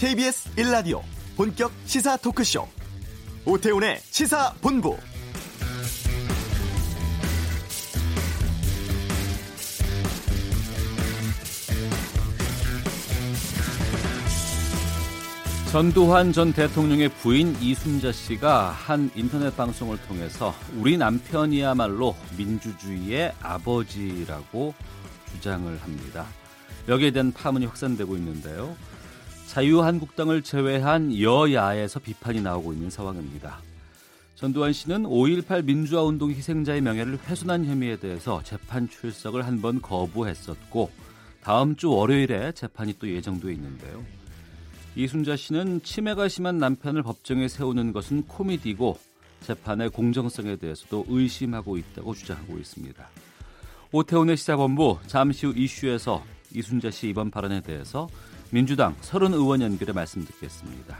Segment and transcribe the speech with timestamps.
[0.00, 1.02] KBS 1라디오
[1.36, 2.66] 본격 시사 토크쇼
[3.44, 4.96] 오태훈의 시사본부
[15.70, 24.72] 전두환 전 대통령의 부인 이순자 씨가 한 인터넷 방송을 통해서 우리 남편이야말로 민주주의의 아버지라고
[25.30, 26.24] 주장을 합니다.
[26.88, 28.74] 여기에 대한 파문이 확산되고 있는데요.
[29.50, 33.58] 자유한국당을 제외한 여야에서 비판이 나오고 있는 상황입니다.
[34.36, 40.90] 전두환 씨는 5.18 민주화 운동 희생자의 명예를 훼손한 혐의에 대해서 재판 출석을 한 번 거부했었고
[41.42, 44.04] 다음 주 월요일에 재판이 또 예정돼 있는데요.
[44.94, 48.98] 이순자 씨는 치매가 심한 남편을 법정에 세우는 것은 코미디고
[49.40, 53.08] 재판의 공정성에 대해서도 의심하고 있다고 주장하고 있습니다.
[53.90, 56.22] 오태훈의 시사본부 잠시 후 이슈에서
[56.54, 58.08] 이순자 씨 이번 발언에 대해서
[58.50, 60.96] 민주당 서른 의원 연결해 말씀 듣겠습니다.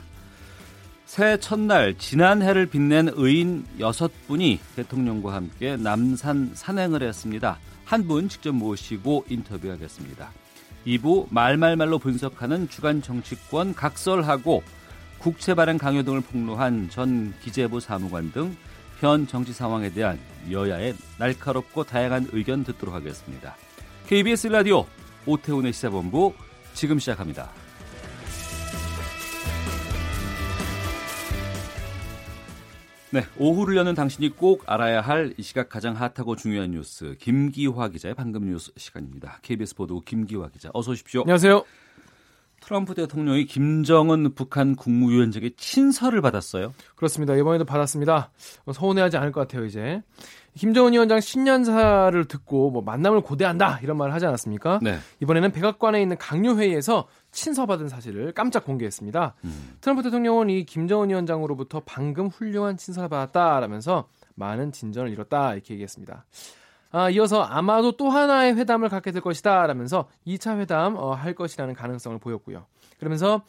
[1.06, 7.58] 새해 첫날 지난 해를 빛낸 의인 여섯 분이 대통령과 함께 남산 산행을 했습니다.
[7.84, 10.30] 한 분 직접 모시고 인터뷰하겠습니다.
[10.86, 14.62] 2부 말말말로 분석하는 주간 정치권 각설하고
[15.18, 18.56] 국채 발행 강요 등을 폭로한 전 기재부 사무관 등
[19.00, 20.18] 현 정치 상황에 대한
[20.50, 23.56] 여야의 날카롭고 다양한 의견 듣도록 하겠습니다.
[24.06, 24.84] KBS 라디오
[25.24, 26.34] 오태훈의 시사본부
[26.80, 27.50] 지금 시작합니다.
[33.10, 38.14] 네, 오후를 여는 당신이 꼭 알아야 할 이 시각 가장 핫하고 중요한 뉴스 김기화 기자의
[38.14, 39.40] 방금 뉴스 시간입니다.
[39.42, 41.20] KBS 보도 김기화 기자 어서 오십시오.
[41.20, 41.64] 안녕하세요.
[42.62, 46.72] 트럼프 대통령이 김정은 북한 국무위원장의 친서를 받았어요.
[46.96, 47.36] 그렇습니다.
[47.36, 48.30] 이번에도 받았습니다.
[48.72, 50.02] 서운해하지 않을 것 같아요, 이제.
[50.54, 54.80] 김정은 위원장 신년사를 듣고 뭐 만남을 고대한다 이런 말을 하지 않았습니까?
[54.82, 54.98] 네.
[55.20, 59.34] 이번에는 백악관에 있는 강요 회의에서 친서받은 사실을 깜짝 공개했습니다.
[59.44, 59.76] 음.
[59.80, 66.24] 트럼프 대통령은 이 김정은 위원장으로부터 방금 훌륭한 친서를 받았다라면서 많은 진전을 이뤘다 이렇게 얘기했습니다.
[66.92, 71.74] 아, 이어서 아마도 또 하나의 회담을 갖게 될 것이다 라면서 2차 회담 어, 할 것이라는
[71.74, 72.66] 가능성을 보였고요.
[72.98, 73.42] 그러면서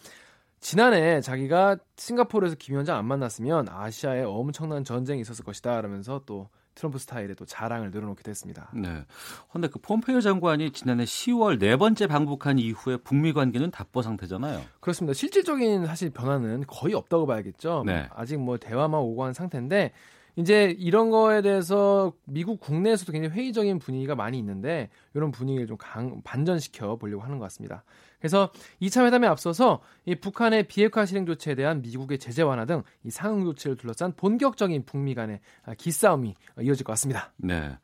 [0.59, 6.97] 지난해 자기가 싱가포르에서 김 위원장 안 만났으면 아시아에 엄청난 전쟁이 있었을 것이다 라면서 또 트럼프
[6.99, 8.69] 스타일의 또 자랑을 늘어놓기도 했습니다.
[8.73, 9.05] 네.
[9.49, 14.61] 그런데 그 폼페이오 장관이 지난해 10월 네 번째 방북한 이후에 북미 관계는 답보 상태잖아요.
[14.79, 15.13] 그렇습니다.
[15.13, 17.83] 실질적인 사실 변화는 거의 없다고 봐야겠죠.
[17.85, 18.07] 네.
[18.13, 19.91] 아직 뭐 대화만 오고 한 상태인데
[20.35, 26.21] 이제 이런 거에 대해서 미국 국내에서도 굉장히 회의적인 분위기가 많이 있는데 이런 분위기를 좀 강,
[26.23, 27.83] 반전시켜 보려고 하는 것 같습니다.
[28.19, 33.09] 그래서 2차 회담에 앞서서 이 북한의 비핵화 실행 조치에 대한 미국의 제재 완화 등 이
[33.09, 35.39] 상응 조치를 둘러싼 본격적인 북미 간의
[35.77, 37.31] 기싸움이 이어질 것 같습니다.
[37.37, 37.77] 네.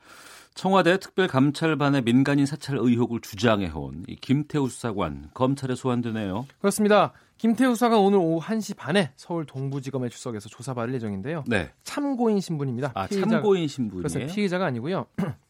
[0.62, 6.48] 청와대 특별감찰반의 민간인 사찰 의혹을 주장해온 이 김태우 수사관 검찰에 소환되네요.
[6.60, 7.14] 그렇습니다.
[7.38, 11.44] 김태우 수사관 오늘 오후 1시 반에 서울 동부지검에 출석해서 조사받을 예정인데요.
[11.46, 11.70] 네.
[11.84, 12.92] 참고인 신분입니다.
[12.96, 14.02] 아, 피의자- 참고인 신분이에요.
[14.02, 14.34] 그렇습니다.
[14.34, 15.06] 피의자가 아니고요.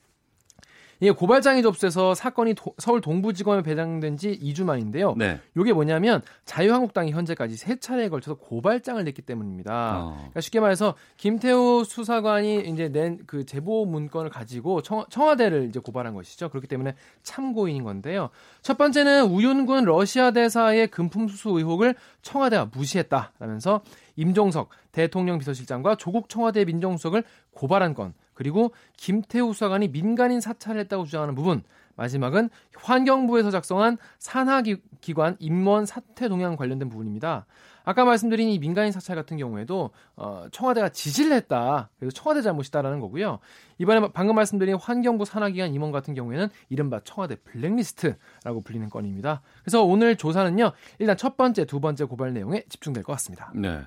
[0.99, 5.13] 이게 고발장이 접수해서 사건이 도- 서울 동부지검에 배당된 지 2주 만인데요.
[5.15, 5.39] 네.
[5.55, 9.99] 이게 뭐냐면 자유한국당이 현재까지 세 차례에 걸쳐서 고발장을 냈기 때문입니다.
[10.03, 10.15] 어.
[10.17, 16.13] 그러니까 쉽게 말해서 김태우 수사관이 이제 낸 그 제보 문건을 가지고 청, 청와대를 이제 고발한
[16.13, 16.49] 것이죠.
[16.49, 18.29] 그렇기 때문에 참고인인 건데요.
[18.61, 23.81] 첫 번째는 우윤군 러시아 대사의 금품 수수 의혹을 청와대가 무시했다라면서
[24.15, 31.33] 임종석 대통령 비서실장과 조국 청와대 민정수석을 고발한 건 그리고 김태우 수사관이 민간인 사찰을 했다고 주장하는
[31.33, 31.63] 부분
[31.95, 37.47] 마지막은 환경부에서 작성한 산하기관 임원 사퇴 동향 관련된 부분입니다.
[37.87, 41.89] 아까 말씀드린 이 민간인 사찰 같은 경우에도 어, 청와대가 지시를 했다.
[41.97, 43.39] 그래서 청와대 잘못이다라는 거고요.
[43.77, 49.41] 이번에 방금 말씀드린 환경부 산하기관 임원 같은 경우에는 이른바 청와대 블랙리스트라고 불리는 건입니다.
[49.63, 50.73] 그래서 오늘 조사는요.
[50.99, 53.53] 일단 첫 번째, 두 번째 고발 내용에 집중될 것 같습니다.
[53.55, 53.83] 네.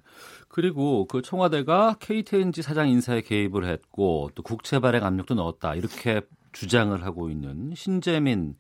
[0.49, 5.75] 그리고 그 청와대가 KTNG 사장 인사에 개입을 했고 또 국채 발행 압력도 넣었다.
[5.75, 6.23] 이렇게
[6.53, 8.57] 주장을 하고 있는 신재민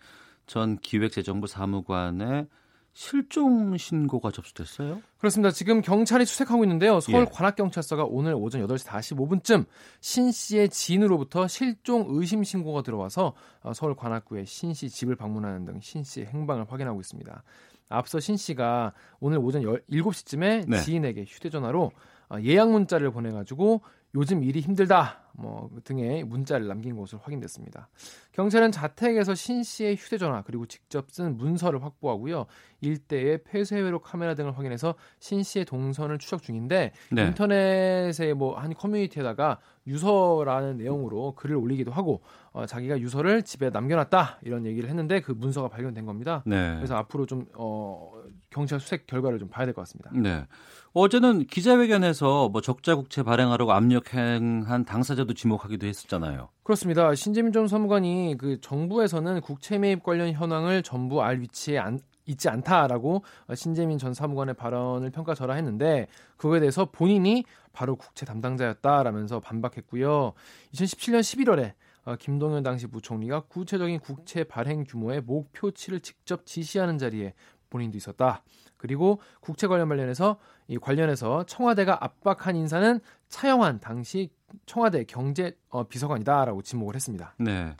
[0.47, 2.47] 전 기획재정부 사무관의
[2.93, 5.01] 실종 신고가 접수됐어요?
[5.19, 5.51] 그렇습니다.
[5.53, 7.01] 지금 경찰이 수색하고 있는데요.
[7.01, 7.25] 서울 예.
[7.33, 9.65] 관악경찰서가 오늘 오전 8시 45분쯤
[10.01, 15.81] 신 씨의 지인으로부터 실종 의심 신고가 들어와서 어, 서울 관악구의 신 씨 집을 방문하는 등
[15.81, 17.43] 신 씨의 행방을 확인하고 있습니다.
[17.89, 20.81] 앞서 신 씨가 오늘 오전 7시쯤에 네.
[20.81, 21.91] 지인에게 휴대전화로
[22.31, 23.83] 어, 예약 문자를 보내가지고
[24.15, 25.19] 요즘 일이 힘들다.
[25.33, 27.89] 뭐 등의 문자를 남긴 것으로 확인됐습니다.
[28.33, 32.45] 경찰은 자택에서 신 씨의 휴대전화 그리고 직접 쓴 문서를 확보하고요.
[32.83, 37.27] 일대의 폐쇄회로 카메라 등을 확인해서 신 씨의 동선을 추적 중인데 네.
[37.29, 42.21] 인터넷의 뭐 한 커뮤니티에다가 유서라는 내용으로 글을 올리기도 하고
[42.53, 46.43] 어, 자기가 유서를 집에 남겨놨다 이런 얘기를 했는데 그 문서가 발견된 겁니다.
[46.45, 46.75] 네.
[46.77, 48.13] 그래서 앞으로 좀 어,
[48.51, 50.11] 경찰 수색 결과를 좀 봐야 될 것 같습니다.
[50.13, 50.47] 네.
[50.93, 56.49] 어제는 기자회견에서 뭐 적자 국채 발행하라고 압력행한 당사자도 지목하기도 했었잖아요.
[56.65, 57.15] 그렇습니다.
[57.15, 63.23] 신재민 전 사무관이 그 정부에서는 국채 매입 관련 현황을 전부 알 위치에 안, 있지 않다라고
[63.55, 70.33] 신재민 전 사무관의 발언을 평가절하했는데 그거에 대해서 본인이 바로 국채 담당자였다라면서 반박했고요.
[70.75, 77.35] 2017년 11월에 어, 김동연 당시 부총리가 구체적인 국채 발행 규모의 목표치를 직접 지시하는 자리에
[77.71, 78.43] 본인도 있었다.
[78.77, 80.37] 그리고 국채 관련 관련해서
[80.69, 84.31] 이 관련해서 청와대가 압박한 인사는 차영환 당시
[84.67, 87.35] 청와대 경제 어, 비서관이다라고 지목을 했습니다.
[87.39, 87.75] 네.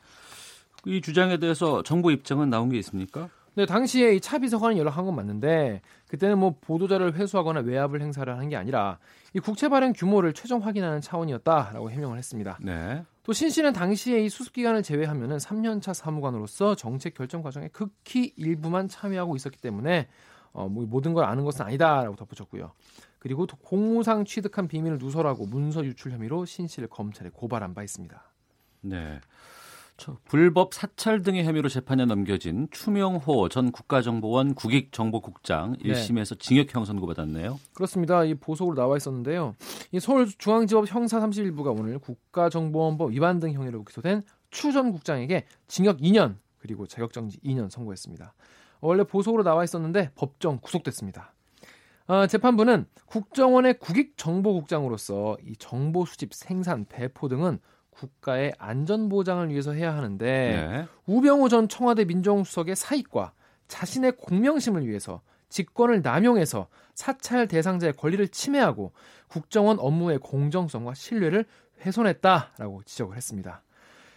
[0.87, 3.29] 이 주장에 대해서 정부 입장은 나온 게 있습니까?
[3.55, 8.49] 네, 당시에 이 차 비서관이 연락한 건 맞는데 그때는 뭐 보도자를 회수하거나 외압을 행사를 하는
[8.49, 8.99] 게 아니라
[9.35, 12.59] 이 국채 발행 규모를 최종 확인하는 차원이었다라고 해명을 했습니다.
[12.61, 13.05] 네.
[13.23, 18.89] 또 신 씨는 당시에 이 수습 기간을 제외하면은 3년차 사무관으로서 정책 결정 과정에 극히 일부만
[18.89, 20.09] 참여하고 있었기 때문에
[20.53, 22.73] 어, 뭐 모든 걸 아는 것은 아니다라고 덧붙였고요.
[23.19, 28.23] 그리고 공무상 취득한 비밀을 누설하고 문서 유출 혐의로 신 씨를 검찰에 고발한 바 있습니다.
[28.83, 29.21] 네.
[30.25, 36.39] 불법 사찰 등의 혐의로 재판에 넘겨진 추명호 전 국가정보원 국익정보국장 1심에서 네.
[36.39, 37.59] 징역형 선고받았네요.
[37.75, 38.25] 그렇습니다.
[38.25, 39.55] 이 보석으로 나와 있었는데요.
[39.93, 46.37] 이 서울중앙지법 형사 31부가 오늘 국가정보원법 위반 등 혐의로 기소된 추 전 국장에게 징역 2년
[46.59, 48.35] 그리고 자격정지 2년 선고했습니다.
[48.81, 51.35] 원래 보석으로 나와 있었는데 법정 구속됐습니다.
[52.07, 59.95] 어, 재판부는 국정원의 국익정보국장으로서 이 정보 수집, 생산, 배포 등은 국가의 안전 보장을 위해서 해야
[59.95, 60.87] 하는데 네.
[61.07, 63.33] 우병우 전 청와대 민정수석의 사익과
[63.69, 68.93] 자신의 공명심을 위해서 직권을 남용해서 사찰 대상자의 권리를 침해하고
[69.29, 71.45] 국정원 업무의 공정성과 신뢰를
[71.81, 73.63] 훼손했다라고 지적을 했습니다.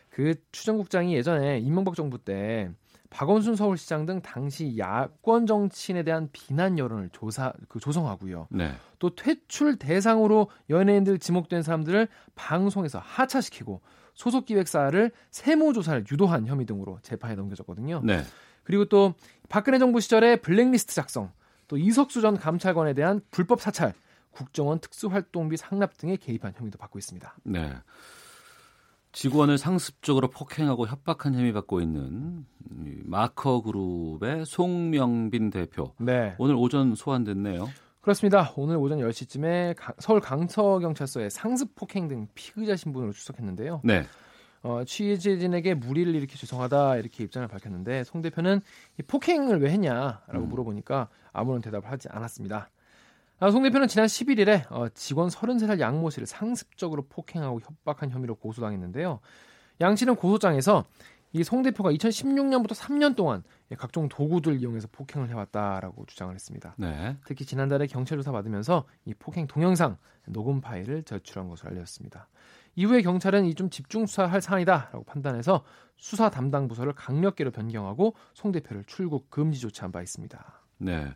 [0.09, 2.69] 그 추정국장이 예전에 이명박 정부 때
[3.13, 8.47] 박원순 서울시장 등 당시 야권 정치인에 대한 비난 여론을 조사 그 조성하고요.
[8.49, 8.71] 네.
[8.97, 13.81] 또 퇴출 대상으로 연예인들 지목된 사람들을 방송에서 하차시키고
[14.15, 18.01] 소속 기획사를 세무 조사를 유도한 혐의 등으로 재판에 넘겨졌거든요.
[18.03, 18.23] 네.
[18.63, 19.13] 그리고 또
[19.47, 21.31] 박근혜 정부 시절에 블랙리스트 작성,
[21.67, 23.93] 또 이석수 전 감찰관에 대한 불법 사찰,
[24.31, 27.35] 국정원 특수활동비 상납 등에 개입한 혐의도 받고 있습니다.
[27.43, 27.73] 네.
[29.13, 32.45] 직원을 상습적으로 폭행하고 협박한 혐의 받고 있는
[33.05, 35.93] 마커 그룹의 송명빈 대표.
[35.99, 36.35] 네.
[36.39, 37.69] 오늘 오전 소환됐네요.
[38.01, 38.51] 그렇습니다.
[38.57, 43.81] 오늘 오전 10시쯤에 서울 강서경찰서에 상습 폭행 등 피의자 신분으로 출석했는데요.
[43.83, 44.03] 네.
[44.63, 48.61] 어, 취재진에게 무리를 일으켜 죄송하다 이렇게 입장을 밝혔는데 송 대표는
[48.99, 50.49] 이 폭행을 왜 했냐라고 음.
[50.49, 52.69] 물어보니까 아무런 대답을 하지 않았습니다.
[53.43, 59.19] 아, 송 대표는 지난 11일에 어, 직원 33살 양모 씨를 상습적으로 폭행하고 협박한 혐의로 고소당했는데요.
[59.81, 60.85] 양 씨는 고소장에서
[61.33, 63.43] 이 송 대표가 2016년부터 3년 동안
[63.77, 66.75] 각종 도구들 이용해서 폭행을 해왔다라고 주장을 했습니다.
[66.77, 67.17] 네.
[67.25, 72.29] 특히 지난달에 경찰 조사 받으면서 이 폭행 동영상 녹음 파일을 제출한 것으로 알려졌습니다.
[72.75, 75.65] 이후에 경찰은 이 좀 집중 수사할 사안이다라고 판단해서
[75.97, 80.61] 수사 담당 부서를 강력계로 변경하고 송 대표를 출국 금지 조치한 바 있습니다.
[80.77, 81.07] 네.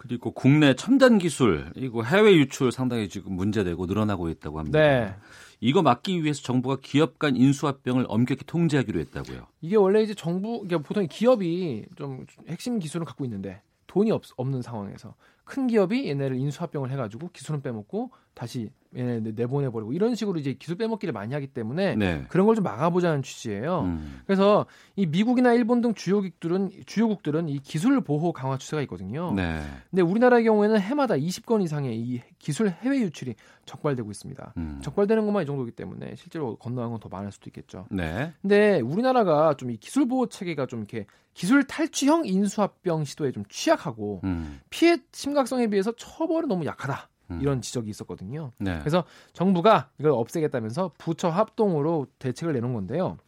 [0.00, 4.78] 그리고 국내 첨단 기술 이거 해외 유출 상당히 지금 문제되고 늘어나고 있다고 합니다.
[4.78, 5.14] 네.
[5.60, 9.46] 이거 막기 위해서 정부가 기업 간 인수합병을 엄격히 통제하기로 했다고요.
[9.60, 14.62] 이게 원래 이제 정부 그러니까 보통 기업이 좀 핵심 기술을 갖고 있는데 돈이 없, 없는
[14.62, 20.76] 상황에서 큰 기업이 얘네를 인수합병을 해가지고 기술은 빼먹고 다시 얘네 내보내버리고 이런 식으로 이제 기술
[20.76, 22.24] 빼먹기를 많이 하기 때문에 네.
[22.28, 23.82] 그런 걸 좀 막아보자는 취지예요.
[23.82, 24.20] 음.
[24.26, 29.32] 그래서 이 미국이나 일본 등 주요국들은 주요국들은 이 기술 보호 강화 추세가 있거든요.
[29.32, 29.60] 네.
[29.90, 34.54] 근데 우리나라의 경우에는 해마다 20건 이상의 이 기술 해외 유출이 적발되고 있습니다.
[34.56, 34.80] 음.
[34.82, 37.86] 적발되는 것만 이 정도이기 때문에 실제로 건너간 건 더 많을 수도 있겠죠.
[37.90, 38.32] 네.
[38.42, 44.20] 근데 우리나라가 좀 이 기술 보호 체계가 좀 이렇게 기술 탈취형 인수합병 시도에 좀 취약하고
[44.24, 44.60] 음.
[44.68, 47.08] 피해 심각성에 비해서 처벌은 너무 약하다.
[47.30, 47.40] 음.
[47.40, 48.52] 이런 지적이 있었거든요.
[48.58, 48.78] 네.
[48.80, 53.18] 그래서 정부가 이걸 없애겠다면서 부처 합동으로 대책을 내놓은 건데요.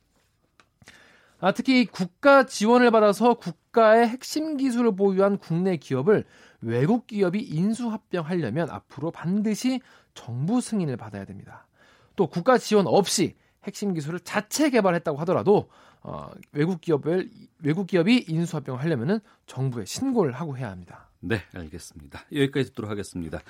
[1.41, 6.25] 아, 특히 국가 지원을 받아서 국가의 핵심 기술을 보유한 국내 기업을
[6.61, 9.81] 외국 기업이 인수합병하려면 앞으로 반드시
[10.15, 11.67] 정부 승인을 받아야 됩니다.
[12.15, 15.69] 또 국가 지원 없이 핵심 기술을 자체 개발했다고 하더라도
[16.03, 17.31] 어, 외국 기업을
[17.61, 21.09] 외국 기업이 인수합병하려면은 정부에 신고를 하고 해야 합니다.
[21.25, 22.25] 네, 알겠습니다.
[22.33, 23.41] 여기까지 듣도록 하겠습니다.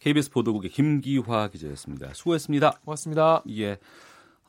[0.00, 2.12] KBS 보도국의 김기화 기자였습니다.
[2.12, 2.80] 수고했습니다.
[2.84, 3.42] 고맙습니다.
[3.48, 3.78] 예.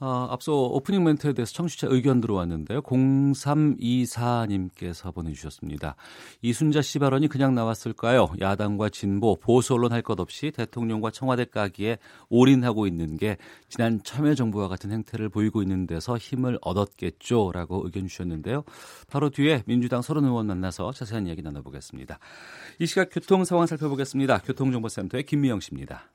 [0.04, 2.82] 어, 앞서 오프닝 멘트에 대해서 청취자 의견 들어왔는데요.
[2.82, 5.96] 0324님께서 보내주셨습니다.
[6.42, 8.28] 이순자 씨 발언이 그냥 나왔을까요?
[8.42, 13.38] 야당과 진보, 보수 언론 할 것 없이 대통령과 청와대 까기에 올인하고 있는 게
[13.70, 17.54] 지난 참여정부와 같은 행태를 보이고 있는 데서 힘을 얻었겠죠?
[17.54, 18.66] 라고 의견 주셨는데요.
[19.10, 22.20] 바로 뒤에 민주당 서른 의원 만나서 자세한 이야기 나눠보겠습니다.
[22.80, 24.40] 이 시각 교통 상황 살펴보겠습니다.
[24.40, 26.12] 교통정보센터의 김미영 씨입니다.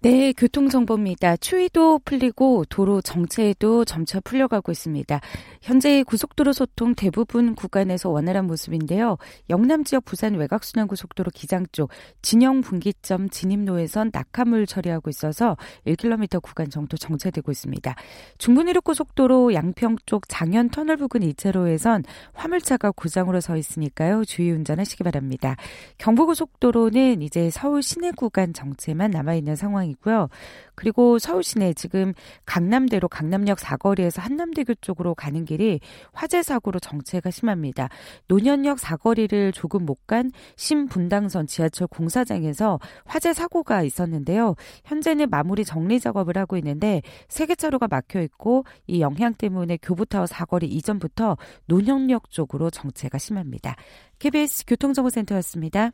[0.00, 1.38] 네, 교통정보입니다.
[1.38, 5.20] 추위도 풀리고 도로 정체도 점차 풀려가고 있습니다.
[5.60, 9.16] 현재 고속도로 소통 대부분 구간에서 원활한 모습인데요.
[9.50, 11.90] 영남 지역 부산 외곽순환고속도로 기장 쪽
[12.22, 17.96] 진영 분기점 진입로에선 낙하물 처리하고 있어서 1km 구간 정도 정체되고 있습니다.
[18.38, 24.24] 중부내륙고속도로 양평 쪽 장현 터널 부근 2차로에선 화물차가 고장으로 서 있으니까요.
[24.24, 25.56] 주의 운전하시기 바랍니다.
[25.98, 29.87] 경부고속도로는 이제 서울 시내 구간 정체만 남아있는 상황입니다.
[29.88, 30.28] 상황이고요.
[30.74, 32.12] 그리고 서울 시내 지금
[32.46, 35.80] 강남대로 강남역 사거리에서 한남대교 쪽으로 가는 길이
[36.12, 37.88] 화재 사고로 정체가 심합니다.
[38.28, 44.54] 노년역 사거리를 조금 못 간 신분당선 지하철 공사장에서 화재 사고가 있었는데요.
[44.86, 50.26] 현재는 마무리 정리 작업을 하고 있는데 세 개 차로가 막혀 있고 이 영향 때문에 교부타워
[50.26, 53.76] 사거리 이전부터 노년역 쪽으로 정체가 심합니다.
[54.18, 55.92] KBS 교통정보센터였습니다.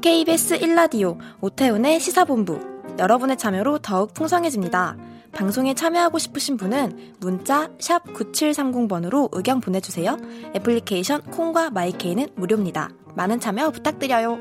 [0.00, 2.58] KBS 1라디오 오태훈의 시사본부
[2.98, 4.96] 여러분의 참여로 더욱 풍성해집니다.
[5.32, 10.16] 방송에 참여하고 싶으신 분은 문자 9730번으로 의견 보내주세요.
[10.56, 12.88] 애플리케이션 콩과 마이케이는 무료입니다.
[13.14, 14.38] 많은 참여 부탁드려요.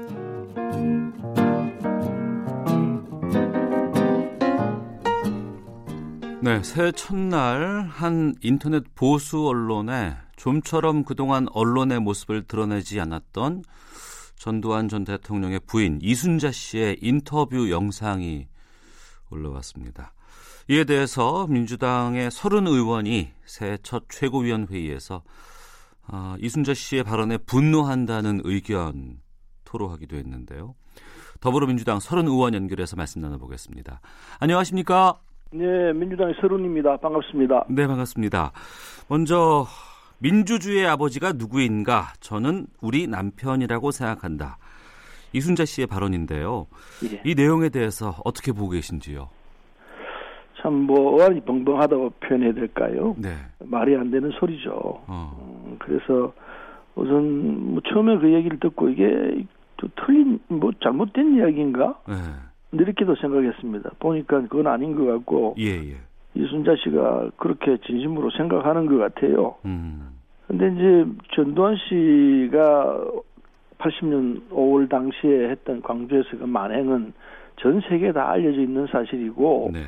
[6.41, 13.63] 네, 새해 첫날 한 인터넷 보수 언론에 좀처럼 그동안 언론의 모습을 드러내지 않았던
[14.39, 18.47] 전두환 전 대통령의 부인 이순자 씨의 인터뷰 영상이
[19.29, 20.13] 올라왔습니다.
[20.69, 25.23] 이에 대해서 민주당의 서른 의원이 새해 첫 최고위원 회의에서
[26.07, 29.17] 아, 이순자 씨의 발언에 분노한다는 의견
[29.65, 30.73] 토로하기도 했는데요.
[31.41, 33.99] 더불어민주당 서른 의원 연결해서 말씀 나눠보겠습니다.
[34.39, 35.19] 안녕하십니까?
[35.51, 36.97] 네, 민주당의 서른입니다.
[36.97, 37.65] 반갑습니다.
[37.69, 38.51] 네, 반갑습니다.
[39.09, 39.67] 먼저
[40.19, 42.13] 민주주의의 아버지가 누구인가?
[42.19, 44.57] 저는 우리 남편이라고 생각한다.
[45.33, 46.67] 이순자 씨의 발언인데요.
[47.11, 47.21] 예.
[47.23, 49.29] 이 내용에 대해서 어떻게 보고 계신지요?
[50.61, 53.15] 참, 뭐, 어안이 벙벙하다고 표현해야 될까요?
[53.17, 53.29] 네.
[53.59, 54.71] 말이 안 되는 소리죠.
[55.07, 55.65] 어.
[55.67, 56.33] 음, 그래서
[56.95, 59.45] 우선, 뭐 처음에 그 얘기를 듣고 이게
[59.77, 62.01] 또 틀린, 뭐 잘못된 이야기인가?
[62.09, 62.15] 네.
[62.73, 63.91] 이렇게도 생각했습니다.
[63.99, 65.55] 보니까 그건 아닌 것 같고.
[65.59, 65.95] 예, 예.
[66.43, 69.55] 이순자 씨가 그렇게 진심으로 생각하는 것 같아요.
[69.65, 70.09] 음.
[70.47, 71.05] 근데 이제
[71.35, 73.05] 전두환 씨가
[73.77, 77.13] 80년 5월 당시에 했던 광주에서 그 만행은
[77.57, 79.83] 전 세계에 다 알려져 있는 사실이고 네.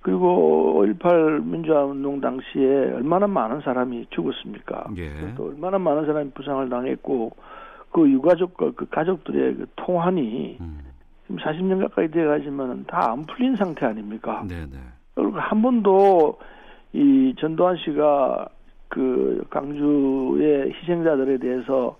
[0.00, 4.86] 그리고 5.18 민주화 운동 당시에 얼마나 많은 사람이 죽었습니까?
[4.96, 5.34] 예.
[5.36, 7.32] 또 얼마나 많은 사람이 부상을 당했고
[7.92, 10.78] 그 유가족과 그 가족들의 그 통환이 음.
[11.26, 14.44] 지금 40년 가까이 돼 가지만 다 안 풀린 상태 아닙니까?
[14.48, 14.78] 네, 네.
[15.22, 16.38] 그리고 한 번도
[16.92, 18.48] 이 전두환 씨가
[18.88, 21.96] 그 강주의 희생자들에 대해서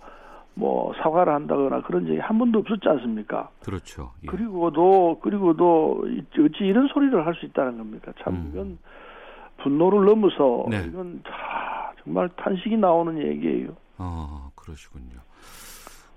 [0.53, 3.49] 뭐 사과를 한다거나 그런 적이 한 번도 없었지 않습니까?
[3.63, 4.11] 그렇죠.
[4.23, 4.27] 예.
[4.27, 8.11] 그리고도 그리고도 어찌 이런 소리를 할 수 있다는 겁니까?
[8.21, 8.49] 참 음.
[8.51, 8.77] 이건
[9.63, 10.83] 분노를 넘어서 네.
[10.87, 13.69] 이건 다 정말 탄식이 나오는 얘기예요.
[13.97, 15.19] 어 그러시군요.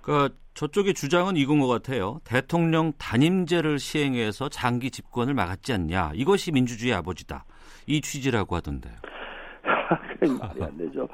[0.03, 2.21] 그러니까 저쪽의 주장은 이건 것 같아요.
[2.25, 6.13] 대통령 단임제를 시행해서 장기 집권을 막았지 않냐.
[6.15, 7.45] 이것이 민주주의 아버지다.
[7.87, 8.95] 이 취지라고 하던데요.
[10.21, 11.09] 말이 안 되죠.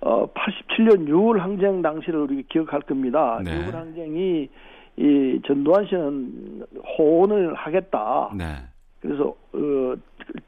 [0.00, 3.40] 어, 87년 6월 항쟁 당시를 우리 기억할 겁니다.
[3.44, 3.66] 네.
[3.66, 4.48] 6월 항쟁이
[4.96, 6.66] 이 전두환 씨는
[6.98, 8.30] 호언을 하겠다.
[8.36, 8.56] 네.
[9.00, 9.94] 그래서 어,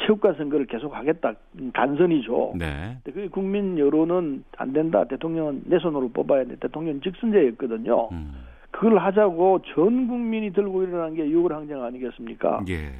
[0.04, 1.32] 체육관 선거를 계속 하겠다
[1.72, 2.54] 단선이죠.
[2.58, 2.98] 네.
[3.04, 5.04] 그 국민 여론은 안 된다.
[5.04, 6.56] 대통령은 내 손으로 뽑아야 돼.
[6.56, 8.08] 대통령 직선제였거든요.
[8.12, 8.32] 음.
[8.70, 12.64] 그걸 하자고 전 국민이 들고 일어난 게 6월 항쟁 아니겠습니까?
[12.68, 12.92] 예.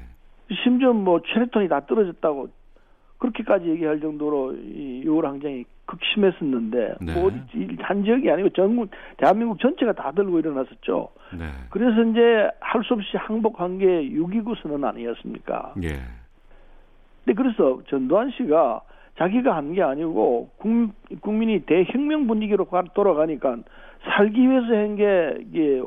[0.63, 2.49] 심지어 뭐 체레톤이 다 떨어졌다고
[3.19, 7.15] 그렇게까지 얘기할 정도로 이 6월 항쟁이 극심했었는데 네.
[7.15, 11.09] 뭐한 지역이 아니고 전국 대한민국 전체가 다 들고 일어났었죠.
[11.39, 11.45] 네.
[11.71, 15.75] 그래서 이제 할 수 없이 항복한 게 6.29 선언 아니었습니까?
[15.85, 16.01] 예.
[17.25, 18.81] 근데 그래서 전두환 씨가
[19.19, 20.51] 자기가 한 게 아니고
[21.21, 23.57] 국민이 대혁명 분위기로 돌아가니까
[24.05, 25.83] 살기 위해서 한 게 이게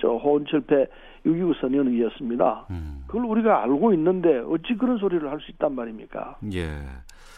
[0.00, 0.86] 저 호원철폐
[1.24, 2.66] 6.29 선언이었습니다.
[2.70, 3.04] 음.
[3.06, 6.36] 그걸 우리가 알고 있는데 어찌 그런 소리를 할 수 있단 말입니까?
[6.52, 6.66] 예.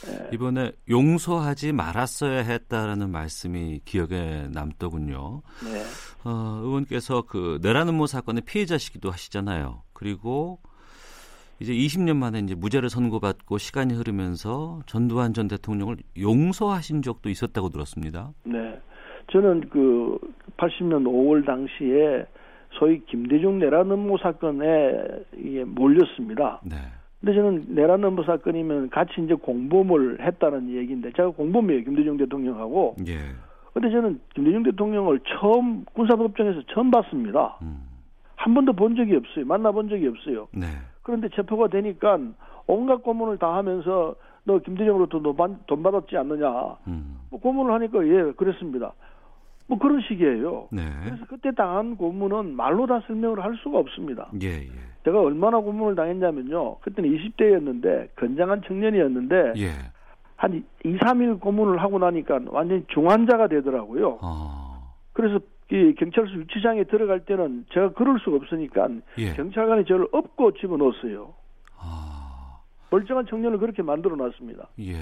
[0.09, 0.35] 예.
[0.35, 5.43] 이번에 용서하지 말았어야 했다라는 말씀이 기억에 남더군요.
[5.65, 5.83] 네.
[6.25, 9.83] 어, 의원께서 그 내란 음모 사건의 피해자시기도 하시잖아요.
[9.93, 10.59] 그리고
[11.61, 18.33] 이제 20년 만에 이제 무죄를 선고받고 시간이 흐르면서 전두환 전 대통령을 용서하신 적도 있었다고 들었습니다.
[18.45, 18.79] 네.
[19.33, 20.19] 저는 그
[20.57, 22.27] 80년 5월 당시에
[22.79, 24.65] 소위 김대중 내란 음모 사건에
[25.67, 26.61] 몰렸습니다.
[26.65, 26.77] 네.
[27.27, 32.95] 근데 저는 내란 음모 사건이면 같이 이제 공범을 했다는 얘기인데 제가 공범이에요 김대중 대통령하고.
[33.09, 33.19] 예.
[33.75, 37.59] 근데 저는 김대중 대통령을 처음 군사법정에서 처음 봤습니다.
[37.63, 37.83] 음.
[38.37, 39.45] 한 번도 본 적이 없어요.
[39.45, 40.47] 만나본 적이 없어요.
[40.53, 40.67] 네.
[41.03, 42.17] 그런데 체포가 되니까
[42.69, 44.15] 온갖 고문을 다 하면서
[44.45, 45.21] 너 김대중으로부터
[45.67, 46.77] 돈 받았지 않느냐.
[46.87, 47.19] 음.
[47.31, 48.93] 뭐 고문을 하니까 예 그랬습니다.
[49.67, 50.69] 뭐 그런 식이에요.
[50.71, 50.83] 네.
[51.05, 54.29] 그래서 그때 당한 고문은 말로 다 설명을 할 수가 없습니다.
[54.41, 54.71] 예, 예.
[55.07, 56.79] 제가 얼마나 고문을 당했냐면요.
[56.81, 59.69] 그때는 20대였는데 건장한 청년이었는데 예.
[60.35, 64.19] 한 2, 3일 고문을 하고 나니까 완전히 중환자가 되더라고요.
[64.21, 64.81] 아.
[65.13, 65.39] 그래서
[65.71, 69.35] 이 경찰서 유치장에 들어갈 때는 제가 그럴 수가 없으니까 예.
[69.35, 71.35] 경찰관이 저를 업고 집어넣었어요.
[71.79, 72.59] 아.
[72.91, 74.69] 멀쩡한 청년을 그렇게 만들어 놨습니다.
[74.81, 74.95] 예.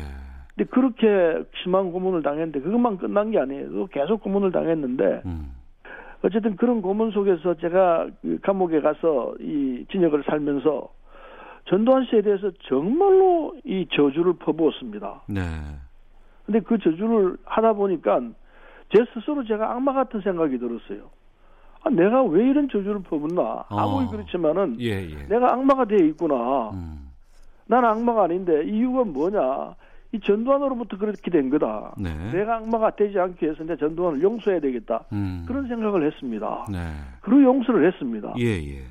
[0.54, 3.86] 근데 그렇게 심한 고문을 당했는데 그것만 끝난 게 아니에요.
[3.86, 5.54] 계속 고문을 당했는데 음.
[6.24, 10.88] 어쨌든 그런 고문 속에서 제가 그 감옥에 가서 이 진역을 살면서
[11.68, 15.24] 전두환 씨에 대해서 정말로 이 저주를 퍼부었습니다.
[15.28, 15.40] 네.
[16.46, 18.20] 근데 그 저주를 하다 보니까
[18.94, 21.10] 제 스스로 제가 악마 같은 생각이 들었어요.
[21.82, 23.66] 아, 내가 왜 이런 저주를 퍼붓나?
[23.68, 24.10] 아무리 어.
[24.10, 25.26] 그렇지만은 예, 예.
[25.28, 26.70] 내가 악마가 되어 있구나.
[26.70, 27.10] 음.
[27.66, 29.74] 나는 악마가 아닌데 이유가 뭐냐?
[30.14, 31.92] 이 전두환으로부터 그렇게 된 거다.
[31.98, 32.10] 네.
[32.32, 35.06] 내가 악마가 되지 않기 위해서 내 전두환을 용서해야 되겠다.
[35.12, 35.44] 음.
[35.48, 36.66] 그런 생각을 했습니다.
[36.70, 36.78] 네.
[37.20, 38.32] 그리고 용서를 했습니다.
[38.38, 38.82] 예, 예.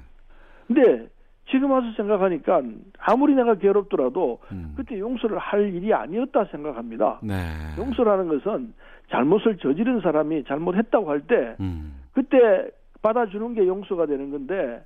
[0.67, 1.07] 근데
[1.49, 2.61] 지금 와서 생각하니까
[2.99, 4.73] 아무리 내가 괴롭더라도 음.
[4.75, 7.21] 그때 용서를 할 일이 아니었다 생각합니다.
[7.23, 7.35] 네.
[7.77, 8.73] 용서라는 것은
[9.09, 12.01] 잘못을 저지른 사람이 잘못했다고 할때 음.
[12.11, 12.69] 그때
[13.01, 14.83] 받아주는 게 용서가 되는 건데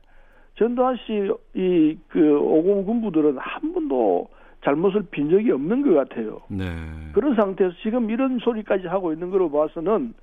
[0.55, 4.27] 전두환 씨이 그 오공 군부들은 한 번도
[4.67, 6.41] 잘못을 빈 적이 없는 것 같아요.
[6.49, 6.65] 네.
[7.13, 10.13] 그런 상태에서 지금 이런 소리까지 하고 있는 걸로 봐서는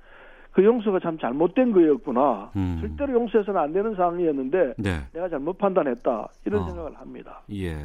[0.51, 2.51] 그 용서가 참 잘못된 거였구나.
[2.55, 2.77] 음.
[2.79, 4.99] 절대로 용서해서는 안 되는 상황이었는데 네.
[5.13, 6.29] 내가 잘못 판단했다.
[6.45, 6.65] 이런 어.
[6.67, 7.41] 생각을 합니다.
[7.51, 7.75] 예.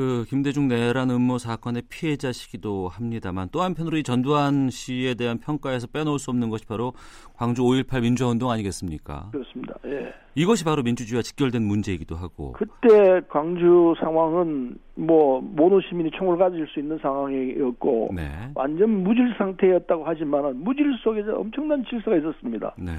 [0.00, 6.18] 그 김대중 내란 음모 사건의 피해자시기도 합니다만 또 한편으로 이 전두환 씨에 대한 평가에서 빼놓을
[6.18, 6.94] 수 없는 것이 바로
[7.34, 9.28] 광주 5.18 민주화운동 아니겠습니까?
[9.30, 9.74] 그렇습니다.
[9.84, 10.10] 예.
[10.34, 12.52] 이것이 바로 민주주의와 직결된 문제이기도 하고.
[12.52, 18.22] 그때 광주 상황은 뭐 모든 시민이 총을 가질 수 있는 상황이었고 네.
[18.54, 22.74] 완전 무질 상태였다고 하지만은 무질 속에 서 엄청난 질서가 있었습니다.
[22.78, 22.92] 네.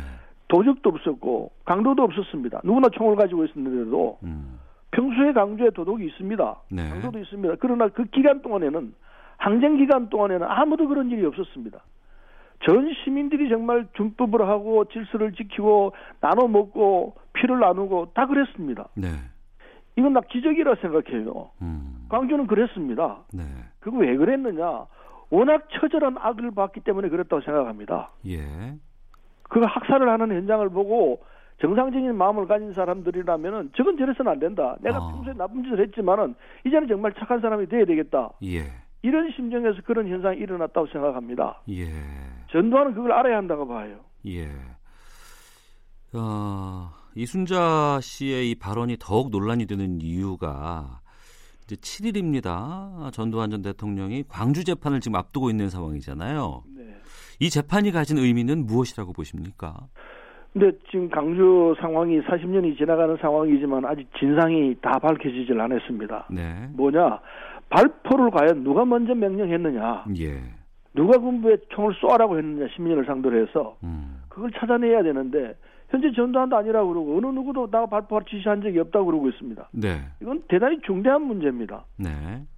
[0.50, 2.62] 도적도 없었고 강도도 없었습니다.
[2.64, 4.20] 누구나 총을 가지고 있었는데도.
[4.22, 4.60] 음.
[4.92, 6.56] 평소에 강조에 도덕이 있습니다.
[6.72, 6.90] 네.
[6.90, 7.56] 강도도 있습니다.
[7.60, 8.94] 그러나 그 기간 동안에는
[9.38, 11.80] 항쟁 기간 동안에는 아무도 그런 일이 없었습니다.
[12.64, 18.88] 전 시민들이 정말 준법을 하고 질서를 지키고 나눠 먹고 피를 나누고 다 그랬습니다.
[18.96, 19.08] 네.
[19.96, 21.50] 이건 나 기적이라 생각해요.
[21.62, 22.06] 음.
[22.10, 23.20] 광주는 그랬습니다.
[23.34, 23.44] 네.
[23.80, 24.86] 그거 왜 그랬느냐?
[25.32, 28.12] 워낙 처절한 악을 봤기 때문에 그랬다고 생각합니다.
[28.28, 28.42] 예.
[29.44, 31.24] 그 학살을 하는 현장을 보고
[31.62, 34.76] 정상적인 마음을 가진 사람들이라면은 저건 저래서는 안 된다.
[34.82, 35.12] 내가 어.
[35.12, 38.32] 평소에 나쁜 짓을 했지만은 이제는 정말 착한 사람이 돼야 되겠다.
[38.44, 38.64] 예.
[39.04, 41.62] 이런 심정에서 그런 현상이 일어났다고 생각합니다.
[41.70, 41.86] 예.
[42.52, 44.00] 전두환은 그걸 알아야 한다고 봐요.
[44.28, 44.48] 예.
[46.14, 51.02] 어, 이순자 씨의 이 발언이 더욱 논란이 되는 이유가
[51.64, 53.12] 이제 7일입니다.
[53.14, 56.64] 전두환 전 대통령이 광주 재판을 지금 앞두고 있는 상황이잖아요.
[56.76, 56.98] 네.
[57.40, 59.88] 이 재판이 가진 의미는 무엇이라고 보십니까?
[60.54, 66.28] 근데 지금 강주 상황이 40년이 지나가는 상황이지만 아직 진상이 다 밝혀지질 않았습니다.
[66.30, 66.68] 네.
[66.74, 67.20] 뭐냐?
[67.70, 70.06] 발포를 과연 누가 먼저 명령했느냐?
[70.20, 70.42] 예.
[70.94, 72.68] 누가 군부에 총을 쏘아라고 했느냐?
[72.76, 74.22] 시민을 상대로 해서 음.
[74.28, 75.56] 그걸 찾아내야 되는데
[75.90, 79.70] 현재 전두환도 아니라고 그러고 어느 누구도 나 발포할 지시한 적이 없다고 그러고 있습니다.
[79.72, 80.02] 네.
[80.22, 81.86] 이건 대단히 중대한 문제입니다.
[81.98, 82.10] 네.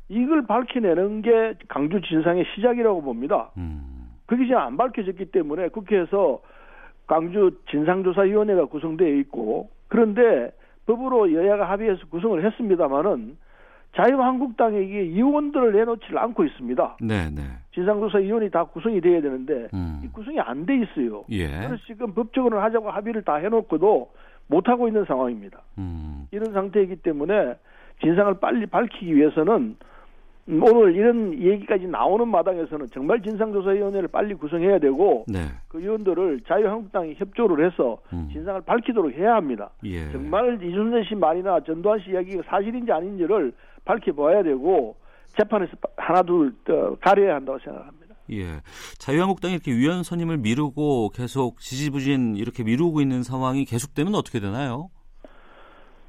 [0.09, 3.51] 이걸 밝혀내는 게 강주 진상의 시작이라고 봅니다.
[3.57, 4.09] 음.
[4.25, 6.41] 그게 지금 안 밝혀졌기 때문에 국회에서
[7.07, 10.51] 광주 진상조사위원회가 구성되어 있고 그런데
[10.85, 13.37] 법으로 여야가 합의해서 구성을 했습니다마는
[13.95, 16.97] 자유한국당에게 의원들을 내놓지 않고 있습니다.
[17.01, 17.41] 네, 네.
[17.75, 20.01] 진상조사위원회 다 구성이 돼야 되는데 음.
[20.03, 21.23] 이 구성이 안 돼 있어요.
[21.29, 21.47] 예.
[21.47, 24.09] 그래서 지금 법적으로 하자고 합의를 다 해놓고도
[24.47, 25.61] 못 하고 있는 상황입니다.
[25.77, 26.27] 음.
[26.31, 27.55] 이런 상태이기 때문에
[28.01, 29.77] 진상을 빨리 밝히기 위해서는 음,
[30.45, 35.39] 오늘 이런 얘기까지 나오는 마당에서는 정말 진상조사위원회를 빨리 구성해야 되고 네.
[35.69, 38.27] 그 위원들을 자유한국당이 협조를 해서 음.
[38.31, 39.69] 진상을 밝히도록 해야 합니다.
[39.85, 40.11] 예.
[40.11, 43.53] 정말 이준세 씨 말이나 전두환 씨 이야기가 사실인지 아닌지를
[43.85, 46.53] 밝혀봐야 되고 재판에서 하나 둘
[46.99, 48.15] 가려야 한다고 생각합니다.
[48.31, 48.61] 예.
[48.99, 54.89] 자유한국당이 이렇게 위원 선임을 미루고 계속 지지부진 이렇게 미루고 있는 상황이 계속되면 어떻게 되나요?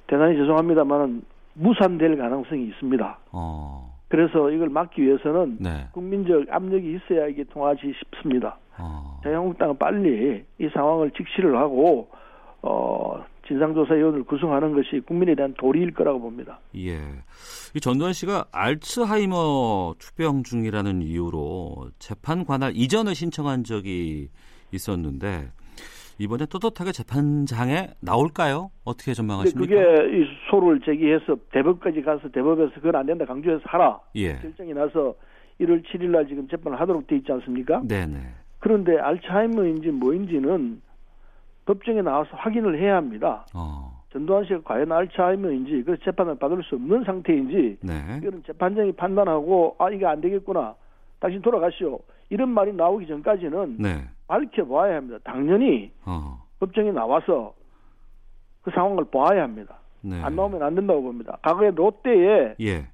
[0.09, 1.23] 대단히 죄송합니다만은
[1.55, 3.18] 무산될 가능성이 있습니다.
[3.33, 3.93] 어.
[4.14, 5.88] 그래서 이걸 막기 위해서는 네.
[5.90, 8.57] 국민적 압력이 있어야 이게 통하지 싶습니다.
[8.79, 9.18] 어.
[9.24, 12.09] 자유한국당은 빨리 이 상황을 직시를 하고
[12.62, 16.61] 어, 진상조사위원을 구성하는 것이 국민에 대한 도리일 거라고 봅니다.
[16.77, 17.00] 예.
[17.74, 24.29] 이 전두환 씨가 알츠하이머 투병 중이라는 이유로 재판 관할 이전을 신청한 적이
[24.72, 25.50] 있었는데
[26.18, 28.70] 이번에 떳떳하게 재판장에 나올까요?
[28.85, 29.74] 어떻게 전망하십니까?
[29.74, 34.37] 그게 이 소를 제기해서 대법까지 가서 대법에서 그건 안 된다 강조해서 하라 예.
[34.37, 35.14] 결정이 나서
[35.61, 37.83] 1월 7일 날 지금 재판을 하도록 돼 있지 않습니까?
[37.87, 38.18] 네네.
[38.61, 40.81] 그런데 알츠하이머인지 뭐인지는
[41.66, 43.46] 법정에 나와서 확인을 해야 합니다.
[43.55, 44.03] 어.
[44.12, 48.18] 전두환 씨가 과연 알츠하이머인지 그 재판을 받을 수 없는 상태인지 네.
[48.22, 50.74] 이거는 재판장이 판단하고 아 이게 안 되겠구나
[51.18, 51.98] 당신 돌아가시오
[52.31, 54.05] 이런 말이 나오기 전까지는 네.
[54.26, 55.18] 밝혀봐야 합니다.
[55.24, 56.42] 당연히 어.
[56.60, 57.54] 법정에 나와서
[58.62, 59.76] 그 상황을 봐야 합니다.
[60.00, 60.20] 네.
[60.22, 61.38] 안 나오면 안 된다고 봅니다.
[61.42, 62.87] 과거에 롯데에 예.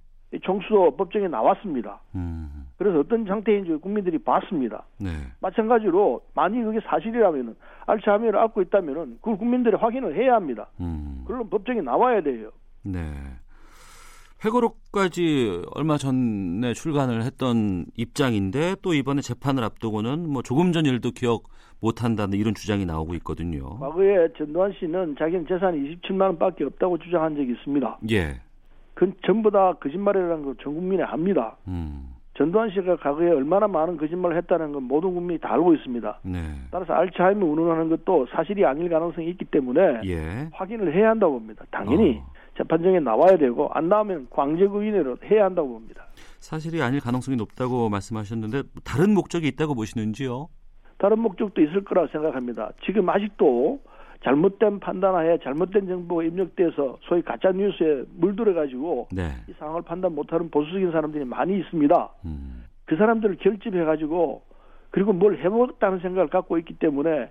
[0.42, 2.00] 총수도 법정에 나왔습니다.
[2.14, 2.66] 음.
[2.78, 4.84] 그래서 어떤 상태인지 국민들이 봤습니다.
[4.98, 5.10] 네.
[5.40, 10.68] 마찬가지로 만약 그게 사실이라면은 알츠하이머를 앓고 있다면은 그 국민들이 확인을 해야 합니다.
[10.80, 11.24] 음.
[11.26, 12.50] 그럼 법정에 나와야 돼요.
[12.82, 13.00] 네.
[14.44, 21.44] 회고록까지 얼마 전에 출간을 했던 입장인데 또 이번에 재판을 앞두고는 뭐 조금 전 일도 기억
[21.80, 23.78] 못한다는 이런 주장이 나오고 있거든요.
[23.78, 27.98] 과거에 전두환 씨는 자기는 재산이 27만 원밖에 없다고 주장한 적이 있습니다.
[28.10, 28.40] 예.
[28.94, 31.56] 그건 전부 다 거짓말이라는 걸 전 국민이 압니다.
[31.68, 32.14] 음.
[32.36, 36.20] 전두환 씨가 과거에 얼마나 많은 거짓말을 했다는 건 모든 국민이 다 알고 있습니다.
[36.24, 36.38] 네.
[36.70, 40.48] 따라서 알츠하이머 운운하는 것도 사실이 아닐 가능성이 있기 때문에 예.
[40.52, 41.64] 확인을 해야 한다고 봅니다.
[41.70, 42.32] 당연히 어.
[42.60, 46.04] 재판정에 나와야 되고 안 나오면 광적의인회로 해야 한다고 봅니다.
[46.40, 50.48] 사실이 아닐 가능성이 높다고 말씀하셨는데 다른 목적이 있다고 보시는지요?
[50.98, 52.72] 다른 목적도 있을 거라고 생각합니다.
[52.84, 53.80] 지금 아직도
[54.22, 59.30] 잘못된 판단하에 잘못된 정보가 입력돼서 소위 가짜 뉴스에 물들어 가지고 네.
[59.48, 62.10] 이 상황을 판단 못하는 보수적인 사람들이 많이 있습니다.
[62.26, 62.64] 음.
[62.84, 64.42] 그 사람들을 결집해 가지고
[64.90, 67.30] 그리고 뭘 해보겠다는 생각을 갖고 있기 때문에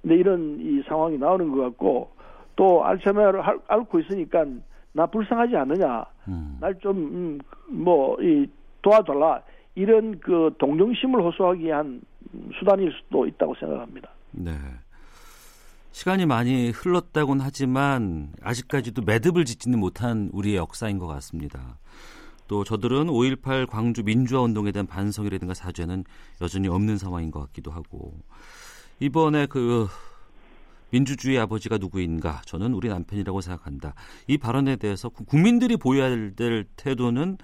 [0.00, 2.13] 근데 이런 이 상황이 나오는 것 같고
[2.56, 4.44] 또 알츠하이머를 앓고 있으니까
[4.92, 6.56] 나 불쌍하지 않느냐, 음.
[6.60, 8.46] 날좀 음, 뭐이
[8.82, 9.42] 도와달라
[9.74, 12.00] 이런 그 동정심을 호소하기 위한
[12.58, 14.10] 수단일 수도 있다고 생각합니다.
[14.32, 14.52] 네.
[15.92, 21.78] 시간이 많이 흘렀다곤 하지만 아직까지도 매듭을 짓지는 못한 우리의 역사인 것 같습니다.
[22.48, 26.04] 또 저들은 5.18 광주 민주화 운동에 대한 반성이라든가 사죄는
[26.40, 28.12] 여전히 없는 상황인 것 같기도 하고
[29.00, 29.86] 이번에 그
[30.94, 32.40] 민주주의 아버지가 누구인가?
[32.46, 33.94] 저는 우리 남편이라고 생각한다.
[34.28, 37.36] 이 발언에 대해서 국민들이 보여야 될 태도는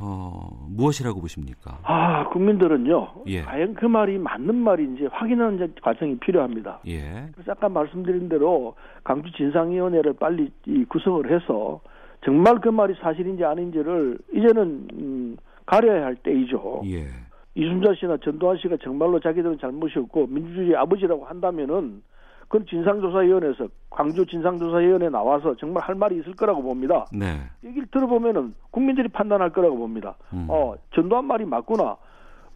[0.00, 1.78] 어, 무엇이라고 보십니까?
[1.84, 3.22] 아, 국민들은요.
[3.28, 3.42] 예.
[3.42, 6.80] 과연 그 말이 맞는 말인지 확인하는 과정이 필요합니다.
[6.88, 7.28] 예.
[7.32, 8.74] 그래서 아까 말씀드린 대로
[9.04, 10.50] 강주 진상위원회를 빨리
[10.88, 11.80] 구성을 해서
[12.24, 16.82] 정말 그 말이 사실인지 아닌지를 이제는 음, 가려야 할 때이죠.
[16.86, 17.06] 예.
[17.54, 22.02] 이순자 씨나 전두환 씨가 정말로 자기들은 잘못이었고 민주주의 아버지라고 한다면은
[22.48, 27.06] 그건 진상조사위원회에서 광주 진상조사위원회 나와서 정말 할 말이 있을 거라고 봅니다.
[27.12, 27.40] 네.
[27.64, 30.16] 얘기를 들어보면은 국민들이 판단할 거라고 봅니다.
[30.32, 30.46] 음.
[30.48, 31.96] 어, 전두환 말이 맞구나.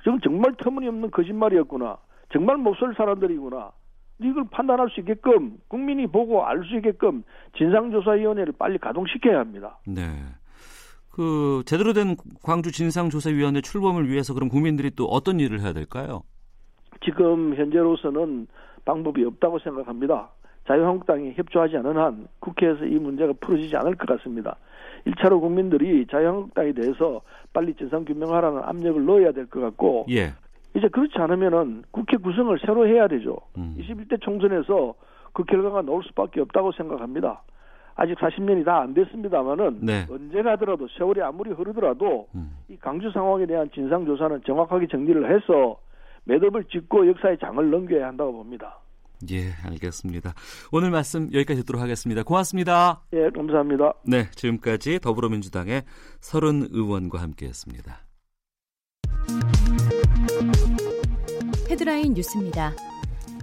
[0.03, 1.98] 지금 정말 터무니없는 거짓말이었구나.
[2.33, 3.72] 정말 못살 사람들이구나.
[4.22, 7.24] 이걸 판단할 수 있게끔 국민이 보고 알 수 있게끔
[7.57, 9.79] 진상조사위원회를 빨리 가동시켜야 합니다.
[9.87, 10.03] 네.
[11.11, 16.22] 그 제대로 된 광주 진상조사위원회 출범을 위해서 그럼 국민들이 또 어떤 일을 해야 될까요?
[17.05, 18.46] 지금 현재로서는
[18.84, 20.30] 방법이 없다고 생각합니다.
[20.66, 24.56] 자유한국당이 협조하지 않은 한 국회에서 이 문제가 풀어지지 않을 것 같습니다.
[25.06, 30.32] 1차로 국민들이 자유한국당에 대해서 빨리 진상규명하라는 압력을 넣어야 될 것 같고 예.
[30.76, 33.38] 이제 그렇지 않으면은 국회 구성을 새로 해야 되죠.
[33.56, 33.74] 음.
[33.78, 34.94] 21대 총선에서
[35.32, 37.42] 그 결과가 나올 수밖에 없다고 생각합니다.
[37.96, 40.06] 아직 40년이 다 안 됐습니다만은 네.
[40.10, 42.52] 언제 가더라도 세월이 아무리 흐르더라도 음.
[42.68, 45.78] 이 강주 상황에 대한 진상 조사는 정확하게 정리를 해서
[46.30, 48.78] 매듭을 짓고 역사의 장을 넘겨야 한다고 봅니다.
[49.30, 50.32] 예, 알겠습니다.
[50.72, 52.22] 오늘 말씀 여기까지 듣도록 하겠습니다.
[52.22, 53.02] 고맙습니다.
[53.12, 53.92] 예, 감사합니다.
[54.06, 55.82] 네, 지금까지 더불어민주당의
[56.20, 57.98] 서른 의원과 함께했습니다.
[61.68, 62.72] 헤드라인 뉴스입니다.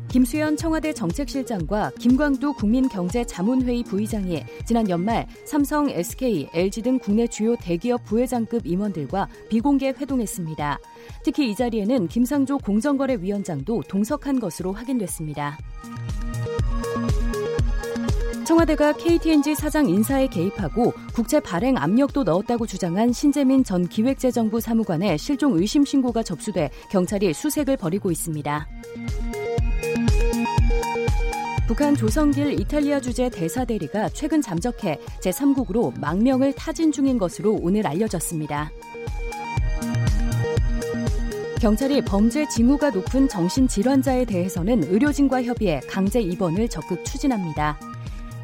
[0.10, 8.06] 김수현 청와대 정책실장과 김광두 국민경제자문회의 부의장이 지난 연말 삼성, SK, LG 등 국내 주요 대기업
[8.06, 10.80] 부회장급 임원들과 비공개 회동했습니다.
[11.24, 15.58] 특히 이 자리에는 김상조 공정거래위원장도 동석한 것으로 확인됐습니다.
[18.48, 25.58] 청와대가 KTNG 사장 인사에 개입하고 국채 발행 압력도 넣었다고 주장한 신재민 전 기획재정부 사무관의 실종
[25.58, 28.68] 의심 신고가 접수돼 경찰이 수색을 벌이고 있습니다.
[31.68, 38.72] 북한 조성길 이탈리아 주재 대사 대리가 최근 잠적해 제3국으로 망명을 타진 중인 것으로 오늘 알려졌습니다.
[41.60, 47.78] 경찰이 범죄 징후가 높은 정신질환자에 대해서는 의료진과 협의해 강제 입원을 적극 추진합니다.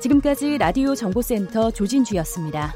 [0.02, 2.74] 지금까지 라디오 정보센터 조진주였습니다.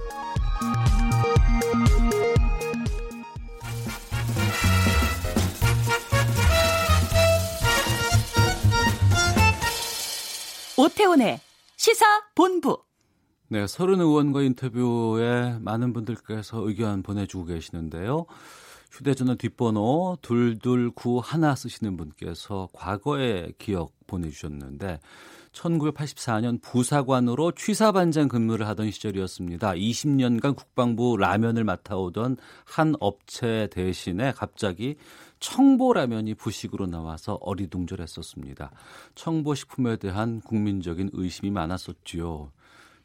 [10.77, 11.39] 오태훈의
[11.75, 12.83] 시사 본부.
[13.49, 18.27] 네, 서른 의원과 인터뷰에 많은 분들께서 의견 보내주고 계시는데요.
[18.91, 24.99] 휴대전화 뒷번호 229하나 쓰시는 분께서 과거의 기억 보내주셨는데
[25.51, 29.73] 1984년 부사관으로 취사반장 근무를 하던 시절이었습니다.
[29.73, 34.95] 20년간 국방부 라면을 맡아오던 한 업체 대신에 갑자기
[35.39, 38.71] 청보라면이 부식으로 나와서 어리둥절했었습니다.
[39.15, 42.51] 청보식품에 대한 국민적인 의심이 많았었지요.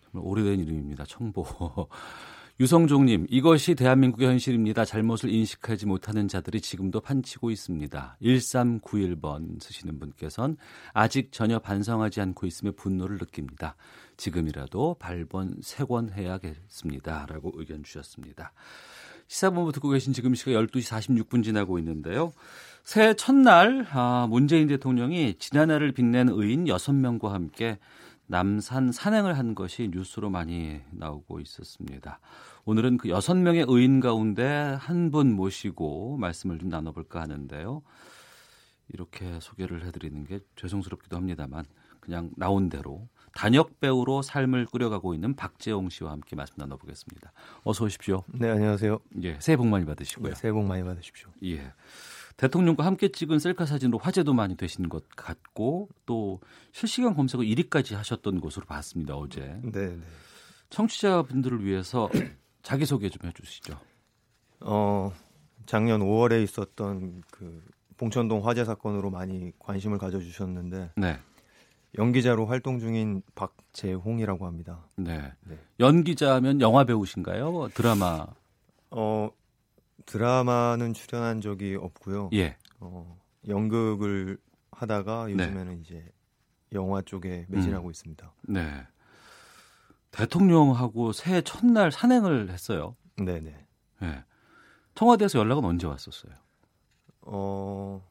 [0.04, 1.04] 정말 오래된 이름입니다.
[1.06, 1.44] 청보.
[2.60, 4.84] 유성종님, 이것이 대한민국의 현실입니다.
[4.84, 8.18] 잘못을 인식하지 못하는 자들이 지금도 판치고 있습니다.
[8.22, 10.56] 1391번 쓰시는 분께서는
[10.92, 13.74] 아직 전혀 반성하지 않고 있음에 분노를 느낍니다.
[14.18, 17.26] 지금이라도 발본 세권해야겠습니다.
[17.26, 18.52] 라고 의견 주셨습니다.
[19.28, 22.32] 시사본부 듣고 계신 지금 시각 12시 46분 지나고 있는데요.
[22.84, 27.78] 새해 첫날 아, 문재인 대통령이 지난해를 빛낸 의인 6명과 함께
[28.26, 32.18] 남산 산행을 한 것이 뉴스로 많이 나오고 있었습니다.
[32.64, 37.82] 오늘은 그 여섯 명의 의인 가운데 한 분 모시고 말씀을 좀 나눠볼까 하는데요.
[38.88, 41.64] 이렇게 소개를 해드리는 게 죄송스럽기도 합니다만
[42.00, 47.32] 그냥 나온 대로 단역 배우로 삶을 꾸려가고 있는 박재홍 씨와 함께 말씀 나눠보겠습니다.
[47.64, 48.24] 어서 오십시오.
[48.28, 49.00] 네, 안녕하세요.
[49.22, 50.34] 예, 새해 복 많이 받으시고요.
[50.34, 51.28] 네, 새해 복 많이 받으십시오.
[51.44, 51.72] 예.
[52.36, 56.40] 대통령과 함께 찍은 셀카 사진으로 화제도 많이 되신 것 같고 또
[56.72, 59.60] 실시간 검색어 1위까지 하셨던 것으로 봤습니다 어제.
[59.62, 59.70] 네.
[59.72, 59.98] 네.
[60.70, 62.08] 청취자분들을 위해서
[62.62, 63.78] 자기 소개 좀 해주시죠.
[64.60, 65.12] 어
[65.66, 67.62] 작년 5월에 있었던 그
[67.96, 70.92] 봉천동 화재 사건으로 많이 관심을 가져주셨는데.
[70.96, 71.18] 네.
[71.98, 74.86] 연기자로 활동 중인 박재홍이라고 합니다.
[74.96, 75.32] 네.
[75.42, 75.58] 네.
[75.78, 77.68] 연기자면 영화 배우신가요?
[77.74, 78.26] 드라마?
[78.90, 79.30] 어
[80.06, 82.30] 드라마는 출연한 적이 없고요.
[82.32, 82.56] 예.
[82.80, 84.38] 어, 연극을
[84.70, 85.32] 하다가 네.
[85.32, 85.80] 요즘에는 네.
[85.80, 86.12] 이제
[86.72, 87.90] 영화 쪽에 매진하고 음.
[87.90, 88.32] 있습니다.
[88.48, 88.86] 네.
[90.10, 92.96] 대통령하고 새해 첫날 산행을 했어요.
[93.16, 93.40] 네네.
[93.40, 93.66] 네.
[94.00, 94.24] 네.
[94.94, 96.32] 청와대에서 연락은 언제 왔었어요?
[97.22, 98.02] 어,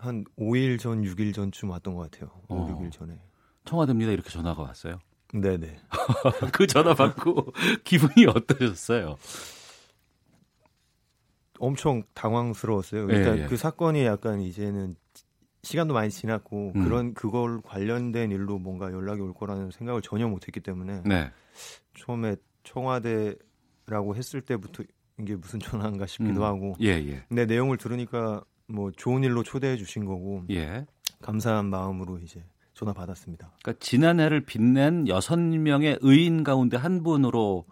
[0.00, 2.30] 한 5일 전, 6일 전쯤 왔던 것 같아요.
[2.48, 2.80] 5, 어.
[2.80, 3.18] 6일 전에.
[3.66, 4.12] 청와대입니다.
[4.12, 4.98] 이렇게 전화가 왔어요?
[5.32, 5.78] 네네.
[6.52, 7.52] 그 전화 받고
[7.84, 9.16] 기분이 어떠셨어요?
[11.58, 13.08] 엄청 당황스러웠어요.
[13.10, 13.46] 일단 예, 예.
[13.46, 14.96] 그 사건이 약간 이제는
[15.62, 16.84] 시간도 많이 지났고 음.
[16.84, 21.30] 그런 그걸 관련된 일로 뭔가 연락이 올 거라는 생각을 전혀 못했기 때문에 네.
[21.98, 24.82] 처음에 청와대라고 했을 때부터
[25.18, 26.44] 이게 무슨 전화인가 싶기도 음.
[26.44, 26.74] 하고.
[26.80, 27.24] 예, 예.
[27.28, 30.86] 근데 내용을 들으니까 뭐 좋은 일로 초대해 주신 거고 예.
[31.22, 33.52] 감사한 마음으로 이제 전화 받았습니다.
[33.62, 37.66] 그러니까 지난해를 빛낸 여섯 명의 의인 가운데 한 분으로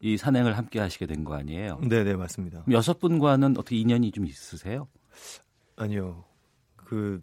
[0.00, 1.80] 이 산행을 함께 하시게 된 거 아니에요?
[1.88, 2.64] 네, 네, 맞습니다.
[2.70, 4.88] 여섯 분과는 어떻게 인연이 좀 있으세요?
[5.76, 6.24] 아니요.
[6.76, 7.20] 그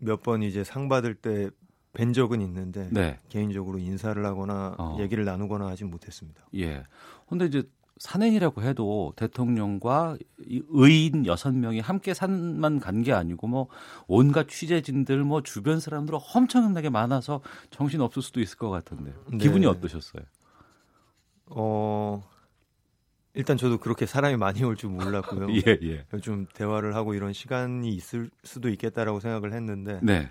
[0.00, 1.50] 몇 번 이제 상 받을 때
[1.92, 3.18] 뵌 적은 있는데 네.
[3.28, 4.96] 개인적으로 인사를 하거나 어.
[5.00, 6.46] 얘기를 나누거나 하지 못했습니다.
[6.56, 6.84] 예.
[7.28, 7.62] 근데 이제
[7.98, 10.16] 산행이라고 해도 대통령과
[10.70, 13.68] 의인 여섯 명이 함께 산만 간 게 아니고 뭐
[14.06, 19.66] 온갖 취재진들 뭐 주변 사람들 엄청나게 많아서 정신 없을 수도 있을 것 같은데 기분이 네.
[19.66, 20.22] 어떠셨어요?
[21.46, 22.22] 어
[23.34, 25.46] 일단 저도 그렇게 사람이 많이 올 줄 몰랐고요.
[25.66, 26.18] 예, 예.
[26.20, 30.28] 좀 대화를 하고 이런 시간이 있을 수도 있겠다라고 생각을 했는데 네.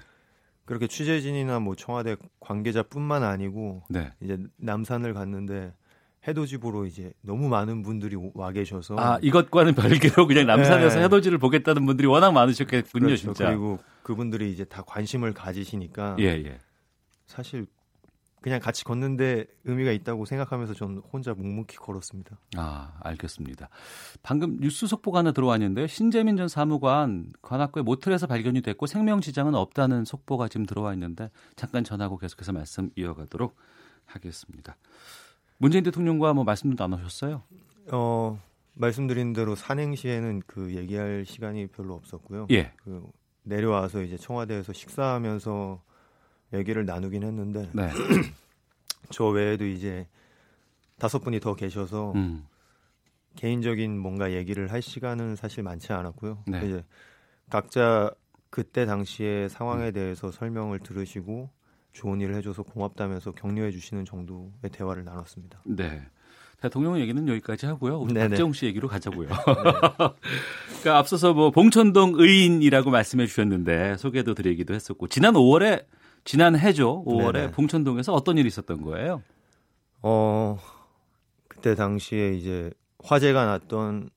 [0.65, 4.12] 그렇게 취재진이나 뭐 청와대 관계자뿐만 아니고 네.
[4.19, 5.73] 이제 남산을 갔는데
[6.27, 11.05] 해돋이보러 이제 너무 많은 분들이 와 계셔서 아 이것과는 별개로 그냥 남산에서 네.
[11.05, 13.21] 해돋이를 보겠다는 분들이 워낙 많으셨겠군요, 그렇죠.
[13.21, 13.47] 진짜.
[13.47, 16.59] 그리고 그분들이 이제 다 관심을 가지시니까 예, 예.
[17.25, 17.67] 사실
[18.41, 22.37] 그냥 같이 걷는데 의미가 있다고 생각하면서 전 혼자 묵묵히 걸었습니다.
[22.55, 23.67] 아, 알겠습니다.
[24.21, 30.05] 방금 뉴스 속보가 하나 들어왔는데 신재민 전 사무관 관악구의 모텔에서 발견이 됐고 생명 지장은 없다는
[30.05, 33.55] 속보가 지금 들어와 있는데 잠깐 전하고 계속해서 말씀 이어가도록
[34.05, 34.77] 하겠습니다.
[35.58, 37.43] 문재인 대통령과 뭐 말씀도 나누셨어요?
[37.91, 38.39] 어,
[38.74, 42.48] 말씀드린 대로 산행시에는 그 얘기할 시간이 별로 없었고요.
[42.52, 42.74] 예.
[42.78, 43.06] 그
[43.43, 45.82] 내려와서 이제 청와대에서 식사하면서
[46.54, 47.89] 얘기를 나누긴 했는데 네.
[49.10, 50.08] 저 외에도 이제
[51.00, 52.46] 다섯 분이 더 계셔서 음.
[53.36, 56.43] 개인적인 뭔가 얘기를 할 시간은 사실 많지 않았고요.
[56.48, 56.65] 네.
[56.65, 56.84] 이제
[57.50, 58.12] 각자
[58.50, 59.93] 그때 당시의 상황에 음.
[59.93, 61.50] 대해서 설명을 들으시고
[61.97, 65.62] 좋은 일을 해줘서 고맙다면서 격려해 주시는 정도의 대화를 나눴습니다.
[65.65, 66.01] 네.
[66.62, 67.99] 대통령 얘기는 여기까지 하고요.
[67.99, 69.29] 우리 박재홍 씨 얘기로 가자고요.
[69.29, 69.36] 네.
[70.81, 75.86] 그러니까 앞서서 뭐 봉천동 의인이라고 말씀해 주셨는데 소개도 드리기도 했었고 지난 5월에
[76.23, 77.03] 지난 해죠.
[77.05, 77.51] 5월에 네네.
[77.51, 79.23] 봉천동에서 어떤 일이 있었던 거예요?
[80.01, 80.60] 어
[81.47, 82.71] 그때 당시에 이제
[83.03, 84.10] 화재가 났던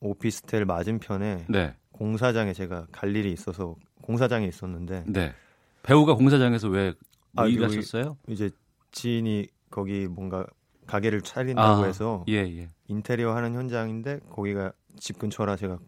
[0.00, 1.74] 오피스텔 맞은편에 네.
[1.92, 5.34] 공사장에 제가 갈 일이 있어서 공사장에 있었는데 네.
[5.82, 6.94] 배우가 공사장에서 왜
[7.36, 8.16] 아, 일하셨어요?
[8.28, 8.50] 이제
[8.92, 10.46] 지인이 거기 뭔가
[10.86, 12.68] 가게를 차린다고 아, 해서 예, 예.
[12.88, 15.78] 인테리어 하는 현장인데 거기가 집 근처라 제가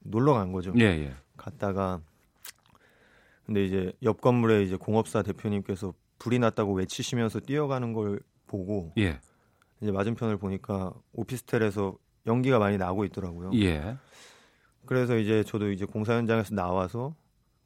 [0.00, 0.72] 놀러 간 거죠.
[0.78, 1.14] 예, 예.
[1.36, 2.00] 갔다가
[3.46, 9.18] 근데 이제 옆 건물에 이제 공업사 대표님께서 불이 났다고 외치시면서 뛰어가는 걸 보고 예.
[9.80, 13.52] 이제 맞은편을 보니까 오피스텔에서 연기가 많이 나고 있더라고요.
[13.54, 13.96] 예.
[14.84, 17.14] 그래서 이제 저도 이제 공사 현장에서 나와서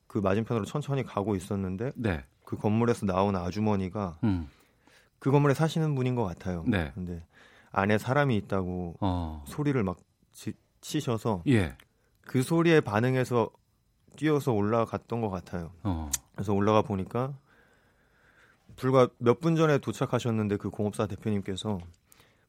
[0.06, 2.24] 그 맞은편으로 천천히 가고 있었는데 네.
[2.56, 4.48] 그 건물에서 나온 아주머니가 음.
[5.18, 6.64] 그 건물에 사시는 분인 것 같아요.
[6.66, 6.92] 네.
[6.94, 7.22] 근데
[7.72, 9.44] 안에 사람이 있다고 어.
[9.46, 9.98] 소리를 막
[10.32, 11.76] 지, 치셔서 예.
[12.22, 13.50] 그 소리에 반응해서
[14.16, 15.72] 뛰어서 올라갔던 것 같아요.
[15.82, 16.10] 어.
[16.34, 17.34] 그래서 올라가 보니까
[18.76, 21.78] 불과 몇 분 전에 도착하셨는데 그 공업사 대표님께서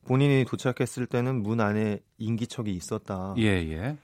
[0.05, 3.33] 본인이 도착했을 때는 문 안에 인기척이 있었다.
[3.37, 3.97] 예, 예.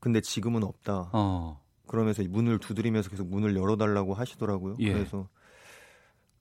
[0.00, 1.10] 근데 지금은 없다.
[1.12, 1.60] 어.
[1.86, 4.76] 그러면서 문을 두드리면서 계속 문을 열어달라고 하시더라고요.
[4.80, 4.92] 예.
[4.92, 5.28] 그래서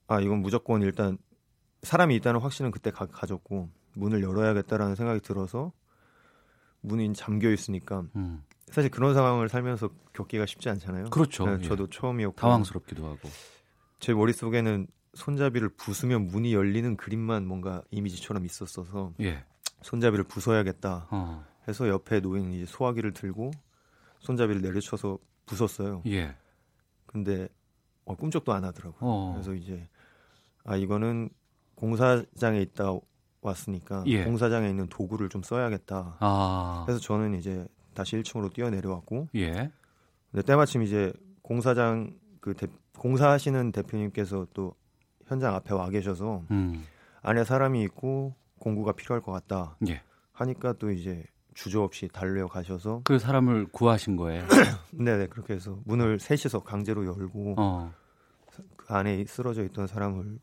[0.07, 1.17] 아 이건 무조건 일단
[1.81, 5.71] 사람이 있다는 확신은 그때 가, 가졌고 문을 열어야겠다라는 생각이 들어서
[6.81, 8.43] 문이 잠겨 있으니까 음.
[8.67, 11.05] 사실 그런 상황을 살면서 겪기가 쉽지 않잖아요.
[11.05, 11.45] 그렇죠.
[11.45, 11.87] 네, 저도 예.
[11.91, 13.29] 처음이었고 당황스럽기도 하고
[13.99, 19.45] 제 머릿속에는 손잡이를 부수면 문이 열리는 그림만 뭔가 이미지처럼 있었어서 예.
[19.81, 21.45] 손잡이를 부숴야겠다 어.
[21.67, 23.51] 해서 옆에 놓인 이제 소화기를 들고
[24.19, 26.03] 손잡이를 내려쳐서 부쉈어요.
[26.07, 26.35] 예.
[27.05, 27.47] 근데
[28.05, 28.99] 어, 꿈쩍도 안 하더라고요.
[29.01, 29.31] 어.
[29.33, 29.87] 그래서 이제
[30.63, 31.29] 아 이거는
[31.75, 32.93] 공사장에 있다
[33.41, 34.23] 왔으니까 예.
[34.23, 36.17] 공사장에 있는 도구를 좀 써야겠다.
[36.19, 36.83] 아.
[36.85, 39.71] 그래서 저는 이제 다시 1층으로 뛰어 내려왔고 예.
[40.31, 44.75] 근데 때마침 이제 공사장 그 대, 공사하시는 대표님께서 또
[45.25, 46.85] 현장 앞에 와 계셔서 음.
[47.21, 49.77] 안에 사람이 있고 공구가 필요할 것 같다.
[49.87, 50.01] 예.
[50.31, 54.45] 하니까 또 이제 주저없이 달려 가셔서 그 사람을 구하신 거예요.
[54.91, 57.93] 네네 그렇게 해서 문을 셋이서 강제로 열고 어.
[58.75, 60.39] 그 안에 쓰러져 있던 사람을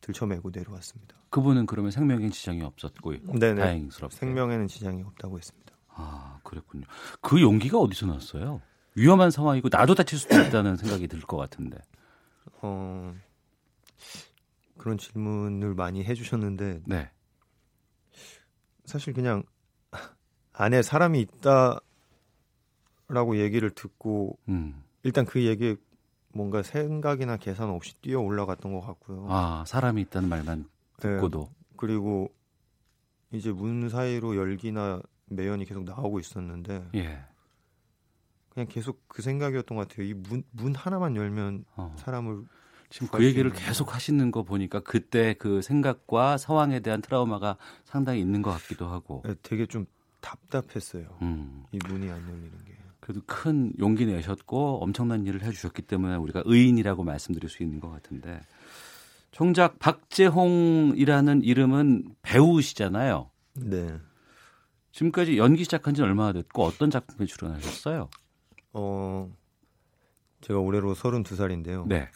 [0.00, 1.16] 들쳐매고 내려왔습니다.
[1.30, 3.60] 그분은 그러면 생명에 지장이 없었고 네네.
[3.60, 5.74] 다행스럽게 생명에는 지장이 없다고 했습니다.
[5.88, 6.84] 아 그랬군요.
[7.20, 8.60] 그 용기가 어디서 났어요?
[8.94, 11.78] 위험한 상황이고 나도 다칠 수도 있다는 생각이 들 것 같은데.
[12.62, 13.14] 어
[14.78, 17.10] 그런 질문을 많이 해주셨는데 네.
[18.84, 19.42] 사실 그냥
[20.58, 21.20] 안에 사람이
[23.08, 24.82] 있다라고 얘기를 듣고 음.
[25.02, 25.76] 일단 그 얘기에
[26.32, 29.26] 뭔가 생각이나 계산 없이 뛰어 올라갔던 것 같고요.
[29.28, 31.66] 아 사람이 있다는 말만 듣고도 네.
[31.76, 32.32] 그리고
[33.32, 37.20] 이제 문 사이로 열기나 매연이 계속 나오고 있었는데 예.
[38.50, 40.06] 그냥 계속 그 생각이었던 것 같아요.
[40.06, 41.94] 이 문 문 하나만 열면 어.
[41.98, 42.44] 사람을
[42.88, 48.42] 지금 그 얘기를 계속 하시는 거 보니까 그때 그 생각과 상황에 대한 트라우마가 상당히 있는
[48.42, 49.22] 것 같기도 하고.
[49.26, 49.86] 네, 되게 좀
[50.26, 51.06] 답답했어요.
[51.22, 51.64] 음.
[51.70, 52.74] 이 문이 안 열리는 게.
[52.98, 58.40] 그래도 큰 용기 내셨고 엄청난 일을 해주셨기 때문에 우리가 의인이라고 말씀드릴 수 있는 것 같은데
[59.30, 63.30] 정작 박재홍이라는 이름은 배우시잖아요.
[63.54, 63.96] 네.
[64.90, 68.08] 지금까지 연기 시작한 지는 얼마나 됐고 어떤 작품에 출연하셨어요?
[68.72, 69.32] 어,
[70.40, 71.86] 제가 올해로 32살인데요.
[71.86, 72.08] 네.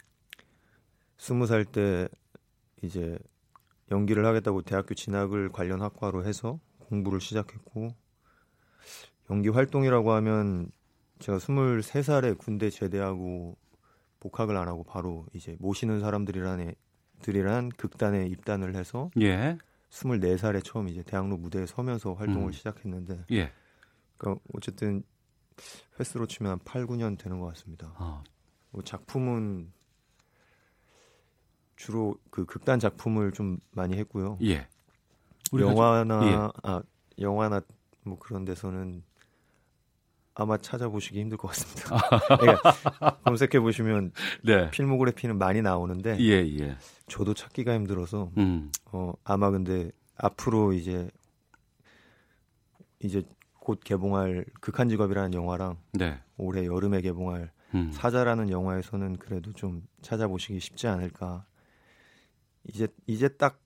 [1.18, 2.08] 20살 때
[2.82, 3.16] 이제
[3.92, 6.58] 연기를 하겠다고 대학교 진학을 관련 학과로 해서
[6.90, 7.94] 공부를 시작했고
[9.30, 10.70] 연기 활동이라고 하면
[11.20, 13.56] 제가 23살에 군대 제대하고
[14.18, 16.74] 복학을 안 하고 바로 이제 모시는 사람들이란
[17.22, 19.56] 들이란 극단에 입단을 해서 예.
[19.90, 22.52] 24살에 처음 이제 대학로 무대에 서면서 활동을 음.
[22.52, 23.52] 시작했는데 예.
[24.16, 25.02] 그러니까 어쨌든
[25.98, 27.94] 횟수로 치면 한 8, 9년 되는 것 같습니다.
[27.96, 28.22] 아.
[28.70, 29.72] 뭐 작품은
[31.76, 34.38] 주로 그 극단 작품을 좀 많이 했고요.
[34.42, 34.68] 예.
[35.58, 36.48] 영화나 예.
[36.62, 36.82] 아
[37.18, 37.60] 영화나
[38.04, 39.02] 뭐 그런 데서는
[40.34, 42.00] 아마 찾아보시기 힘들 것 같습니다.
[42.38, 44.12] 그러니까 검색해 보시면
[44.44, 44.70] 네.
[44.70, 46.76] 필모그래피는 많이 나오는데 예, 예.
[47.08, 48.70] 저도 찾기가 힘들어서 음.
[48.92, 51.10] 어 아마 근데 앞으로 이제
[53.00, 53.22] 이제
[53.54, 56.20] 곧 개봉할 극한 직업이라는 영화랑 네.
[56.36, 57.90] 올해 여름에 개봉할 음.
[57.92, 61.44] 사자라는 영화에서는 그래도 좀 찾아보시기 쉽지 않을까.
[62.64, 63.60] 이제 이제 딱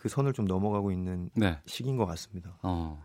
[0.00, 1.58] 그 선을 좀 넘어가고 있는 네.
[1.66, 2.56] 시기인 것 같습니다.
[2.62, 3.04] 어.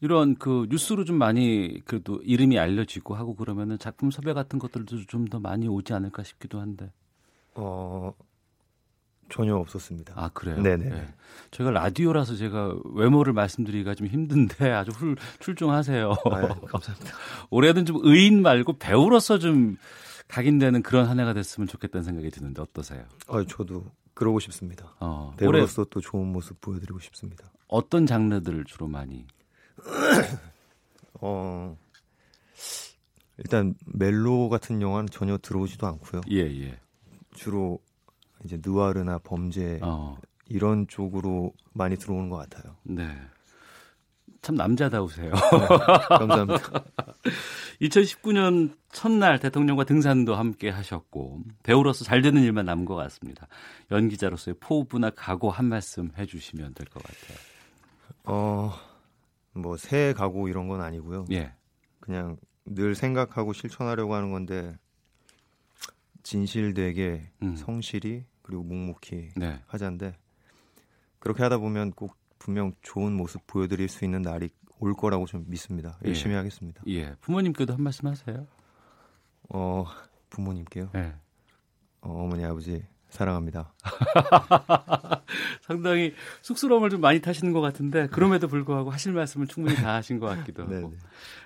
[0.00, 5.26] 이런 그 뉴스로 좀 많이 그래도 이름이 알려지고 하고 그러면은 작품 섭외 같은 것들도 좀
[5.28, 6.92] 더 많이 오지 않을까 싶기도 한데.
[7.56, 8.14] 어
[9.30, 10.14] 전혀 없었습니다.
[10.16, 10.62] 아 그래요?
[10.62, 10.90] 네네.
[10.90, 11.14] 네.
[11.50, 16.08] 저희가 라디오라서 제가 외모를 말씀드리기가 좀 힘든데 아주 훌, 출중하세요.
[16.08, 16.14] 아,
[16.70, 17.16] 감사합니다.
[17.50, 19.76] 올해는 좀 의인 말고 배우로서 좀
[20.28, 23.06] 각인되는 그런 한 해가 됐으면 좋겠다는 생각이 드는데 어떠세요?
[23.26, 24.94] 아 저도 그러고 싶습니다.
[25.00, 25.90] 어, 배우로서 올해...
[25.90, 27.50] 또 좋은 모습 보여드리고 싶습니다.
[27.68, 29.26] 어떤 장르들을 주로 많이
[31.20, 31.76] 어,
[33.38, 36.22] 일단 멜로 같은 영화는 전혀 들어오지도 않고요.
[36.30, 36.78] 예, 예.
[37.34, 37.78] 주로
[38.44, 40.18] 이제 느와르나 범죄 어.
[40.46, 42.76] 이런 쪽으로 많이 들어오는 것 같아요.
[42.82, 43.08] 네.
[44.42, 45.30] 참 남자다우세요.
[45.32, 45.66] 네,
[46.18, 46.58] 감사합니다.
[47.80, 53.46] 2019년 첫날 대통령과 등산도 함께 하셨고 배우로서 잘 되는 일만 남은 것 같습니다.
[53.90, 57.38] 연기자로서의 포부나 각오 한 말씀 해주시면 될 것 같아요.
[58.24, 58.72] 어,
[59.52, 61.26] 뭐 새해 가고 이런 건 아니고요.
[61.32, 61.52] 예.
[62.00, 64.76] 그냥 늘 생각하고 실천하려고 하는 건데
[66.24, 67.56] 진실되게 음.
[67.56, 69.60] 성실히 그리고 묵묵히 네.
[69.66, 70.16] 하자인데
[71.18, 75.96] 그렇게 하다 보면 꼭 분명 좋은 모습 보여드릴 수 있는 날이 올 거라고 좀 믿습니다.
[76.04, 76.08] 예.
[76.08, 76.38] 열심히 예.
[76.38, 76.82] 하겠습니다.
[76.88, 77.14] 예.
[77.20, 78.48] 부모님께도 한 말씀 하세요.
[79.48, 79.84] 어
[80.28, 80.90] 부모님께요.
[80.96, 81.14] 예.
[82.00, 83.72] 어, 어머니 아버지 사랑합니다.
[85.62, 90.26] 상당히 쑥스러움을 좀 많이 타시는 것 같은데 그럼에도 불구하고 하실 말씀을 충분히 다 하신 것
[90.26, 90.72] 같기도 하고.
[90.72, 90.90] 네,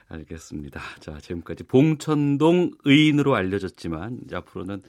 [0.09, 0.81] 알겠습니다.
[1.01, 4.83] 자, 지금까지 봉천동 의인으로 알려졌지만 앞으로는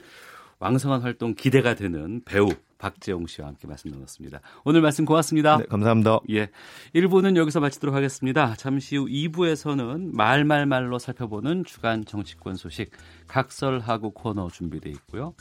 [0.60, 2.48] 왕성한 활동 기대가 되는 배우
[2.78, 4.40] 박재홍 씨와 함께 말씀 나눴습니다.
[4.64, 5.58] 오늘 말씀 고맙습니다.
[5.58, 6.20] 네, 감사합니다.
[6.30, 6.48] 예.
[6.94, 8.54] 1부는 여기서 마치도록 하겠습니다.
[8.56, 12.90] 잠시 후 2부에서는 말말말로 살펴보는 주간 정치권 소식
[13.26, 15.34] 각설하고 코너 준비되어 있고요.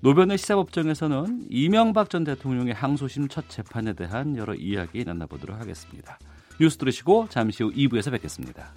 [0.00, 6.18] 노변의 시사법정에서는 이명박 전 대통령의 항소심 첫 재판에 대한 여러 이야기 나눠보도록 하겠습니다.
[6.58, 8.72] 뉴스 들으시고 잠시 후 2부에서 뵙겠습니다.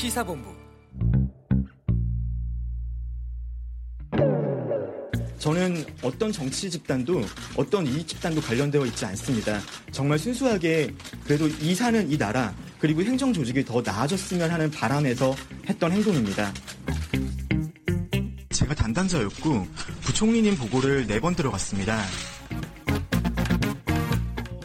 [0.00, 0.50] 시사본부
[5.38, 7.20] 저는 어떤 정치 집단도
[7.54, 9.60] 어떤 이익 집단도 관련되어 있지 않습니다.
[9.90, 10.94] 정말 순수하게
[11.24, 15.34] 그래도 이 사는 이 나라 그리고 행정 조직이 더 나아졌으면 하는 바람에서
[15.68, 16.50] 했던 행동입니다.
[18.50, 19.66] 제가 담당자였고
[20.00, 22.02] 부총리님 보고를 네 번 들어갔습니다.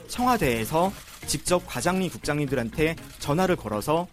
[0.08, 0.94] 청와대에서
[1.28, 4.08] 직접 과장리 국장님들한테 전화를 걸어서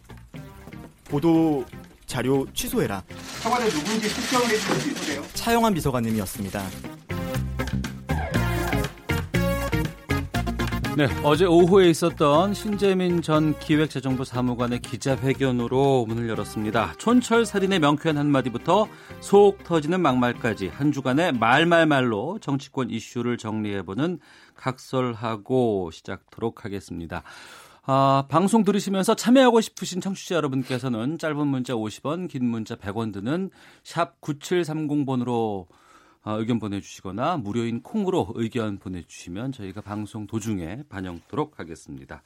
[1.12, 1.62] 보도
[2.06, 3.02] 자료 취소해라.
[3.42, 5.22] 청와대 누군지 특정을 해주실 수 있으세요?
[5.34, 6.62] 차영환 비서관님이었습니다.
[10.96, 16.94] 네, 어제 오후에 있었던 신재민 전 기획재정부 사무관의 기자회견으로 문을 열었습니다.
[16.96, 18.88] 촌철 살인의 명쾌한 한마디부터
[19.20, 24.18] 속 터지는 막말까지 한 주간의 말말말로 정치권 이슈를 정리해보는
[24.54, 27.22] 각설하고 시작토록 하겠습니다.
[27.84, 33.50] 아, 방송 들으시면서 참여하고 싶으신 청취자 여러분께서는 짧은 문자 50원, 긴 문자 100원 드는
[33.82, 35.66] 샵 9730번으로
[36.22, 42.22] 아, 의견 보내주시거나 무료인 콩으로 의견 보내주시면 저희가 방송 도중에 반영토록 하겠습니다.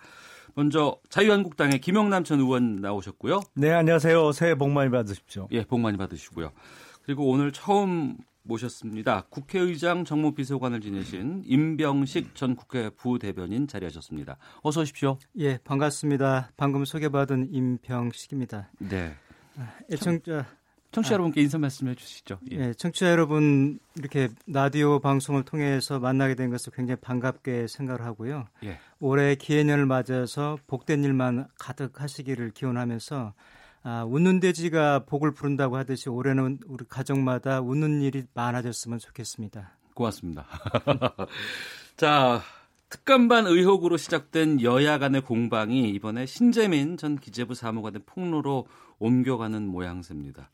[0.55, 3.41] 먼저 자유한국당의 김영남 전 의원 나오셨고요.
[3.55, 4.33] 네, 안녕하세요.
[4.33, 5.49] 새해 복 많이 받으십시오.
[5.53, 6.53] 예, 복 많이 받으시고요.
[7.03, 9.27] 그리고 오늘 처음 모셨습니다.
[9.31, 14.39] 국회의장 정무비서관을 지내신 임병식 전 국회 부대변인 자리하셨습니다.
[14.63, 15.19] 어서 오십시오.
[15.39, 16.53] 예, 반갑습니다.
[16.57, 18.71] 방금 소개받은 임병식입니다.
[18.79, 19.15] 네.
[19.59, 20.47] 아, 애청자
[20.93, 22.39] 청취자 아, 여러분께 인사 말씀해 주시죠.
[22.53, 22.57] 예.
[22.57, 28.47] 예, 청취자 여러분 이렇게 라디오 방송을 통해서 만나게 된 것을 굉장히 반갑게 생각을 하고요.
[28.65, 28.79] 예.
[28.99, 33.35] 올해 기해년을 맞아서 복된 일만 가득 하시기를 기원하면서
[33.89, 39.77] 아, 웃는 돼지가 복을 부른다고 하듯이 올해는 우리 가정마다 웃는 일이 많아졌으면 좋겠습니다.
[39.95, 40.45] 고맙습니다.
[41.97, 42.43] 자,
[42.89, 48.67] 특감반 의혹으로 시작된 여야 간의 공방이 이번에 신재민 전 기재부 사무관의 폭로로
[48.99, 50.51] 옮겨가는 모양새입니다.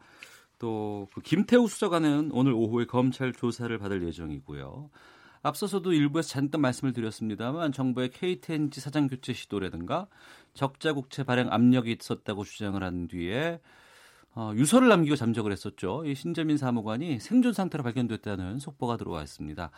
[0.59, 4.91] 또 그 김태우 수사관은 오늘 오후에 검찰 조사를 받을 예정이고요.
[5.43, 10.07] 앞서서도 일부에서 잠깐 말씀을 드렸습니다만 정부의 KTNG 사장 교체 시도라든가
[10.55, 13.61] 적자 국채 발행 압력이 있었다고 주장을 한 뒤에
[14.35, 16.05] 어, 유서를 남기고 잠적을 했었죠.
[16.07, 19.71] 이 신재민 사무관이 생존 상태로 발견됐다는 속보가 들어와 있습니다.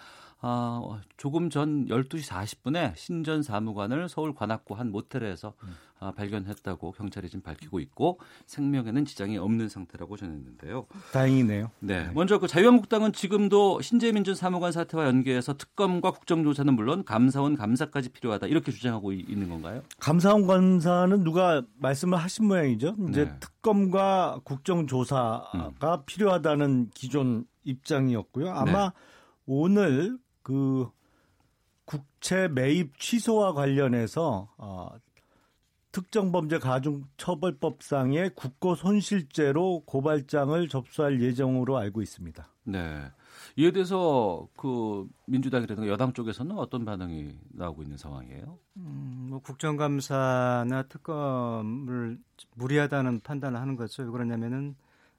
[0.46, 5.74] 어, 조금 전 12시 40분에 신전 사무관을 서울 관악구 한 모텔에서 음.
[6.00, 10.86] 어, 발견했다고 경찰이 지금 밝히고 있고 생명에는 지장이 없는 상태라고 전했는데요.
[11.14, 11.70] 다행이네요.
[11.80, 12.04] 네.
[12.04, 12.12] 네.
[12.12, 18.48] 먼저 그 자유한국당은 지금도 신재민 전 사무관 사태와 연계해서 특검과 국정조사는 물론 감사원 감사까지 필요하다
[18.48, 19.80] 이렇게 주장하고 있는 건가요?
[19.98, 22.96] 감사원 감사는 누가 말씀을 하신 모양이죠.
[23.08, 23.36] 이제 네.
[23.40, 26.02] 특검과 국정조사가 음.
[26.04, 28.50] 필요하다는 기존 입장이었고요.
[28.50, 28.94] 아마 네.
[29.46, 30.88] 오늘 그
[31.84, 34.90] 국채 매입 취소와 관련해서 어,
[35.90, 42.46] 특정범죄 가중처벌법상의 국고 손실죄로 고발장을 접수할 예정으로 알고 있습니다.
[42.64, 43.10] 네.
[43.56, 48.58] 이에 대해서 그 민주당이라든가 여당 쪽에서는 어떤 반응이 나오고 있는 상황이에요?
[48.76, 52.18] 음, 뭐 국정감사나 특검을
[52.56, 54.02] 무리하다는 판단을 하는 거죠.
[54.02, 54.74] 왜 그러냐면은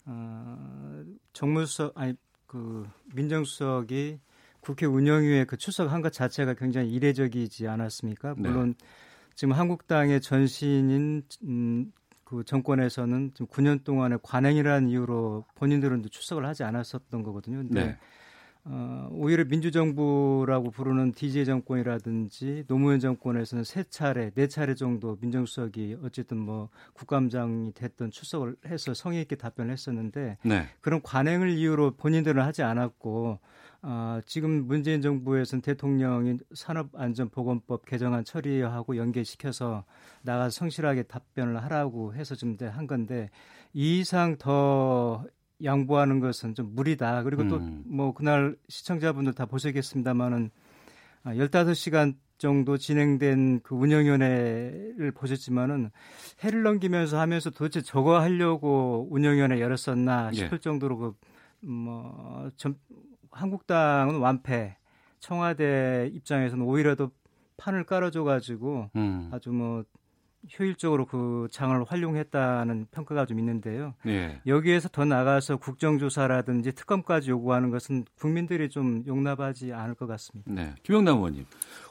[0.05, 1.03] 어,
[1.33, 2.13] 정무수석 아니
[2.45, 4.19] 그 민정수석이
[4.65, 8.33] 국회 운영위에 그 출석한 것 자체가 굉장히 이례적이지 않았습니까?
[8.35, 8.49] 네.
[8.49, 8.85] 물론 네.
[9.35, 11.91] 지금 한국당의 전신인 음,
[12.23, 17.57] 그 정권에서는 지금 9년 동안의 관행이라는 이유로 본인들은 출석을 하지 않았었던 거거든요.
[17.57, 17.97] 근데 네.
[18.67, 26.39] 어, 오히려 민주정부라고 부르는 DJ 정권이라든지 노무현 정권에서는 세 차례, 네 차례 정도 민정수석이 어쨌든
[26.39, 30.67] 뭐 국감장이 됐던 출석을 해서 성의 있게 답변을 했었는데 네.
[30.81, 33.37] 그런 관행을 이유로 본인들은 하지 않았고
[33.87, 39.85] 어, 지금 문재인 정부에서는 대통령이 산업안전보건법 개정안 처리하고 연계시켜서
[40.23, 43.29] 나가 성실하게 답변을 하라고 해서 좀 한 건데
[43.73, 45.23] 이 이상 더
[45.63, 47.21] 양보하는 것은 좀 무리다.
[47.23, 47.83] 그리고 음.
[47.87, 50.49] 또뭐 그날 시청자분들 다 보시겠습니다만은
[51.25, 55.91] 15시간 아, 정도 진행된 그 운영위원회를 보셨지만은
[56.43, 60.59] 해를 넘기면서 하면서 도대체 저거 하려고 운영위원회 열었었나 싶을 예.
[60.59, 61.15] 정도로
[61.61, 62.49] 그뭐
[63.35, 64.77] 한국당은 완패,
[65.19, 67.11] 청와대 입장에서는 오히려 더
[67.57, 69.29] 판을 깔아줘가지고 음.
[69.33, 69.83] 아주 뭐
[70.59, 73.95] 효율적으로 그 장을 활용했다는 평가가 좀 있는데요.
[74.05, 74.41] 예.
[74.45, 80.51] 여기에서 더 나가서 국정조사라든지 특검까지 요구하는 것은 국민들이 좀 용납하지 않을 것 같습니다.
[80.51, 80.75] 네.
[80.83, 81.45] 김영남 의원님,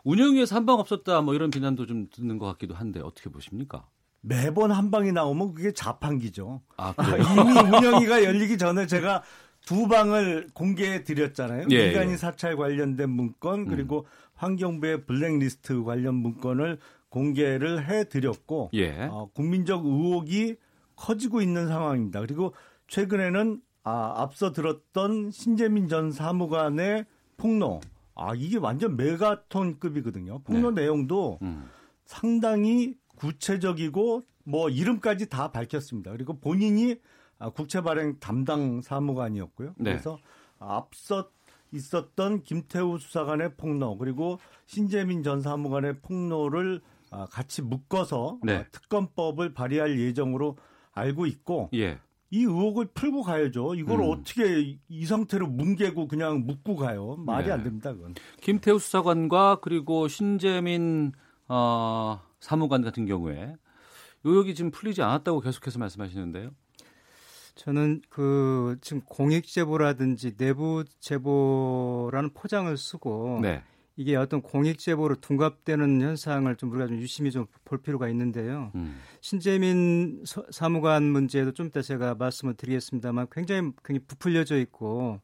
[0.05, 3.87] 운영위에서 한방 없었다 뭐 이런 비난도 좀 듣는 것 같기도 한데 어떻게 보십니까?
[4.21, 6.63] 매번 한 방이 나오면 그게 자판기죠.
[6.79, 9.23] 아, 이미 운영위가 열리기 전에 제가
[9.65, 11.67] 두 방을 공개해 드렸잖아요.
[11.71, 12.17] 예, 민간인 예.
[12.17, 13.67] 사찰 관련된 문건 음.
[13.67, 14.05] 그리고 음.
[14.35, 19.05] 환경부의 블랙리스트 관련 문건을 공개를 해 드렸고 예.
[19.11, 20.57] 어, 국민적 의혹이
[20.97, 22.21] 커지고 있는 상황입니다.
[22.21, 22.53] 그리고
[22.89, 27.05] 최근에는 아, 앞서 들었던 신재민 전 사무관의
[27.37, 27.81] 폭로.
[28.15, 30.41] 아, 이게 완전 메가톤급이거든요.
[30.41, 30.83] 폭로 네.
[30.83, 31.69] 내용도 음.
[32.05, 36.13] 상당히 구체적이고 뭐 이름까지 다 밝혔습니다.
[36.13, 36.97] 그리고 본인이 아,
[37.51, 39.75] 국채 발행 담당 사무관이었고요.
[39.79, 39.93] 네.
[39.93, 40.19] 그래서
[40.59, 41.31] 앞서
[41.73, 46.81] 있었던 김태우 수사관의 폭로 그리고 신재민 전 사무관의 폭로를
[47.11, 48.57] 아, 같이 묶어서 네.
[48.57, 50.57] 아, 특검법을 발의할 예정으로
[50.93, 51.99] 알고 있고 예.
[52.31, 53.75] 이 의혹을 풀고 가야죠.
[53.77, 54.11] 이걸 음.
[54.11, 57.17] 어떻게 이 상태로 뭉개고 그냥 묶고 가요?
[57.19, 57.53] 말이 네.
[57.53, 57.93] 안 됩니다.
[57.93, 58.15] 그건.
[58.41, 61.13] 김태우 수사관과 그리고 신재민
[61.47, 63.55] 어, 사무관 같은 경우에
[64.25, 66.51] 의혹이 지금 풀리지 않았다고 계속해서 말씀하시는데요.
[67.55, 73.63] 저는 그 지금 공익 제보라든지 내부 제보라는 포장을 쓰고 네.
[73.97, 78.71] 이게 어떤 공익 제보로 둔갑되는 현상을 좀 우리가 좀 유심히 좀 볼 필요가 있는데요.
[78.75, 79.01] 음.
[79.21, 85.21] 신재민 사무관 문제도 좀 이따 제가 말씀을 드리겠습니다만 굉장히 굉장히 부풀려져 있고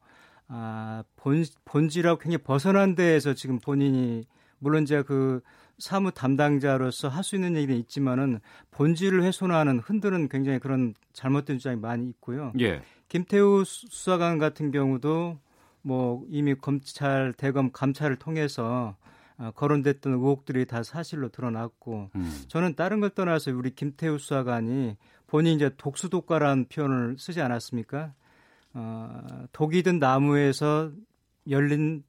[0.48, 4.24] 아, 본 본질하고 굉장히 벗어난 데에서 지금 본인이
[4.58, 5.40] 물론 제가 그
[5.80, 12.08] 사무 담당자로서 할 수 있는 얘기는 있지만은 본질을 훼손하는 흔드는 굉장히 그런 잘못된 주장이 많이
[12.08, 12.52] 있고요.
[12.60, 12.82] 예.
[13.08, 15.38] 김태우 수사관 같은 경우도
[15.82, 18.96] 뭐 이미 검찰 대검 감찰을 통해서
[19.38, 22.42] 어, 거론됐던 의혹들이 다 사실로 드러났고 음.
[22.48, 28.12] 저는 다른 걸 떠나서 우리 김태우 수사관이 본인이 이제 독수독과라는 표현을 쓰지 않았습니까?
[28.74, 29.20] 어,
[29.52, 30.90] 독이 든 나무에서
[31.48, 32.04] 열린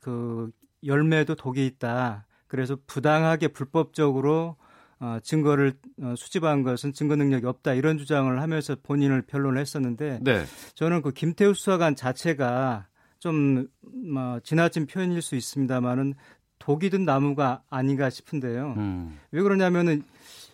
[0.00, 0.50] 그
[0.84, 2.26] 열매도 독이 있다.
[2.46, 4.56] 그래서 부당하게 불법적으로
[4.98, 10.44] 어, 증거를 어, 수집한 것은 증거 능력이 없다 이런 주장을 하면서 본인을 변론을 했었는데 네.
[10.74, 12.86] 저는 그 김태우 수사관 자체가
[13.18, 16.14] 좀 뭐, 지나친 표현일 수 있습니다만은
[16.58, 18.74] 독이 든 나무가 아닌가 싶은데요.
[18.78, 19.18] 음.
[19.30, 20.02] 왜 그러냐면은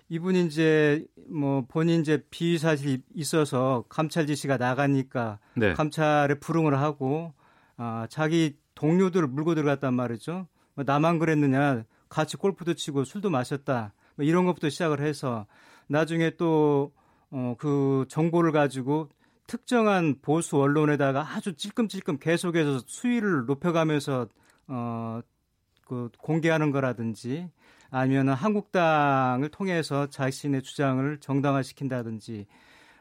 [0.08, 5.72] 이분이 이제 뭐 본인 이제 비위 사실이 있어서 감찰 지시가 나가니까 네.
[5.72, 7.32] 감찰에 불응을 하고
[7.76, 10.48] 아 자기 동료들을 물고 들어갔단 말이죠.
[10.74, 15.46] 뭐 나만 그랬느냐 같이 골프도 치고 술도 마셨다 뭐 이런 것부터 시작을 해서
[15.88, 16.92] 나중에 또
[17.30, 19.08] 어, 그 정보를 가지고
[19.46, 24.28] 특정한 보수 언론에다가 아주 찔끔찔끔 계속해서 수위를 높여가면서
[24.68, 25.20] 어,
[25.86, 27.50] 그 공개하는 거라든지
[27.90, 32.46] 아니면 한국당을 통해서 자신의 주장을 정당화시킨다든지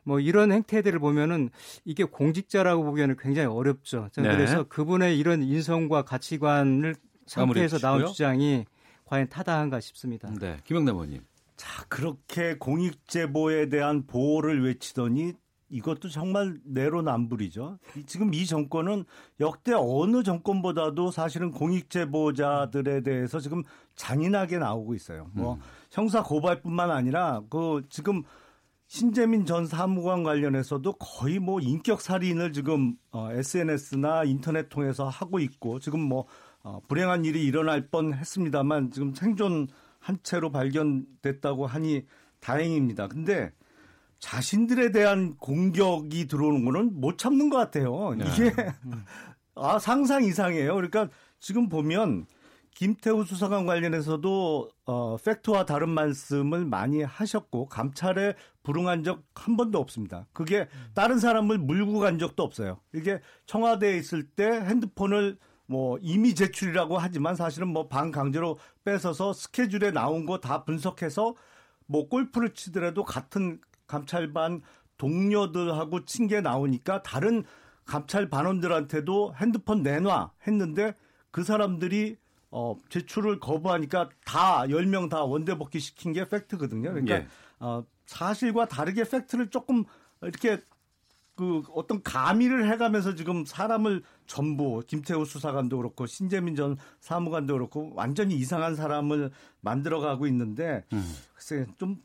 [0.03, 1.49] 뭐 이런 행태들을 보면은
[1.85, 4.09] 이게 공직자라고 보기에는 굉장히 어렵죠.
[4.17, 4.23] 네.
[4.23, 6.95] 그래서 그분의 이런 인성과 가치관을
[7.31, 8.65] 상태에서 나온 주장이
[9.05, 10.29] 과연 타당한가 싶습니다.
[10.39, 11.21] 네, 김영남 의원님.
[11.55, 15.33] 자, 그렇게 공익제보에 대한 보호를 외치더니
[15.69, 17.79] 이것도 정말 내로남불이죠.
[18.05, 19.05] 지금 이 정권은
[19.39, 23.63] 역대 어느 정권보다도 사실은 공익제보자들에 대해서 지금
[23.95, 25.29] 잔인하게 나오고 있어요.
[25.33, 25.59] 뭐 음.
[25.91, 28.23] 형사 고발뿐만 아니라 그 지금
[28.87, 35.79] 신재민 전 사무관 관련해서도 거의 뭐 인격 살인을 지금 어, SNS나 인터넷 통해서 하고 있고
[35.79, 36.25] 지금 뭐
[36.63, 39.67] 어, 불행한 일이 일어날 뻔했습니다만 지금 생존
[39.99, 42.05] 한 채로 발견됐다고 하니
[42.39, 43.07] 다행입니다.
[43.07, 43.51] 근데
[44.19, 48.15] 자신들에 대한 공격이 들어오는 거는 못 참는 것 같아요.
[48.15, 48.25] 네.
[48.25, 48.51] 이게
[49.55, 50.73] 아 상상 이상이에요.
[50.75, 51.09] 그러니까
[51.39, 52.25] 지금 보면
[52.73, 60.27] 김태우 수사관 관련해서도 어, 팩트와 다른 말씀을 많이 하셨고 감찰에 불응한 적 한 번도 없습니다.
[60.33, 62.79] 그게 다른 사람을 물고 간 적도 없어요.
[62.93, 65.37] 이게 청와대에 있을 때 핸드폰을
[65.71, 71.33] 뭐 이미 제출이라고 하지만 사실은 뭐 반강제로 뺏어서 스케줄에 나온 거 다 분석해서
[71.85, 74.61] 뭐 골프를 치더라도 같은 감찰반
[74.97, 77.45] 동료들하고 친 게 나오니까 다른
[77.85, 80.93] 감찰 반원들한테도 핸드폰 내놔 했는데
[81.31, 82.17] 그 사람들이
[82.51, 86.89] 어, 제출을 거부하니까 다 10명 다 원대복귀 시킨 게 팩트거든요.
[86.91, 87.27] 그러니까 예.
[87.59, 89.85] 어, 사실과 다르게 팩트를 조금
[90.21, 90.59] 이렇게
[91.41, 98.35] 그 어떤 가미를 해가면서 지금 사람을 전부 김태우 수사관도 그렇고 신재민 전 사무관도 그렇고 완전히
[98.35, 99.31] 이상한 사람을
[99.61, 101.03] 만들어가고 있는데 음.
[101.33, 101.97] 글쎄 좀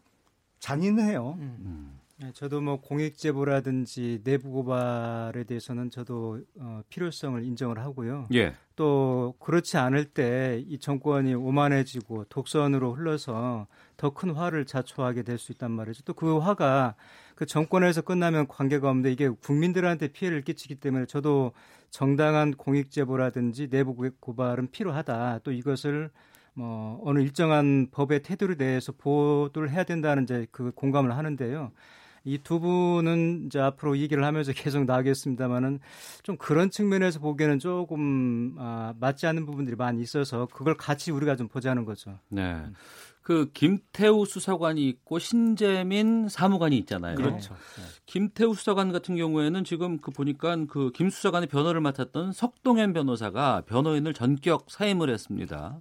[0.59, 1.37] 잔인해요.
[1.39, 1.57] 음.
[1.61, 2.01] 음.
[2.19, 8.29] 네, 저도 뭐 공익 제보라든지 내부 고발에 대해서는 저도 어, 필요성을 인정을 하고요.
[8.33, 8.55] 예.
[8.75, 13.67] 또 그렇지 않을 때 이 정권이 오만해지고 독선으로 흘러서
[13.97, 16.03] 더 큰 화를 자초하게 될 수 있단 말이죠.
[16.05, 16.95] 또 그 화가
[17.35, 21.53] 그 정권에서 끝나면 관계가 없는데 이게 국민들한테 피해를 끼치기 때문에 저도
[21.91, 25.41] 정당한 공익 제보라든지 내부 고발은 필요하다.
[25.45, 26.11] 또 이것을
[26.55, 31.73] 뭐 어느 일정한 법의 테두리 내에서 보도를 해야 된다는 이제 그 공감을 하는데요.
[32.25, 35.79] 이 두 분은 이제 앞으로 얘기를 하면서 계속 나가겠습니다만은
[36.25, 41.47] 좀 그런 측면에서 보기에는 조금 아, 맞지 않는 부분들이 많이 있어서 그걸 같이 우리가 좀
[41.47, 42.19] 보자는 거죠.
[42.31, 42.65] 네.
[43.27, 47.17] 그 김태우 수사관이 있고 신재민 사무관이 있잖아요.
[47.17, 47.55] 그렇죠.
[47.55, 47.83] 네.
[48.07, 54.15] 김태우 수사관 같은 경우에는 지금 그 보니까 그 김 수사관의 변호를 맡았던 석동현 변호사가 변호인을
[54.15, 55.81] 전격 사임을 했습니다.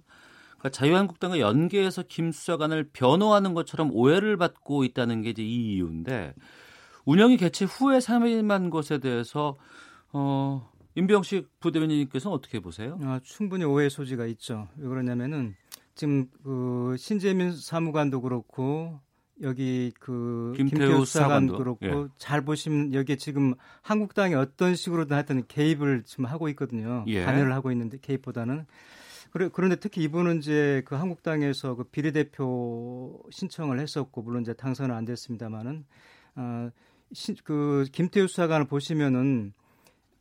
[0.58, 6.34] 그러니까 자유한국당과 연계해서 김 수사관을 변호하는 것처럼 오해를 받고 있다는 게 이제 이 이유인데
[7.04, 9.56] 운영이 개최 후에 사임한 것에 대해서
[10.12, 12.98] 어 임병식 부대변인님께서는 어떻게 보세요?
[13.04, 14.66] 아, 충분히 오해 소지가 있죠.
[14.78, 15.54] 왜 그러냐면은
[15.96, 19.00] 지금 그 신재민 사무관도 그렇고
[19.42, 22.08] 여기 그 김태우 수사관도 그렇고 예.
[22.18, 27.04] 잘 보시면 여기에 지금 한국당이 어떤 식으로든 하여튼 개입을 지금 하고 있거든요.
[27.08, 27.24] 예.
[27.24, 28.66] 관여를 하고 있는데 개입보다는
[29.30, 35.04] 그래, 그런데 특히 이분은 이제 그 한국당에서 그 비례대표 신청을 했었고 물론 이제 당선은 안
[35.04, 35.84] 됐습니다만은
[36.36, 36.70] 어,
[37.12, 39.52] 신, 그 김태우 수사관을 보시면은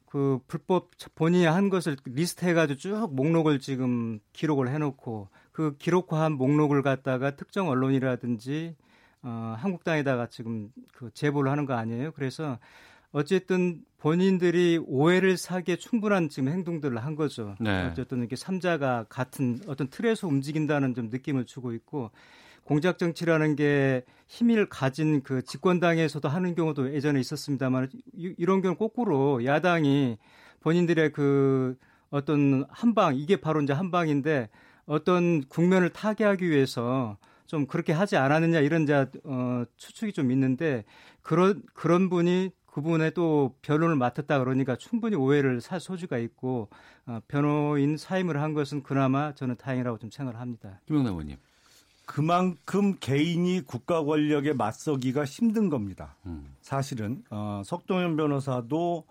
[0.06, 6.82] 그 불법 본인이 한 것을 리스트 해가지고 쭉 목록을 지금 기록을 해놓고 그 기록화한 목록을
[6.82, 8.76] 갖다가 특정 언론이라든지
[9.22, 12.12] 어, 한국당에다가 지금 그 제보를 하는 거 아니에요?
[12.12, 12.60] 그래서
[13.14, 17.56] 어쨌든 본인들이 오해를 사기에 충분한 지금 행동들을 한 거죠.
[17.62, 17.86] 네.
[17.86, 22.12] 어쨌든 이렇게 삼자가 같은 어떤 틀에서 움직인다는 좀 느낌을 주고 있고
[22.66, 30.18] 공작 정치라는 게 힘을 가진 그 집권당에서도 하는 경우도 예전에 있었습니다만 이런 경우 거꾸로 야당이
[30.60, 31.78] 본인들의 그
[32.10, 34.50] 어떤 한방 이게 바로 이제 한방인데
[34.86, 37.18] 어떤 국면을 타개하기 위해서
[37.48, 40.84] 좀 그렇게 하지 않았느냐 이런 이제 어, 추측이 좀 있는데
[41.22, 46.70] 그런 그런 분이 그분의 또 변호를 맡았다 그러니까 충분히 오해를 살 소지가 있고
[47.06, 50.82] 어, 변호인 사임을 한 것은 그나마 저는 다행이라고 좀 생각을 합니다.
[50.86, 51.38] 김영남 의원님.
[52.06, 56.16] 그만큼 개인이 국가 권력에 맞서기가 힘든 겁니다.
[56.26, 56.54] 음.
[56.62, 59.06] 사실은 어, 석동현 변호사도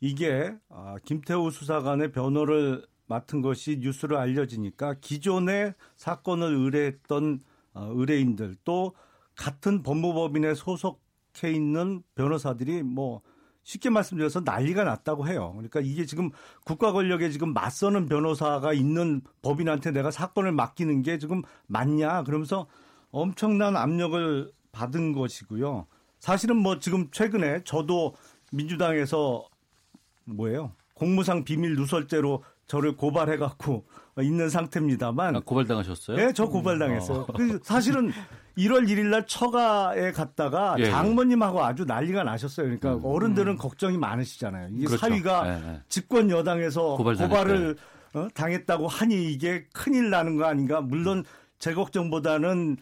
[0.00, 7.40] 이게 어, 김태우 수사관의 변호를 맡은 것이 뉴스로 알려지니까 기존의 사건을 의뢰했던
[7.74, 8.94] 어, 의뢰인들 또
[9.34, 13.22] 같은 법무법인에 소속해 있는 변호사들이 뭐
[13.64, 15.52] 쉽게 말씀드려서 난리가 났다고 해요.
[15.52, 16.30] 그러니까 이게 지금
[16.64, 22.66] 국가 권력에 지금 맞서는 변호사가 있는 법인한테 내가 사건을 맡기는 게 지금 맞냐 그러면서
[23.10, 25.86] 엄청난 압력을 받은 것이고요.
[26.18, 28.14] 사실은 뭐 지금 최근에 저도
[28.52, 29.46] 민주당에서
[30.24, 30.72] 뭐예요?
[30.94, 33.84] 공무상 비밀 누설죄로 저를 고발해갖고
[34.20, 35.36] 있는 상태입니다만.
[35.36, 36.16] 아, 고발당하셨어요?
[36.16, 37.20] 네, 저 고발당했어요.
[37.20, 37.34] 어.
[37.62, 38.12] 사실은
[38.56, 42.66] 1월 1일 날 처가에 갔다가 예, 예, 장모님하고 아주 난리가 나셨어요.
[42.66, 43.00] 그러니까 음.
[43.04, 43.56] 어른들은 음.
[43.56, 44.68] 걱정이 많으시잖아요.
[44.72, 44.98] 이게 그렇죠.
[44.98, 45.82] 사위가 예, 예.
[45.88, 47.76] 집권 여당에서 고발을
[48.14, 48.28] 어?
[48.34, 50.80] 당했다고 하니 이게 큰일 나는 거 아닌가?
[50.80, 51.24] 물론
[51.58, 52.76] 제 걱정보다는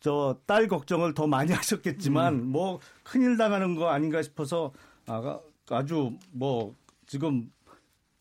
[0.00, 2.46] 저 딸 걱정을 더 많이 하셨겠지만 음.
[2.46, 4.72] 뭐 큰일 당하는 거 아닌가 싶어서
[5.06, 5.38] 아,
[5.70, 6.74] 아주 뭐
[7.06, 7.50] 지금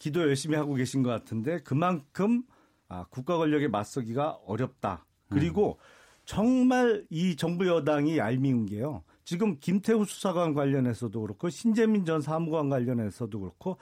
[0.05, 2.43] 기도 열심히 하고 계신 것 같은데 그만큼
[2.87, 5.03] 아, 국가 권력에 맞서기가 어렵다.
[5.29, 5.85] 그리고 음.
[6.25, 9.01] 정말 이 정부 여당이 얄미운 게요.
[9.23, 13.79] 지금 김태우 수사관 관련해서도 그렇고 신재민 전 사무관 관련해서도 그렇고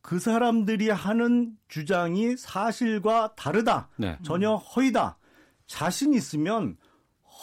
[0.00, 3.90] 그 사람들이 하는 주장이 사실과 다르다.
[3.96, 4.18] 네.
[4.24, 5.18] 전혀 허위다.
[5.68, 6.76] 자신 있으면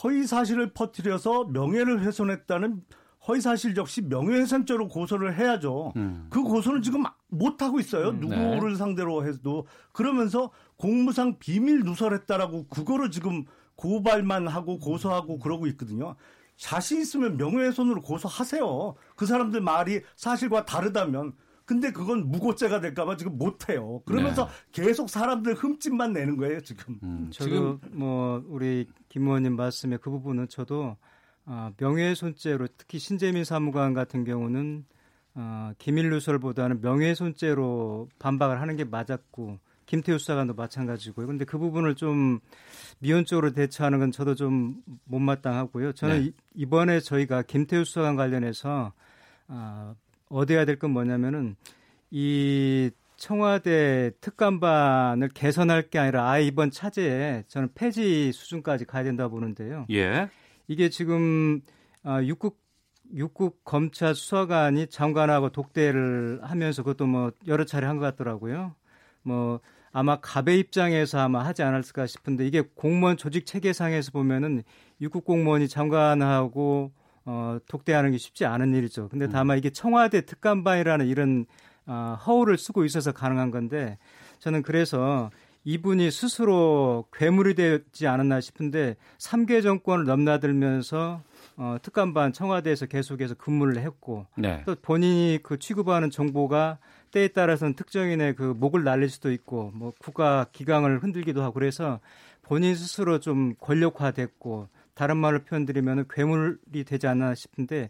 [0.03, 2.83] 허위 사실을 퍼뜨려서 명예를 훼손했다는
[3.27, 5.93] 허위 사실 역시 명예훼손죄로 고소를 해야죠.
[5.95, 6.27] 음.
[6.29, 8.09] 그 고소는 지금 못 하고 있어요.
[8.09, 8.75] 음, 누구를 네.
[8.75, 13.45] 상대로 해도 그러면서 공무상 비밀 누설했다라고 그거를 지금
[13.75, 16.15] 고발만 하고 고소하고 그러고 있거든요.
[16.57, 18.95] 자신 있으면 명예훼손으로 고소하세요.
[19.15, 21.33] 그 사람들 말이 사실과 다르다면.
[21.65, 24.03] 근데 그건 무고죄가 될까봐 지금 못해요.
[24.05, 24.83] 그러면서 네.
[24.83, 26.99] 계속 사람들 흠집만 내는 거예요, 지금.
[27.01, 30.95] 음, 지금 뭐 우리 김 의원님 말씀에 그 부분은 저도
[31.45, 34.85] 어, 명예훼손죄로 특히 신재민 사무관 같은 경우는
[35.35, 41.27] 어, 기밀 누설보다는 명예훼손죄로 반박을 하는 게 맞았고 김태우 수사관도 마찬가지고요.
[41.27, 42.39] 근데 그 부분을 좀
[42.99, 45.93] 미온적으로 대처하는 건 저도 좀 못마땅하고요.
[45.93, 46.31] 저는 네.
[46.55, 48.93] 이번에 저희가 김태우 수사관 관련해서
[49.47, 49.93] 아,
[50.29, 51.55] 얻어야 될 건 뭐냐면은
[52.09, 59.35] 이 청와대 특감반을 개선할 게 아니라 아예 이번 차제에 저는 폐지 수준까지 가야 된다 고
[59.35, 59.85] 보는데요.
[59.91, 60.29] 예.
[60.67, 61.61] 이게 지금
[62.03, 62.59] 아, 육국
[63.13, 68.75] 육국 검찰 수사관이 장관하고 독대를 하면서 그것도 뭐 여러 차례 한 것 같더라고요.
[69.21, 69.59] 뭐
[69.91, 74.63] 아마 갑의 입장에서 아마 하지 않았을까 싶은데 이게 공무원 조직 체계상에서 보면은
[75.01, 76.91] 육국 공무원이 장관하고
[77.25, 79.07] 어, 독대하는 게 쉽지 않은 일이죠.
[79.09, 81.45] 근데 다만 이게 청와대 특감반이라는 이런
[81.87, 83.97] 어, 허울을 쓰고 있어서 가능한 건데
[84.39, 85.29] 저는 그래서
[85.65, 91.23] 이분이 스스로 괴물이 되지 않았나 싶은데 3개 정권을 넘나들면서
[91.57, 94.61] 어, 특감반 청와대에서 계속해서 근무를 했고 네.
[94.65, 96.77] 또 본인이 그 취급하는 정보가
[97.11, 101.99] 때에 따라서는 특정인의 그 목을 날릴 수도 있고 뭐 국가 기강을 흔들기도 하고 그래서
[102.43, 107.89] 본인 스스로 좀 권력화됐고 다른 말로 표현드리면 괴물이 되지 않나 싶은데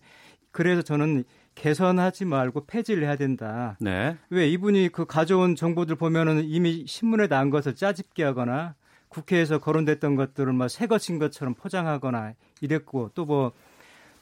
[0.51, 1.25] 그래서 저는
[1.55, 3.77] 개선하지 말고 폐지를 해야 된다.
[3.79, 4.17] 네.
[4.29, 8.75] 왜 이분이 그 가져온 정보들 보면은 이미 신문에 난 것을 짜집게 하거나
[9.09, 13.53] 국회에서 거론됐던 것들을 막새 것인 것처럼 포장하거나 이랬고 또 뭐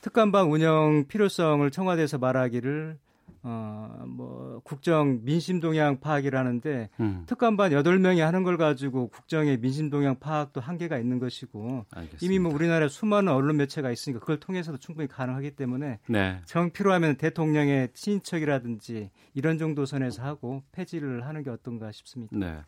[0.03, 2.97] 특감방 운영 필요성을 청와대에서 말하기를
[3.43, 7.23] 어, 뭐, 국정 민심 동향 파악이라는데, 음.
[7.27, 12.25] 특감반 8명이 하는 걸 가지고 국정의 민심 동향 파악도 한계가 있는 것이고, 알겠습니다.
[12.25, 16.39] 이미 뭐 우리나라에 수많은 언론 매체가 있으니까 그걸 통해서도 충분히 가능하기 때문에, 네.
[16.45, 22.37] 정 필요하면 대통령의 친인척이라든지 이런 정도 선에서 하고 폐지를 하는 게 어떤가 싶습니다.
[22.37, 22.59] 네.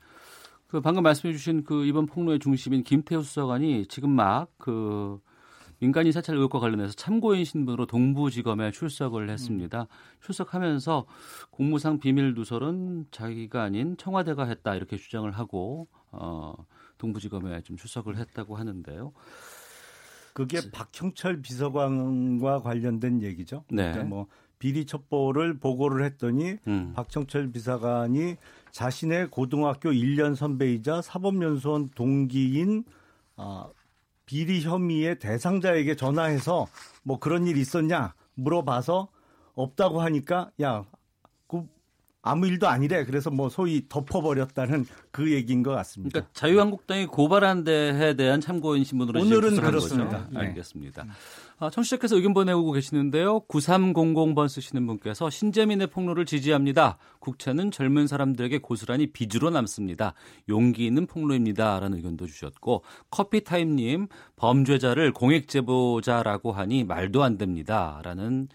[0.68, 5.20] 그 방금 말씀해 주신 그 이번 폭로의 중심인 김태우 수사관이 지금 막그
[5.80, 9.82] 민간인 사찰 의혹과 관련해서 참고인 신분으로 동부지검에 출석을 했습니다.
[9.82, 9.88] 음.
[10.22, 11.06] 출석하면서
[11.52, 16.54] 공무상 비밀 누설은 자기가 아닌 청와대가 했다 이렇게 주장을 하고 어,
[16.98, 19.12] 동부지검에 좀 출석을 했다고 하는데요.
[20.34, 23.64] 그게 박형철 비서관과 관련된 얘기죠.
[23.70, 23.92] 네.
[23.92, 24.28] 그러니까 뭐
[24.60, 26.92] 비리 첩보를 보고를 했더니 음.
[26.94, 28.36] 박형철 비서관이
[28.72, 32.84] 자신의 고등학교 1년 선배이자 사법연수원 동기인
[33.38, 33.70] 아,
[34.26, 36.68] 비리 혐의의 대상자에게 전화해서
[37.04, 39.10] 뭐 그런 일 있었냐 물어봐서
[39.54, 40.84] 없다고 하니까 야,
[41.48, 41.64] 그
[42.22, 43.06] 아무 일도 아니래.
[43.06, 46.20] 그래서 뭐 소위 덮어버렸다는 그 얘기인 것 같습니다.
[46.20, 50.28] 그러니까 자유한국당이 고발한 데에 대한 참고인 신문으로 오늘은 그렇습니다.
[50.32, 50.40] 네.
[50.40, 51.06] 알겠습니다.
[51.58, 53.40] 아, 청취자께서 의견 보내고 계시는데요.
[53.48, 56.98] 9300번 쓰시는 분께서 신재민의 폭로를 지지합니다.
[57.20, 60.16] 국채는 젊은 사람들에게 고스란히 빚으로 남습니다.
[60.50, 61.80] 용기 있는 폭로입니다.
[61.80, 68.02] 라는 의견도 주셨고 커피타임님 범죄자를 공익제보자라고 하니 말도 안 됩니다.
[68.04, 68.50] 라는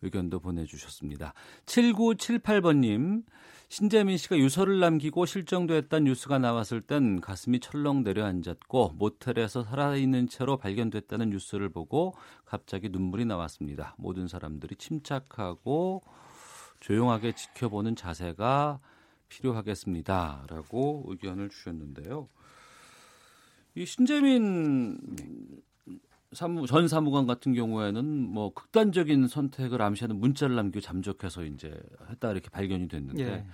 [0.00, 1.34] 의견도 보내주셨습니다.
[1.66, 3.22] 7978번님,
[3.68, 11.30] 신재민 씨가 유서를 남기고 실종됐다는 뉴스가 나왔을 땐 가슴이 철렁 내려앉았고 모텔에서 살아있는 채로 발견됐다는
[11.30, 12.14] 뉴스를 보고
[12.44, 13.96] 갑자기 눈물이 나왔습니다.
[13.98, 16.02] 모든 사람들이 침착하고
[16.78, 18.78] 조용하게 지켜보는 자세가
[19.28, 20.46] 필요하겠습니다.
[20.48, 22.28] 라고 의견을 주셨는데요.
[23.74, 24.98] 이 신재민
[26.32, 31.78] 사무, 전 사무관 같은 경우에는 뭐 극단적인 선택을 암시하는 문자를 남기고 잠적해서 이제
[32.10, 33.46] 했다 이렇게 발견이 됐는데 예.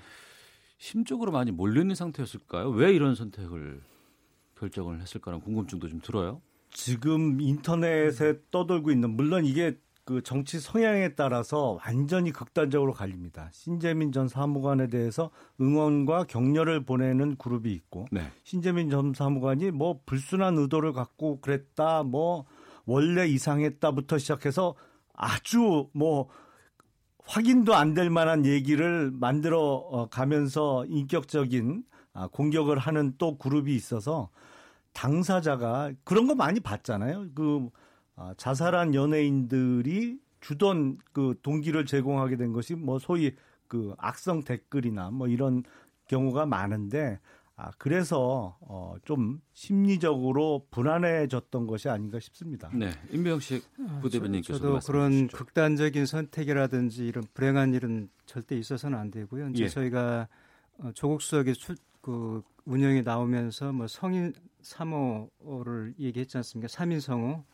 [0.78, 2.70] 심적으로 많이 몰려있는 상태였을까요?
[2.70, 3.82] 왜 이런 선택을
[4.56, 6.40] 결정을 했을까라는 궁금증도 좀 들어요.
[6.70, 13.48] 지금 인터넷에 떠돌고 있는 물론 이게 그 정치 성향에 따라서 완전히 극단적으로 갈립니다.
[13.52, 18.22] 신재민 전 사무관에 대해서 응원과 격려를 보내는 그룹이 있고 네.
[18.42, 22.46] 신재민 전 사무관이 뭐 불순한 의도를 갖고 그랬다 뭐
[22.86, 24.74] 원래 이상했다부터 시작해서
[25.14, 26.28] 아주 뭐
[27.24, 34.28] 확인도 안 될 만한 얘기를 만들어 어, 가면서 인격적인 아, 공격을 하는 또 그룹이 있어서
[34.92, 37.28] 당사자가 그런 거 많이 봤잖아요.
[37.34, 37.68] 그
[38.16, 43.34] 아, 자살한 연예인들이 주던 그 동기를 제공하게 된 것이 뭐 소위
[43.68, 45.62] 그 악성 댓글이나 뭐 이런
[46.08, 47.20] 경우가 많은데
[47.56, 52.70] 아, 그래서 어, 좀 심리적으로 불안해졌던 것이 아닌가 싶습니다.
[52.74, 59.50] 네, 임병식 아, 부대변인께서 저도 그런 극단적인 선택이라든지 이런 불행한 일은 절대 있어서는 안 되고요.
[59.50, 59.68] 이제 예.
[59.68, 60.28] 저희가
[60.78, 64.32] 어, 조국 수석이 출, 그 운영에 나오면서 뭐 성인
[64.62, 66.68] 3호를 얘기했지 않습니까?
[66.68, 67.44] 3인 성호.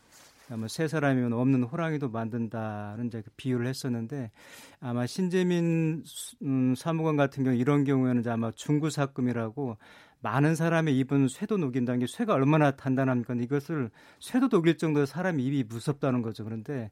[0.57, 4.31] 뭐세 사람이면 없는 호랑이도 만든다는 이제 그 비유를 했었는데
[4.79, 6.03] 아마 신재민
[6.41, 9.77] 음, 사무관 같은 경우 이런 경우에는 아마 중구사금이라고
[10.21, 13.35] 많은 사람의 입은 쇠도 녹인다는 게 쇠가 얼마나 단단합니까?
[13.35, 13.89] 이것을
[14.19, 16.43] 쇠도 녹일 정도로 사람 입이 무섭다는 거죠.
[16.43, 16.91] 그런데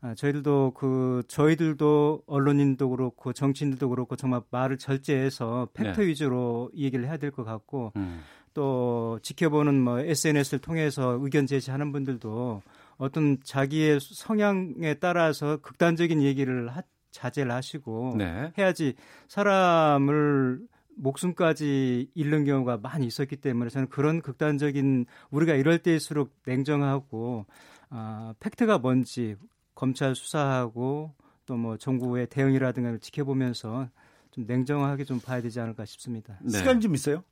[0.00, 6.06] 아, 저희들도 그 저희들도 언론인도 그렇고 정치인들도 그렇고 정말 말을 절제해서 팩트 네.
[6.06, 8.20] 위주로 얘기를 해야 될 것 같고 음.
[8.54, 12.62] 또 지켜보는 뭐 SNS를 통해서 의견 제시하는 분들도
[12.98, 18.52] 어떤 자기의 성향에 따라서 극단적인 얘기를 하, 자제를 하시고 네.
[18.58, 18.94] 해야지
[19.28, 20.60] 사람을
[20.96, 27.46] 목숨까지 잃는 경우가 많이 있었기 때문에 저는 그런 극단적인 우리가 이럴 때일수록 냉정하고
[27.90, 29.36] 아, 팩트가 뭔지
[29.74, 31.14] 검찰 수사하고
[31.48, 33.88] 또 뭐 정부의 대응이라든가 지켜보면서
[34.30, 36.38] 좀 냉정하게 좀 봐야 되지 않을까 싶습니다.
[36.42, 36.58] 네.
[36.58, 37.24] 시간 좀 있어요?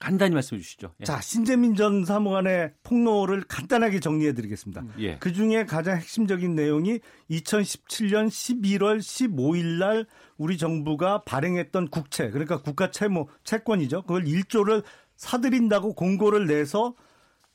[0.00, 0.94] 간단히 말씀해 주시죠.
[1.00, 1.04] 예.
[1.04, 4.82] 자, 신재민 전 사무관의 폭로를 간단하게 정리해 드리겠습니다.
[4.98, 5.18] 예.
[5.18, 10.06] 그 중에 가장 핵심적인 내용이 2017년 11월 15일 날
[10.38, 14.02] 우리 정부가 발행했던 국채, 그러니까 국가 채무, 채권이죠.
[14.02, 14.82] 그걸 1조를
[15.16, 16.94] 사들인다고 공고를 내서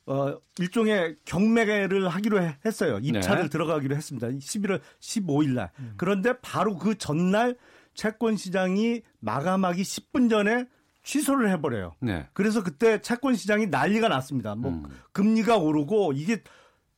[0.06, 3.00] 어, 일종의 경매를 하기로 했어요.
[3.02, 3.50] 입찰을 네.
[3.50, 4.28] 들어가기로 했습니다.
[4.28, 5.72] 11월 15일 날.
[5.80, 5.96] 음.
[5.98, 7.56] 그런데 바로 그 전날
[7.96, 10.68] 채권 시장이 마감하기 10분 전에
[11.06, 11.96] 취소를 해버려요.
[12.02, 12.28] 네.
[12.34, 14.56] 그래서 그때 채권 시장이 난리가 났습니다.
[14.56, 14.84] 뭐 음.
[15.14, 16.42] 금리가 오르고 이게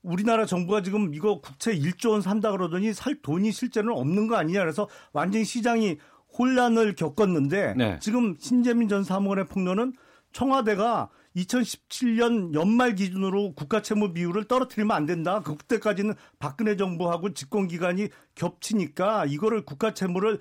[0.01, 4.61] 우리나라 정부가 지금 이거 국채 1조 원 산다 그러더니 살 돈이 실제로는 없는 거 아니냐
[4.61, 5.97] 그래서 완전히 시장이
[6.39, 7.99] 혼란을 겪었는데 네.
[7.99, 9.93] 지금 신재민 전 사무관의 폭로는
[10.31, 15.41] 청와대가 2017년 연말 기준으로 국가 채무 비율을 떨어뜨리면 안 된다.
[15.41, 20.39] 그때까지는 박근혜 정부하고 집권 기간이 겹치니까 이거를 국가 채무를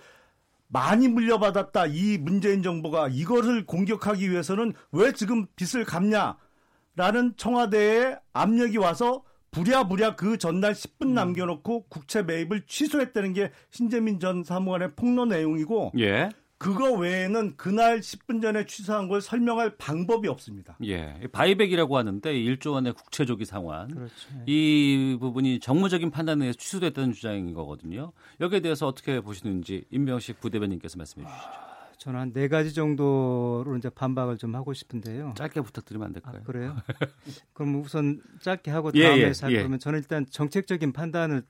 [0.68, 1.86] 많이 물려받았다.
[1.86, 10.36] 이 문재인 정부가 이것을 공격하기 위해서는 왜 지금 빚을 갚냐라는 청와대의 압력이 와서 부랴부랴 그
[10.36, 11.14] 전날 10분 음.
[11.14, 16.28] 남겨놓고 국채 매입을 취소했다는 게 신재민 전 사무관의 폭로 내용이고 예.
[16.59, 20.76] 그거 외에는 그날 10분 전에 취소한 걸 설명할 방법이 없습니다.
[20.84, 21.20] 예.
[21.32, 23.88] 바이백이라고 하는데 1조 원의 국채조기 상환.
[23.88, 24.12] 그렇죠.
[24.46, 28.12] 이 부분이 정무적인 판단에 의해서 취소됐다는 주장인 거거든요.
[28.40, 31.46] 여기에 대해서 어떻게 보시는지 임병식 부대변인께서 말씀해 주시죠.
[31.48, 35.34] 아, 저는 한 네 가지 정도로 이제 반박을 좀 하고 싶은데요.
[35.36, 36.38] 짧게 부탁드리면 안 될까요?
[36.40, 36.76] 아, 그래요?
[37.52, 39.78] 그럼 우선 짧게 하고 예, 다음에 예, 예, 살펴보면 예.
[39.78, 41.42] 저는 일단 정책적인 판단을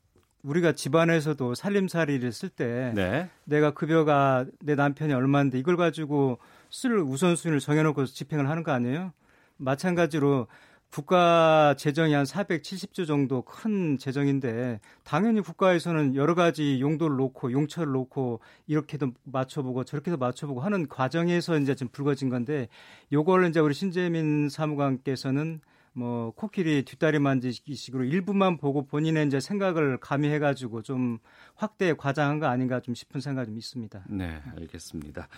[0.42, 3.28] 우리가 집안에서도 살림살이를 쓸때 네.
[3.44, 6.38] 내가 급여가 내 남편이 얼마인데 이걸 가지고
[6.70, 9.12] 쓸 우선순위를 정해놓고 집행을 하는 거 아니에요?
[9.56, 10.46] 마찬가지로
[10.90, 18.40] 국가 재정이 한 470조 정도 큰 재정인데 당연히 국가에서는 여러 가지 용도를 놓고 용처를 놓고
[18.66, 22.68] 이렇게도 맞춰보고 저렇게도 맞춰보고 하는 과정에서 이제 좀 불거진 건데
[23.12, 25.60] 요걸 이제 우리 신재민 사무관께서는
[25.96, 31.18] 뭐 코끼리 뒷다리 만지기 식으로 일부만 보고 본인의 이제 생각을 가미해 가지고 좀
[31.54, 34.04] 확대 과장한 거 아닌가 좀 싶은 생각이 좀 있습니다.
[34.10, 35.28] 네, 알겠습니다.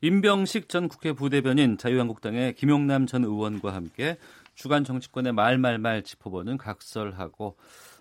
[0.00, 4.18] 임병식 전 국회 부대변인 자유한국당의 김용남 전 의원과 함께
[4.56, 7.56] 주간 정치권의 말말말 짚어보는 각설하고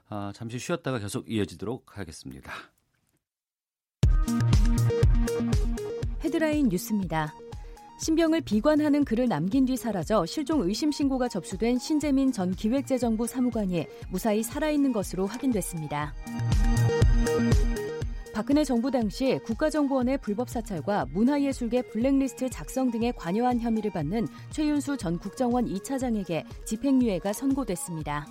[0.10, 2.52] 아, 잠시 쉬었다가 계속 이어지도록 하겠습니다.
[6.24, 7.32] 헤드라인 뉴스입니다.
[7.98, 14.44] 신병을 비관하는 글을 남긴 뒤 사라져 실종 의심 신고가 접수된 신재민 전 기획재정부 사무관이 무사히
[14.44, 16.14] 살아있는 것으로 확인됐습니다.
[18.34, 25.18] 박근혜 정부 당시 국가정보원의 불법 사찰과 문화예술계 블랙리스트 작성 등에 관여한 혐의를 받는 최윤수 전
[25.18, 28.28] 국정원 2차장에게 집행유예가 선고됐습니다.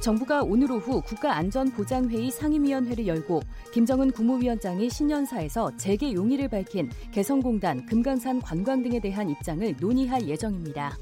[0.00, 3.40] 정부가 오늘 오후 국가안전보장회의 상임위원회를 열고
[3.72, 10.96] 김정은 국무위원장이 신년사에서 재개 용의를 밝힌 개성공단, 금강산 관광 등에 대한 입장을 논의할 예정입니다.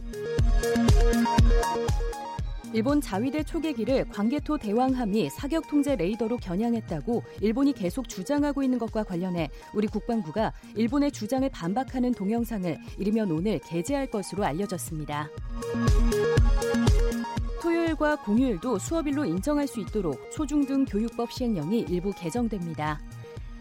[2.72, 9.48] 일본 자위대 초계기를 광개토 대왕함이 사격 통제 레이더로 겨냥했다고 일본이 계속 주장하고 있는 것과 관련해
[9.72, 15.28] 우리 국방부가 일본의 주장을 반박하는 동영상을 이르면 오늘 게재할 것으로 알려졌습니다.
[17.66, 23.00] 토요일과 공휴일도 수업일로 인정할 수 있도록 초중등 교육법 시행령이 일부 개정됩니다.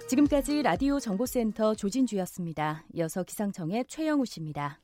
[0.08, 2.84] 지금까지 라디오 정보센터 조진주였습니다.
[2.94, 4.80] 이어서 기상청의 최영우 씨입니다.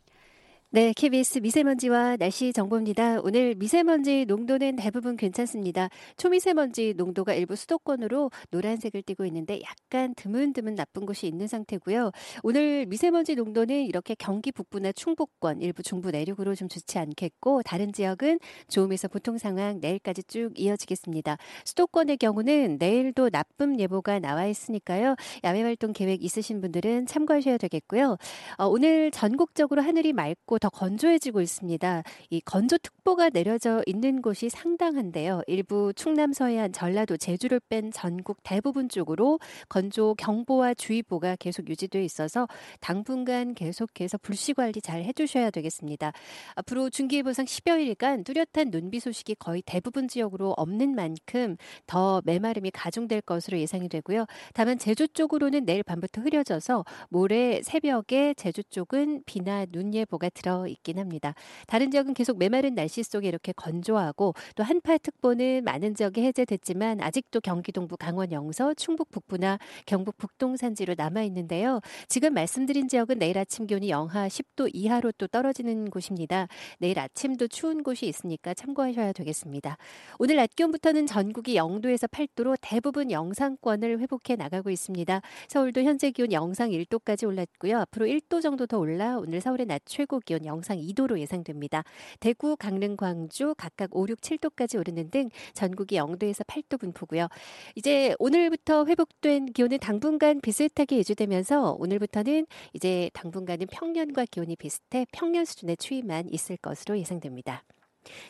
[0.74, 3.19] 네, KBS 미세먼지와 날씨 정보입니다.
[3.24, 5.89] 오늘 미세먼지 농도는 대부분 괜찮습니다.
[6.15, 12.11] 초미세먼지 농도가 일부 수도권으로 노란색을 띠고 있는데 약간 드문드문 나쁜 곳이 있는 상태고요.
[12.43, 18.39] 오늘 미세먼지 농도는 이렇게 경기 북부나 충북권, 일부 중부 내륙으로 좀 좋지 않겠고 다른 지역은
[18.69, 21.36] 좋음에서 보통 상황 내일까지 쭉 이어지겠습니다.
[21.65, 25.17] 수도권의 경우는 내일도 나쁨 예보가 나와 있으니까요.
[25.43, 28.15] 야외 활동 계획 있으신 분들은 참고하셔야 되겠고요.
[28.57, 32.03] 어, 오늘 전국적으로 하늘이 맑고 더 건조해지고 있습니다.
[32.30, 35.41] 이 건조특보가 내려져 있는 곳이 상당한데요.
[35.47, 39.39] 일부 충남 서해안, 전라도, 제주를 뺀 전국 대부분 쪽으로
[39.70, 42.47] 건조 경보와 주의보가 계속 유지돼 있어서
[42.80, 46.14] 당분간 계속해서 불씨 관리 잘 해주셔야 되겠습니다.
[46.53, 51.57] 앞으로 중기예보상 10여 일간 뚜렷한 눈비 소식이 거의 대부분 지역으로 없는 만큼
[51.88, 54.28] 더 메마름이 가중될 것으로 예상이 되고요.
[54.53, 60.68] 다만 제주 쪽으로는 내일 밤부터 흐려져서 모레 새벽에 제주 쪽은 비나 눈 예보가 들어 들어
[60.68, 61.34] 있긴 합니다.
[61.68, 67.72] 다른 지역은 계속 메마른 날씨 속에 이렇게 건조하고 또 한파특보는 많은 지역에 해제됐지만 아직도 경기
[67.72, 71.80] 동부 강원 영서, 충북 북부나 경북 북동 산지로 남아 있는데요.
[72.10, 76.47] 지금 말씀드린 지역은 내일 아침 기온이 영하 10도 이하로 또 떨어지는 곳입니다.
[76.80, 79.78] 내일 아침도 추운 곳이 있으니까 참고하셔야 되겠습니다.
[80.20, 85.22] 오늘 낮 기온부터는 전국이 0도에서 8도로 대부분 영상권을 회복해 나가고 있습니다.
[85.47, 87.80] 서울도 현재 기온 영상 1도까지 올랐고요.
[87.80, 91.83] 앞으로 1도 정도 더 올라 오늘 서울의 낮 최고 기온 기온 영상 2도로 예상됩니다.
[92.19, 97.27] 대구, 강릉, 광주 각각 5, 6, 7도까지 오르는 등 전국이 0도에서 8도 분포고요.
[97.75, 105.77] 이제 오늘부터 회복된 기온은 당분간 비슷하게 유지되면서 오늘부터는 이제 당분간은 평년과 기온이 비슷해 평년 수준의
[105.77, 107.63] 추위만 있을 것으로 예상됩니다.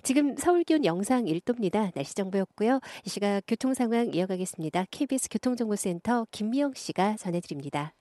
[0.04, 1.94] 지금 서울 기온 영상 1도입니다.
[1.96, 2.82] 날씨 정보였고요.
[3.06, 4.86] 이 시각 교통 상황 이어가겠습니다.
[4.92, 7.94] KBS 교통정보센터 김미영 씨가 전해드립니다.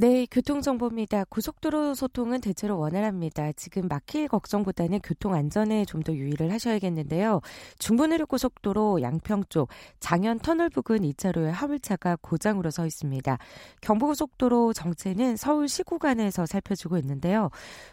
[0.00, 1.24] 네, 교통정보입니다.
[1.24, 3.50] 고속도로 소통은 대체로 원활합니다.
[3.54, 7.40] 지금 막힐 걱정보다는 교통 안전에 좀 더 유의를 하셔야겠는데요.
[7.80, 13.38] 중부내륙 고속도로 양평 쪽 장현 터널 부근 2차로에 화물차가 고장으로 서 있습니다.
[13.80, 17.50] 경부고속도로 정체는 서울 시 구간에서 살펴주고 있는데요.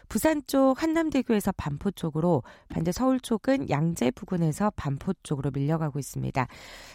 [0.08, 6.46] 부산 쪽 한남대교에서 반포 쪽으로 반대 서울 쪽은 양재 부근에서 반포 쪽으로 밀려가고 있습니다.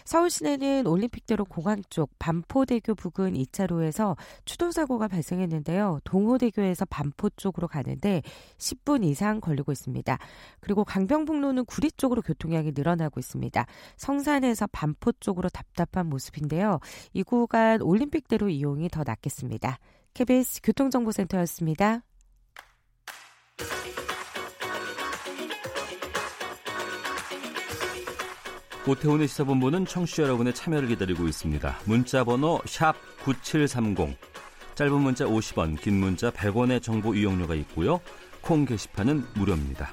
[0.06, 6.00] 서울 시내는 올림픽대로 공항 쪽 반포대교 부근 2차로에서 추돌사고가 사고가 발생했는데요.
[6.04, 8.22] 동호대교에서 반포 쪽으로 가는데
[8.58, 10.18] 10분 이상 걸리고 있습니다.
[10.60, 13.66] 그리고 강병북로는 구리 쪽으로 교통량이 늘어나고 있습니다.
[13.96, 16.78] 성산에서 반포 쪽으로 답답한 모습인데요.
[17.12, 19.78] 이 구간 올림픽대로 이용이 더 낫겠습니다.
[20.14, 22.02] KBS 교통정보센터였습니다.
[28.86, 31.78] 오태훈의 시사본부는 청취자 여러분의 참여를 기다리고 있습니다.
[31.86, 32.60] 문자 번호
[33.24, 34.31] 9730,
[34.74, 38.00] 짧은 문자 50원, 긴 문자 100원의 정보 이용료가 있고요.
[38.40, 39.90] 콩 게시판은 무료입니다.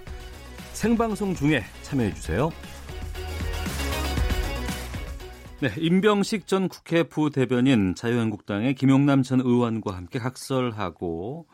[0.74, 2.52] 생방송 중에 참여해 주세요.
[5.62, 11.48] 네, 임병식 전 국회 부대변인 자유한국당의 김용남 전 의원과 함께 각설하고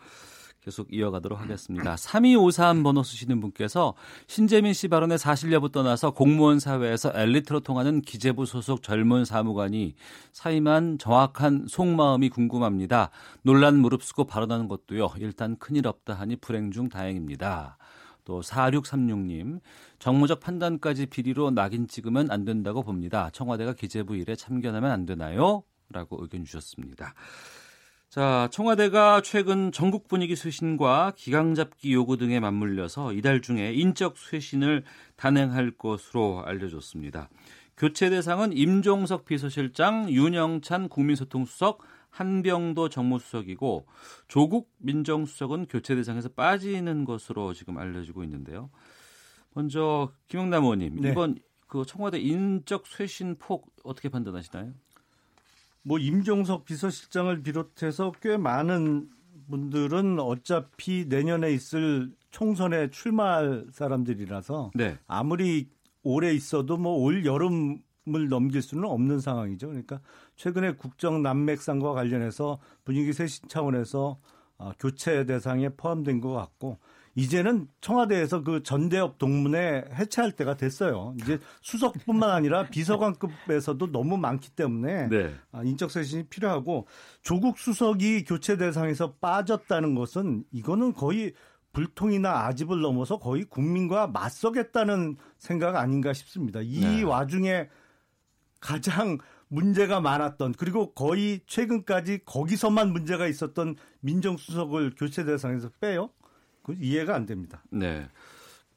[0.66, 1.94] 계속 이어가도록 하겠습니다.
[1.94, 3.94] 3253번호 쓰시는 분께서
[4.26, 9.94] 신재민 씨 발언의 사실 여부 떠나서 공무원 사회에서 엘리트로 통하는 기재부 소속 젊은 사무관이
[10.32, 13.12] 사임한 정확한 속마음이 궁금합니다.
[13.44, 15.12] 논란 무릅쓰고 발언하는 것도요.
[15.20, 17.78] 일단 큰일 없다 하니 불행 중 다행입니다.
[18.24, 19.60] 또 4636님
[20.00, 23.30] 정무적 판단까지 비리로 낙인 찍으면 안 된다고 봅니다.
[23.34, 25.62] 청와대가 기재부 일에 참견하면 안 되나요?
[25.90, 27.14] 라고 의견 주셨습니다.
[28.16, 34.86] 자, 청와대가 최근 전국 분위기 쇄신과 기강 잡기 요구 등에 맞물려서 이달 중에 인적 쇄신을
[35.18, 37.28] 단행할 것으로 알려졌습니다.
[37.76, 43.86] 교체 대상은 임종석 비서실장, 윤영찬 국민소통수석, 한병도 정무수석이고
[44.30, 48.70] 조국 민정수석은 교체 대상에서 빠지는 것으로 지금 알려지고 있는데요.
[49.54, 51.10] 먼저 김영남 의원님 네.
[51.10, 51.38] 이번
[51.68, 54.72] 그 청와대 인적 쇄신 폭 어떻게 판단하시나요?
[55.88, 59.08] 뭐 임종석 비서실장을 비롯해서 꽤 많은
[59.50, 64.98] 분들은 어차피 내년에 있을 총선에 출마할 사람들이라서 네.
[65.08, 65.70] 아무리
[66.02, 69.66] 오래 있어도 뭐 올 여름 을 넘길 수는 없는 상황이죠.
[69.66, 70.00] 그러니까
[70.36, 74.20] 최근에 국정 난맥상과 관련해서 분위기 쇄신 차원에서
[74.60, 76.78] 어, 교체 대상에 포함된 것 같고
[77.16, 81.16] 이제는 청와대에서 그 전대협 동문회 해체할 때가 됐어요.
[81.22, 85.34] 이제 수석뿐만 아니라 비서관급에서도 너무 많기 때문에 네.
[85.54, 86.88] 아, 인적 쇄신이 필요하고
[87.22, 91.34] 조국 수석이 교체 대상에서 빠졌다는 것은 이거는 거의
[91.72, 96.62] 불통이나 아집을 넘어서 거의 국민과 맞서겠다는 생각 아닌가 싶습니다.
[96.62, 97.04] 이 네.
[97.04, 97.70] 와중에
[98.60, 106.10] 가장 문제가 많았던 그리고 거의 최근까지 거기서만 문제가 있었던 민정수석을 교체 대상에서 빼요.
[106.66, 107.64] 그 이해가 안 됩니다.
[107.70, 108.08] 네.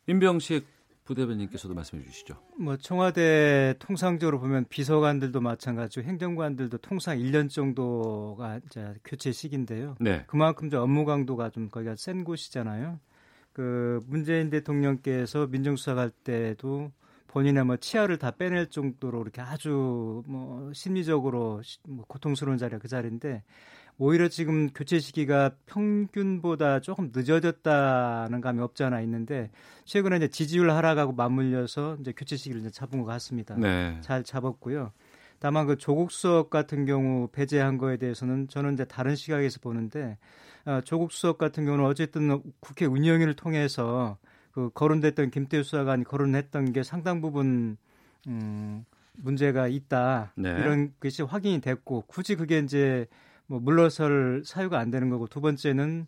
[0.06, 0.66] 임병식
[1.04, 2.36] 부대변인께서도 말씀해 주시죠.
[2.58, 9.96] 뭐 청와대 통상적으로 보면 비서관들도 마찬가지고 행정관들도 통상 1년 정도가 이제 교체 시기인데요.
[10.00, 10.24] 네.
[10.26, 13.00] 그만큼 좀 업무 강도가 좀 거기가 센 곳이잖아요.
[13.54, 16.92] 그 문재인 대통령께서 민정수석 할 때도
[17.28, 23.42] 본인의 뭐 치아를 다 빼낼 정도로 이렇게 아주 뭐 심리적으로 뭐 고통스러운 자리가 그 자리인데
[23.98, 29.50] 오히려 지금 교체 시기가 평균보다 조금 늦어졌다는 감이 없지 않아 있는데
[29.84, 33.56] 최근에 이제 지지율 하락하고 맞물려서 이제 교체 시기를 이제 잡은 것 같습니다.
[33.56, 33.98] 네.
[34.00, 34.92] 잘 잡았고요.
[35.40, 40.16] 다만 그 조국 수석 같은 경우 배제한 거에 대해서는 저는 이제 다른 시각에서 보는데
[40.64, 44.18] 어, 조국 수석 같은 경우는 어쨌든 국회 운영위를 통해서
[44.52, 47.76] 그 거론됐던 김태우 수사관이 거론했던 게 상당 부분
[48.26, 48.84] 음,
[49.14, 50.50] 문제가 있다 네.
[50.50, 53.06] 이런 것이 확인이 됐고 굳이 그게 이제
[53.48, 56.06] 뭐 물러설 사유가 안 되는 거고 두 번째는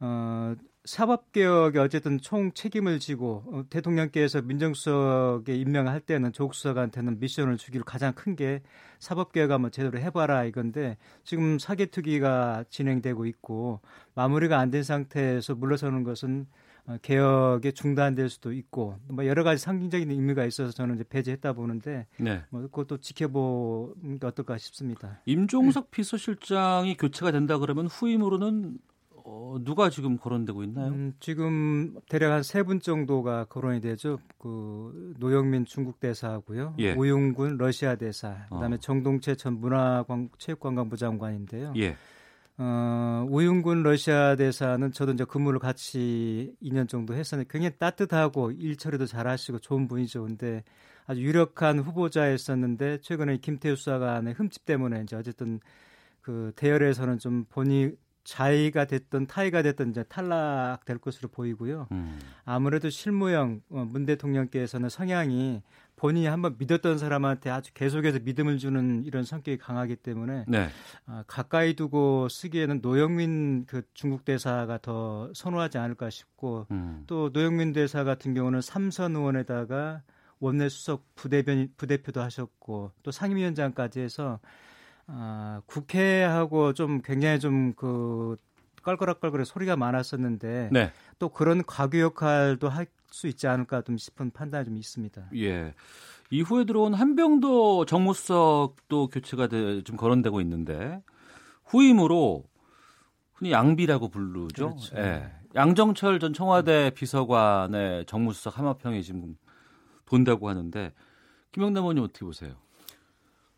[0.00, 0.54] 어
[0.86, 7.84] 사법 개혁에 어쨌든 총 책임을 지고 어, 대통령께서 민정수석에 임명할 때는 조국 수석한테는 미션을 주기로
[7.84, 8.62] 가장 큰 게
[8.98, 13.80] 사법 개혁 한번 제대로 해봐라 이건데 지금 사개특위가 진행되고 있고
[14.14, 16.59] 마무리가 안 된 상태에서 물러서는 것은 어,
[17.02, 22.42] 개혁에 중단될 수도 있고 뭐 여러 가지 상징적인 의미가 있어서 저는 이제 배제했다 보는데 네.
[22.50, 25.20] 뭐 그것도 지켜보는 게 어떨까 싶습니다.
[25.26, 28.78] 임종석 비서실장이 교체가 된다 그러면 후임으로는
[29.22, 30.88] 어, 누가 지금 거론되고 있나요?
[30.88, 34.18] 음, 지금 대략 한 세 분 정도가 거론이 되죠.
[34.38, 36.94] 그 노영민 중국 대사하고요, 예.
[36.94, 38.78] 오용군 러시아 대사, 그다음에 어.
[38.78, 41.74] 정동채 전 문화체육관광부 장관인데요.
[41.76, 41.96] 예.
[42.62, 49.06] 어, 우윤군 러시아 대사는 저도 이제 근무를 같이 2년 정도 했었는데 굉장히 따뜻하고 일 처리도
[49.06, 50.24] 잘하시고 좋은 분이죠.
[50.24, 50.62] 근데
[51.06, 55.58] 아주 유력한 후보자였었는데 최근에 김태우 수사관의 흠집 때문에 이제 어쨌든
[56.20, 57.96] 그 대열에서는 좀 본인
[58.30, 61.88] 자의가 됐던 타의가 됐던 이제 탈락될 것으로 보이고요.
[61.90, 62.16] 음.
[62.44, 65.62] 아무래도 실무형 어, 문 대통령께서는 성향이
[65.96, 70.68] 본인이 한번 믿었던 사람한테 아주 계속해서 믿음을 주는 이런 성격이 강하기 때문에 네.
[71.06, 77.02] 아, 가까이 두고 쓰기에는 노영민 그 중국 대사가 더 선호하지 않을까 싶고 음.
[77.08, 80.02] 또 노영민 대사 같은 경우는 삼선 의원에다가
[80.38, 84.38] 원내 수석 부대변 부대표도 하셨고 또 상임위원장까지 해서
[85.12, 88.36] 아, 국회하고 좀 굉장히 좀그
[88.82, 90.92] 껄끄락껄끄락 소리가 많았었는데 네.
[91.18, 95.30] 또 그런 과교 역할도 할 수 있지 않을까 좀 싶은 판단이 좀 있습니다.
[95.36, 95.74] 예.
[96.30, 101.02] 이후에 들어온 한병도 정무수석도 교체가 돼, 좀 거론되고 있는데
[101.64, 102.44] 후임으로
[103.34, 104.76] 흔히 양비라고 부르죠.
[104.76, 104.96] 그렇죠.
[104.96, 105.32] 예.
[105.54, 109.36] 양정철 전 청와대 비서관의 정무수석 하마평이 지금
[110.04, 110.92] 돈다고 하는데
[111.50, 112.54] 김영남 의원님 어떻게 보세요?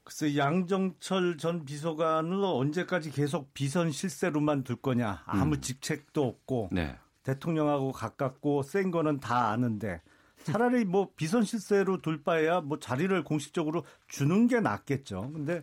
[0.05, 5.61] 글쎄 양정철 전 비서관을 언제까지 계속 비선 실세로만 둘 거냐 아무 음.
[5.61, 6.97] 직책도 없고 네.
[7.23, 10.03] 대통령하고 가깝고 센 거는 다 아는데
[10.43, 15.31] 차라리 뭐 비선 실세로 둘 바에야 뭐 자리를 공식적으로 주는 게 낫겠죠.
[15.33, 15.63] 근데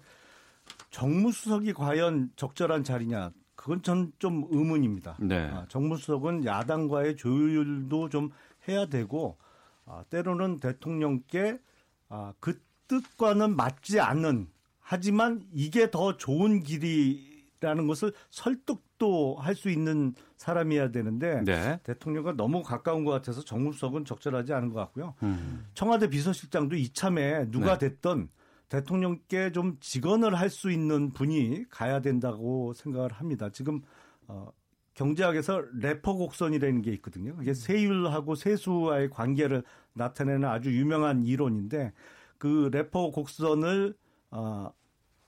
[0.91, 3.31] 정무수석이 과연 적절한 자리냐?
[3.55, 5.17] 그건 전 좀 의문입니다.
[5.19, 5.49] 네.
[5.49, 8.29] 아, 정무수석은 야당과의 조율도 좀
[8.69, 9.37] 해야 되고
[9.85, 11.59] 아, 때로는 대통령께
[12.07, 14.47] 아, 그 뜻과는 맞지 않는
[14.81, 21.79] 하지만 이게 더 좋은 길이라는 것을 설득도 할 수 있는 사람이어야 되는데 네.
[21.83, 25.13] 대통령과 너무 가까운 것 같아서 정무수석은 적절하지 않은 것 같고요.
[25.23, 25.65] 음.
[25.73, 27.89] 청와대 비서실장도 이참에 누가 네.
[27.89, 28.29] 됐던
[28.69, 33.49] 대통령께 좀 직언을 할 수 있는 분이 가야 된다고 생각을 합니다.
[33.49, 33.81] 지금
[34.27, 34.51] 어,
[34.95, 37.35] 경제학에서 래퍼 곡선이라는 게 있거든요.
[37.41, 39.63] 이게 세율하고 세수와의 관계를
[39.93, 41.93] 나타내는 아주 유명한 이론인데
[42.39, 43.95] 그 래퍼 곡선을
[44.31, 44.71] 어,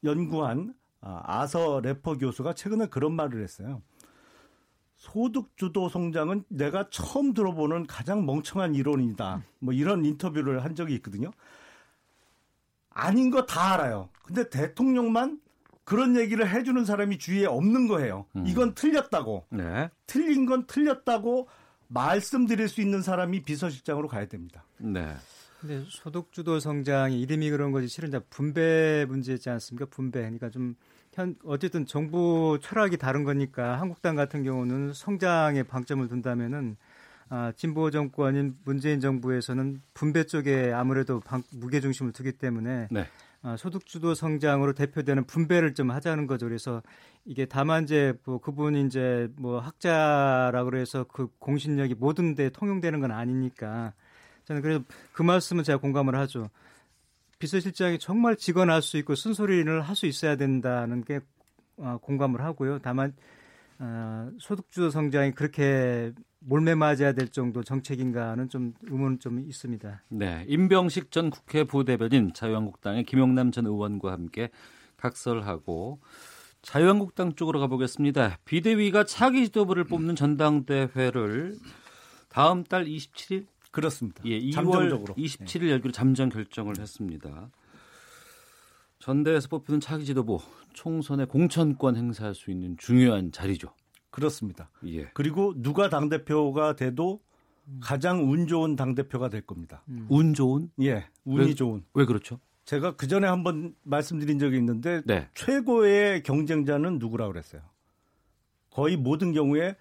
[0.03, 3.83] 연구한 어, 아서 래퍼 교수가 최근에 그런 말을 했어요.
[4.95, 9.43] 소득 주도 성장은 내가 처음 들어보는 가장 멍청한 이론이다.
[9.59, 11.31] 뭐 이런 인터뷰를 한 적이 있거든요.
[12.89, 14.09] 아닌 거 다 알아요.
[14.23, 15.39] 근데 대통령만
[15.83, 18.25] 그런 얘기를 해주는 사람이 주위에 없는 거예요.
[18.35, 18.45] 음.
[18.45, 19.45] 이건 틀렸다고.
[19.49, 19.89] 네.
[20.05, 21.47] 틀린 건 틀렸다고
[21.87, 24.63] 말씀드릴 수 있는 사람이 비서실장으로 가야 됩니다.
[24.77, 25.13] 네.
[25.61, 29.85] 근데 소득주도 성장이 이름이 그런 거지 실은 분배 문제지 않습니까?
[29.91, 30.21] 분배.
[30.21, 30.75] 그러니까 좀
[31.13, 36.77] 현, 어쨌든 정부 철학이 다른 거니까 한국당 같은 경우는 성장에 방점을 둔다면은
[37.29, 43.05] 아, 진보 정권인 문재인 정부에서는 분배 쪽에 아무래도 방, 무게 중심을 두기 때문에 네.
[43.43, 46.47] 아, 소득주도 성장으로 대표되는 분배를 좀 하자는 거죠.
[46.47, 46.81] 그래서
[47.23, 53.11] 이게 다만 이제 뭐 그분이 이제 뭐 학자라 그래서 그 공신력이 모든 데 통용되는 건
[53.11, 53.93] 아니니까
[54.45, 56.49] 저는 그래서 그 말씀은 제가 공감을 하죠.
[57.39, 61.19] 비서실장이 정말 직언할 수 있고 쓴소리를 할 수 있어야 된다는 게
[61.77, 62.79] 어, 공감을 하고요.
[62.79, 63.13] 다만
[63.79, 70.03] 어, 소득주도 성장이 그렇게 몰매 맞아야 될 정도 정책인가는 좀 의문 좀 있습니다.
[70.09, 74.49] 네, 임병식 전 국회 부대변인 자유한국당의 김용남 전 의원과 함께
[74.97, 75.99] 각설하고
[76.61, 78.37] 자유한국당 쪽으로 가보겠습니다.
[78.45, 81.57] 비대위가 차기 지도부를 뽑는 전당대회를
[82.29, 84.21] 다음 달 27일 그렇습니다.
[84.25, 85.15] 예, 2월 잠정적으로.
[85.15, 87.49] 27일 열기로 잠정 결정을 했습니다.
[88.99, 90.39] 전대에서 뽑히는 차기 지도부
[90.73, 93.73] 총선의 공천권 행사할 수 있는 중요한 자리죠.
[94.11, 94.69] 그렇습니다.
[94.85, 95.09] 예.
[95.13, 97.21] 그리고 누가 당 대표가 돼도
[97.79, 99.83] 가장 운 좋은 당 대표가 될 겁니다.
[99.87, 100.05] 음.
[100.09, 100.69] 운 좋은?
[100.81, 101.83] 예, 운이 왜, 좋은.
[101.93, 102.39] 왜 그렇죠?
[102.65, 105.29] 제가 그 전에 한번 말씀드린 적이 있는데 네.
[105.33, 107.61] 최고의 경쟁자는 누구라고 그랬어요?
[108.69, 109.75] 거의 모든 경우에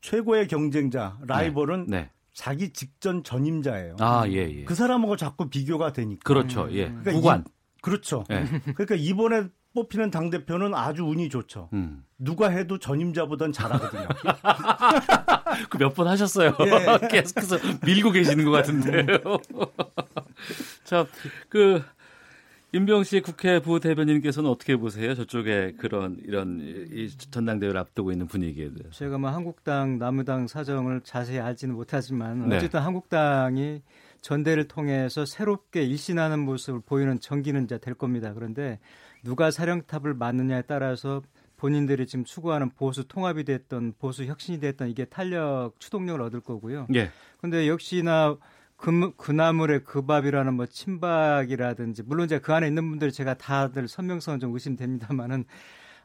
[0.00, 2.00] 최고의 경쟁자 라이벌은 네.
[2.00, 2.10] 네.
[2.34, 3.96] 자기 직전 전임자예요.
[4.00, 4.64] 아, 예, 예.
[4.64, 6.20] 그 사람하고 자꾸 비교가 되니까.
[6.24, 6.68] 그렇죠.
[6.72, 6.86] 예.
[6.88, 7.40] 그러니까 구관.
[7.46, 7.50] 이,
[7.80, 8.24] 그렇죠.
[8.30, 8.44] 예.
[8.74, 9.44] 그러니까 이번에
[9.74, 11.68] 뽑히는 당 대표는 아주 운이 좋죠.
[11.72, 12.04] 음.
[12.18, 14.06] 누가 해도 전임자보단 잘하거든요.
[15.70, 16.56] 그 몇 번 하셨어요.
[16.60, 17.06] 예.
[17.08, 19.06] 계속해서 밀고 계시는 것 같은데요.
[20.84, 21.06] 자,
[21.48, 21.82] 그
[22.74, 25.14] 임병식 국회 부대변인께서는 어떻게 보세요?
[25.14, 28.90] 저쪽에 그런 이런 이 전당대회를 앞두고 있는 분위기에 대해서.
[28.90, 32.56] 제가 뭐 한국당, 남무당 사정을 자세히 알지는 못하지만 네.
[32.56, 33.80] 어쨌든 한국당이
[34.22, 38.34] 전대를 통해서 새롭게 일신하는 모습을 보이는 전기는 이제 될 겁니다.
[38.34, 38.80] 그런데
[39.22, 41.22] 누가 사령탑을 맡느냐에 따라서
[41.56, 46.88] 본인들이 지금 추구하는 보수 통합이 됐던 보수 혁신이 됐던 이게 탄력 추동력을 얻을 거고요.
[46.96, 47.10] 예.
[47.40, 48.36] 근데 역시나
[48.76, 53.88] 그, 그 나물의 그 밥이라는 뭐 친박이라든지 물론 제가 그 안에 있는 분들이 제가 다들
[53.88, 55.44] 선명성은 좀 의심됩니다만은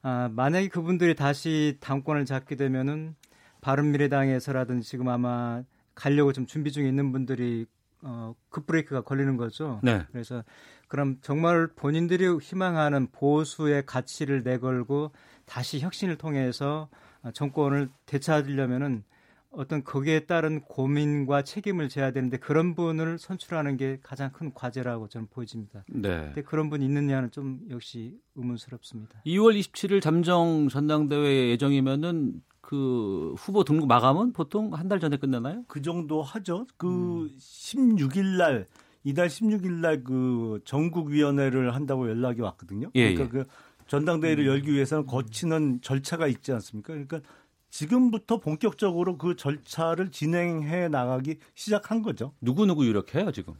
[0.01, 3.15] 아, 만약에 그분들이 다시 당권을 잡게 되면은
[3.61, 5.63] 바른미래당에서라든지 지금 아마
[5.93, 7.65] 가려고 좀 준비 중에 있는 분들이
[8.01, 9.81] 어, 급브레이크가 걸리는 거죠.
[9.83, 10.05] 네.
[10.11, 10.43] 그래서
[10.87, 15.11] 그럼 정말 본인들이 희망하는 보수의 가치를 내걸고
[15.45, 16.87] 다시 혁신을 통해서
[17.33, 19.03] 정권을 되찾으려면은
[19.51, 25.27] 어떤 거기에 따른 고민과 책임을 져야 되는데 그런 분을 선출하는 게 가장 큰 과제라고 저는
[25.31, 25.83] 보여집니다.
[25.89, 26.25] 네.
[26.25, 29.23] 근데 그런 분이 있느냐는 좀 역시 의문스럽습니다.
[29.25, 35.63] 2월 27일 잠정 전당대회 예정이면은 그 후보 등록 마감은 보통 한 달 전에 끝나나요?
[35.67, 36.67] 그 정도 하죠.
[36.77, 36.87] 그
[37.23, 37.29] 음.
[37.39, 38.67] 16일 날
[39.03, 42.91] 이달 16일 날 그 전국위원회를 한다고 연락이 왔거든요.
[42.95, 43.43] 예, 그러니까 예.
[43.43, 43.49] 그
[43.87, 44.47] 전당대회를 음.
[44.47, 46.93] 열기 위해서는 거치는 절차가 있지 않습니까?
[46.93, 47.21] 그러니까
[47.69, 52.33] 지금부터 본격적으로 그 절차를 진행해 나가기 시작한 거죠.
[52.41, 53.53] 누구 누구 유력해요 지금?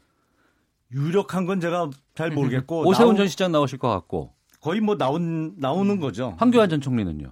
[0.91, 5.95] 유력한 건 제가 잘 모르겠고 오세훈 전 시장 나오실 것 같고 거의 뭐 나온 나오는
[5.95, 5.99] 음.
[5.99, 6.36] 거죠.
[6.38, 7.31] 황교안 전 총리는요?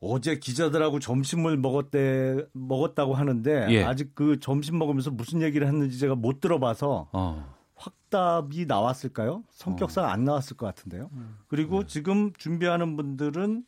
[0.00, 3.84] 어제 기자들하고 점심을 먹었대 먹었다고 하는데 예.
[3.84, 7.54] 아직 그 점심 먹으면서 무슨 얘기를 했는지 제가 못 들어봐서 어.
[7.74, 9.44] 확답이 나왔을까요?
[9.50, 10.08] 성격상 어.
[10.08, 11.08] 안 나왔을 것 같은데요.
[11.12, 11.38] 음.
[11.48, 11.86] 그리고 네.
[11.86, 13.64] 지금 준비하는 분들은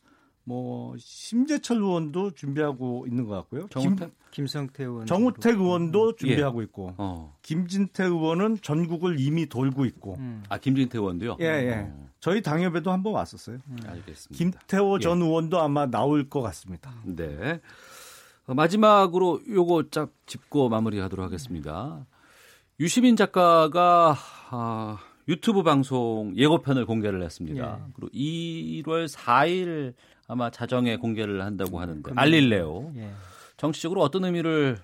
[0.48, 3.66] 뭐 심재철 의원도 준비하고 있는 것 같고요.
[3.68, 6.16] 정우택, 김, 성태 의원, 정우택 의원도 예.
[6.16, 6.64] 준비하고 예.
[6.64, 7.36] 있고, 어.
[7.42, 10.14] 김진태 의원은 전국을 이미 돌고 있고.
[10.20, 10.44] 음.
[10.48, 11.38] 아 김진태 의원도요?
[11.40, 11.72] 예, 예.
[11.90, 12.08] 어.
[12.20, 13.58] 저희 당협에도 한번 왔었어요.
[13.68, 13.76] 음.
[13.84, 14.38] 알겠습니다.
[14.38, 15.24] 김태호 전 예.
[15.24, 16.94] 의원도 아마 나올 것 같습니다.
[17.04, 17.60] 네.
[18.46, 22.06] 어, 마지막으로 요거 쫙 짚고 마무리하도록 하겠습니다.
[22.78, 24.16] 유시민 작가가
[24.50, 27.80] 아, 유튜브 방송 예고편을 공개를 했습니다.
[27.80, 27.92] 예.
[27.96, 29.94] 그리고 1월 4일
[30.26, 33.10] 아마 자정에 공개를 한다고 하는데 알릴레오 예.
[33.56, 34.78] 정치적으로 어떤 의미를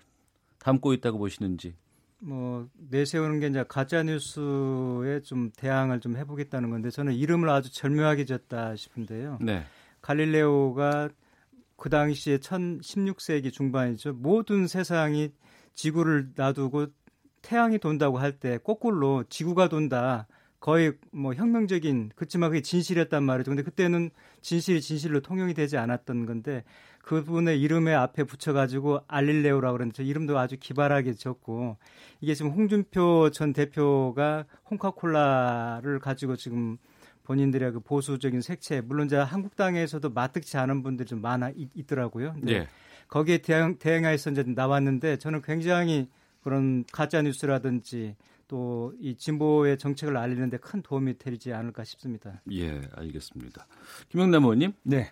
[0.59, 1.75] 담고 있다고 보시는지.
[2.19, 8.25] 뭐 내세우는 게 이제 가짜 뉴스에 좀 대항을 좀 해보겠다는 건데 저는 이름을 아주 절묘하게
[8.25, 9.39] 졌다 싶은데요.
[9.41, 9.65] 네.
[10.01, 11.09] 갈릴레오가
[11.77, 14.13] 그 당시에 1016세기 중반이죠.
[14.13, 15.33] 모든 세상이
[15.75, 16.87] 지구를 놔두고
[17.43, 20.29] 태양이 돈다고 할 때 거꾸로 지구가 돈다.
[20.63, 23.51] 거의 뭐 혁명적인 그렇지만 그게 진실이었단 말이죠.
[23.51, 24.11] 근데 그때는
[24.43, 26.63] 진실이 진실로 통용이 되지 않았던 건데
[27.01, 31.79] 그분의 이름에 앞에 붙여가지고 알릴레오라고 그러는데 이름도 아주 기발하게 적고
[32.21, 36.79] 이게 지금 홍준표 전 대표가 홍카콜라를 가지고 지금
[37.25, 42.69] 본인들의 그 보수적인 색채 물론 이제 한국당에서도 마뜩지 않은 분들이 좀 많아 있, 더라고요 네.
[43.09, 46.09] 거기에 대응 대응해서 이제 나왔는데 저는 굉장히
[46.45, 48.15] 그런 가짜 뉴스라든지
[48.49, 52.41] 또 이 진보의 정책을 알리는데 큰 도움이 되지 않을까 싶습니다.
[52.51, 53.67] 예, 알겠습니다.
[54.09, 54.73] 김영남 의원님.
[54.83, 55.11] 네.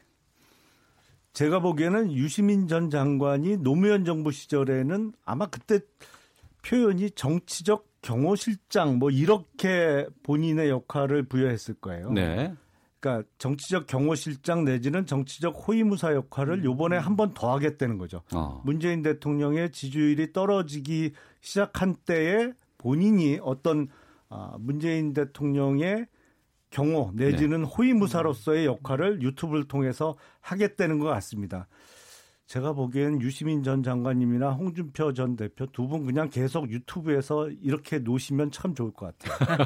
[1.32, 5.80] 제가 보기에는 유시민 전 장관이 노무현 정부 시절에는 아마 그때
[6.66, 12.10] 표현이 정치적 경호실장 뭐 이렇게 본인의 역할을 부여했을 거예요.
[12.12, 12.52] 네.
[12.98, 18.22] 그러니까 정치적 경호실장 내지는 정치적 호위무사 역할을 요번에 한 번 더 하겠다는 거죠.
[18.34, 18.60] 어.
[18.64, 23.88] 문재인 대통령의 지지율이 떨어지기 시작한 때에 본인이 어떤
[24.30, 26.06] 아, 문재인 대통령의
[26.70, 27.68] 경호 내지는 네.
[27.68, 31.68] 호위무사로서의 역할을 유튜브를 통해서 하겠다는 것 같습니다.
[32.50, 38.50] 제가 보기엔 유시민 전 장관님이나 홍준표 전 대표 두 분 그냥 계속 유튜브에서 이렇게 노시면
[38.50, 39.64] 참 좋을 것 같아요.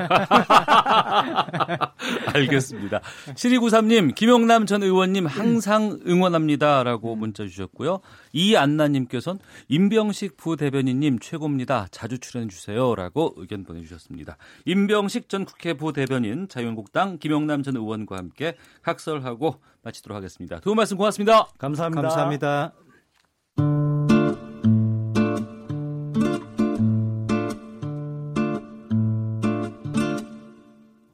[2.35, 3.01] 알겠습니다.
[3.35, 8.01] 7293님, 김용남 전 의원님 항상 응원합니다 라고 문자 주셨고요.
[8.35, 11.87] 이안나님께서는 임병식 부대변인님 최고입니다.
[11.91, 14.37] 자주 출연해 주세요 라고 의견 보내주셨습니다.
[14.67, 20.61] 임병식 전 국회 부대변인 자유한국당 김용남 전 의원과 함께 각설하고 마치도록 하겠습니다.
[20.61, 21.47] 두분 말씀 고맙습니다.
[21.59, 22.03] 감사합니다.
[22.03, 22.73] 감사합니다.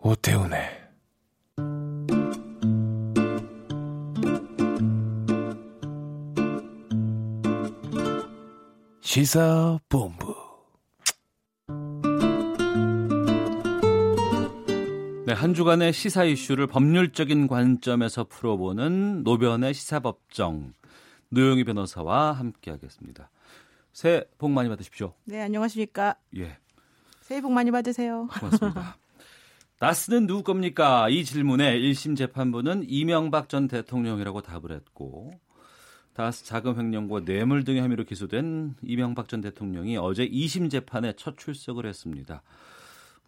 [0.02, 0.80] 오태훈의
[9.01, 10.30] 시사본부
[15.40, 20.74] 한 주간의 시사 이슈를 법률적인 관점에서 풀어보는 노변의 시사법정
[21.30, 23.30] 노영희 변호사와 함께하겠습니다.
[23.90, 25.14] 새해 복 많이 받으십시오.
[25.24, 26.16] 네, 안녕하십니까?
[26.36, 26.58] 예.
[27.22, 28.28] 새해 복 많이 받으세요.
[28.38, 28.98] 고맙습니다.
[29.80, 31.08] 나스는 누구 겁니까?
[31.08, 35.32] 이 질문에 1심 재판부는 이명박 전 대통령이라고 답을 했고
[36.12, 41.86] 다스 자금 횡령과 뇌물 등의 혐의로 기소된 이명박 전 대통령이 어제 2심 재판에 첫 출석을
[41.86, 42.42] 했습니다.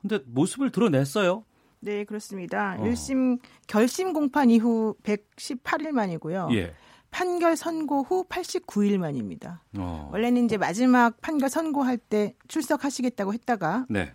[0.02, 1.46] 근데 모습을 드러냈어요.
[1.82, 2.76] 네, 그렇습니다.
[2.78, 2.84] 어.
[2.84, 6.48] 1심 결심 공판 이후 118일 만이고요.
[6.52, 6.74] 예.
[7.10, 9.62] 판결 선고 후 89일 만입니다.
[9.76, 10.08] 어.
[10.12, 14.14] 원래는 이제 마지막 판결 선고할 때 출석하시겠다고 했다가 네.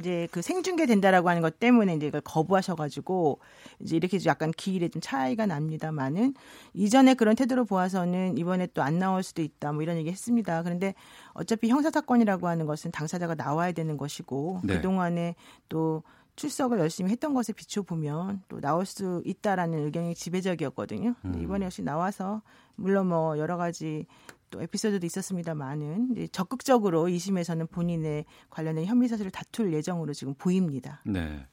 [0.00, 3.38] 이제 그 생중계 된다라고 하는 것 때문에 이제 이걸 거부하셔가지고
[3.80, 6.32] 이제 이렇게 약간 기일에 좀 차이가 납니다만은
[6.72, 10.62] 이전에 그런 태도로 보아서는 이번에 또 안 나올 수도 있다 뭐 이런 얘기 했습니다.
[10.62, 10.94] 그런데
[11.34, 14.76] 어차피 형사 사건이라고 하는 것은 당사자가 나와야 되는 것이고 네.
[14.76, 15.34] 그 동안에
[15.68, 16.02] 또
[16.40, 21.14] 출석을 열심히 했던 것에 비춰 보면 또 나올 수 있다라는 의견이 지배적이었거든요.
[21.26, 21.42] 음.
[21.42, 22.40] 이번에 역시 나와서
[22.76, 24.06] 물론 뭐 여러 가지
[24.48, 31.02] 또 에피소드도 있었습니다만은 적극적으로 2심에서는 본인의 관련된 혐의 사실을 다툴 예정으로 지금 보입니다.
[31.04, 31.46] 네.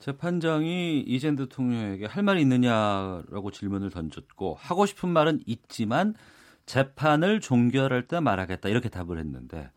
[0.00, 6.14] 재판장이 이젠 대통령에게 할 말이 있느냐라고 질문을 던졌고 하고 싶은 말은 있지만
[6.66, 9.70] 재판을 종결할 때 말하겠다 이렇게 답을 했는데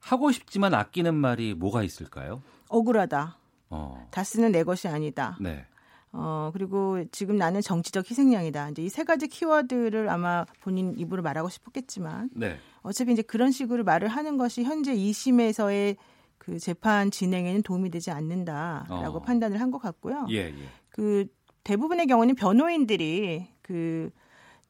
[0.00, 2.42] 하고 싶지만 아끼는 말이 뭐가 있을까요?
[2.68, 3.41] 억울하다.
[3.72, 4.06] 어.
[4.10, 5.36] 다스는 내 것이 아니다.
[5.40, 5.64] 네.
[6.12, 8.68] 어, 그리고 지금 나는 정치적 희생양이다.
[8.70, 12.58] 이제 이 세 가지 키워드를 아마 본인 입으로 말하고 싶었겠지만 네.
[12.82, 15.96] 어차피 이제 그런 식으로 말을 하는 것이 현재 2심에서의
[16.36, 19.22] 그 재판 진행에는 도움이 되지 않는다라고 어.
[19.22, 20.26] 판단을 한 것 같고요.
[20.30, 20.54] 예, 예.
[20.90, 21.26] 그
[21.64, 24.10] 대부분의 경우는 변호인들이 그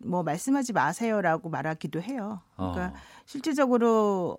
[0.04, 2.40] 뭐 말씀하지 마세요라고 말하기도 해요.
[2.56, 2.92] 그러니까 어.
[3.24, 4.36] 실질적으로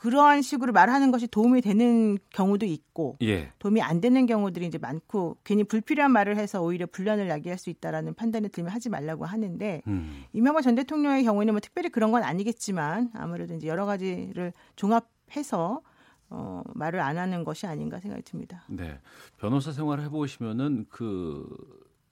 [0.00, 3.52] 그러한 식으로 말하는 것이 도움이 되는 경우도 있고 예.
[3.58, 8.14] 도움이 안 되는 경우들이 이제 많고 괜히 불필요한 말을 해서 오히려 분란을 야기할 수 있다라는
[8.14, 10.24] 판단이 들면 하지 말라고 하는데 음.
[10.32, 15.82] 이명박 전 대통령의 경우에는 뭐 특별히 그런 건 아니겠지만 아무래도 이제 여러 가지를 종합해서
[16.30, 18.64] 어, 말을 안 하는 것이 아닌가 생각이 듭니다.
[18.70, 18.98] 네.
[19.36, 21.46] 변호사 생활을 해보시면은 그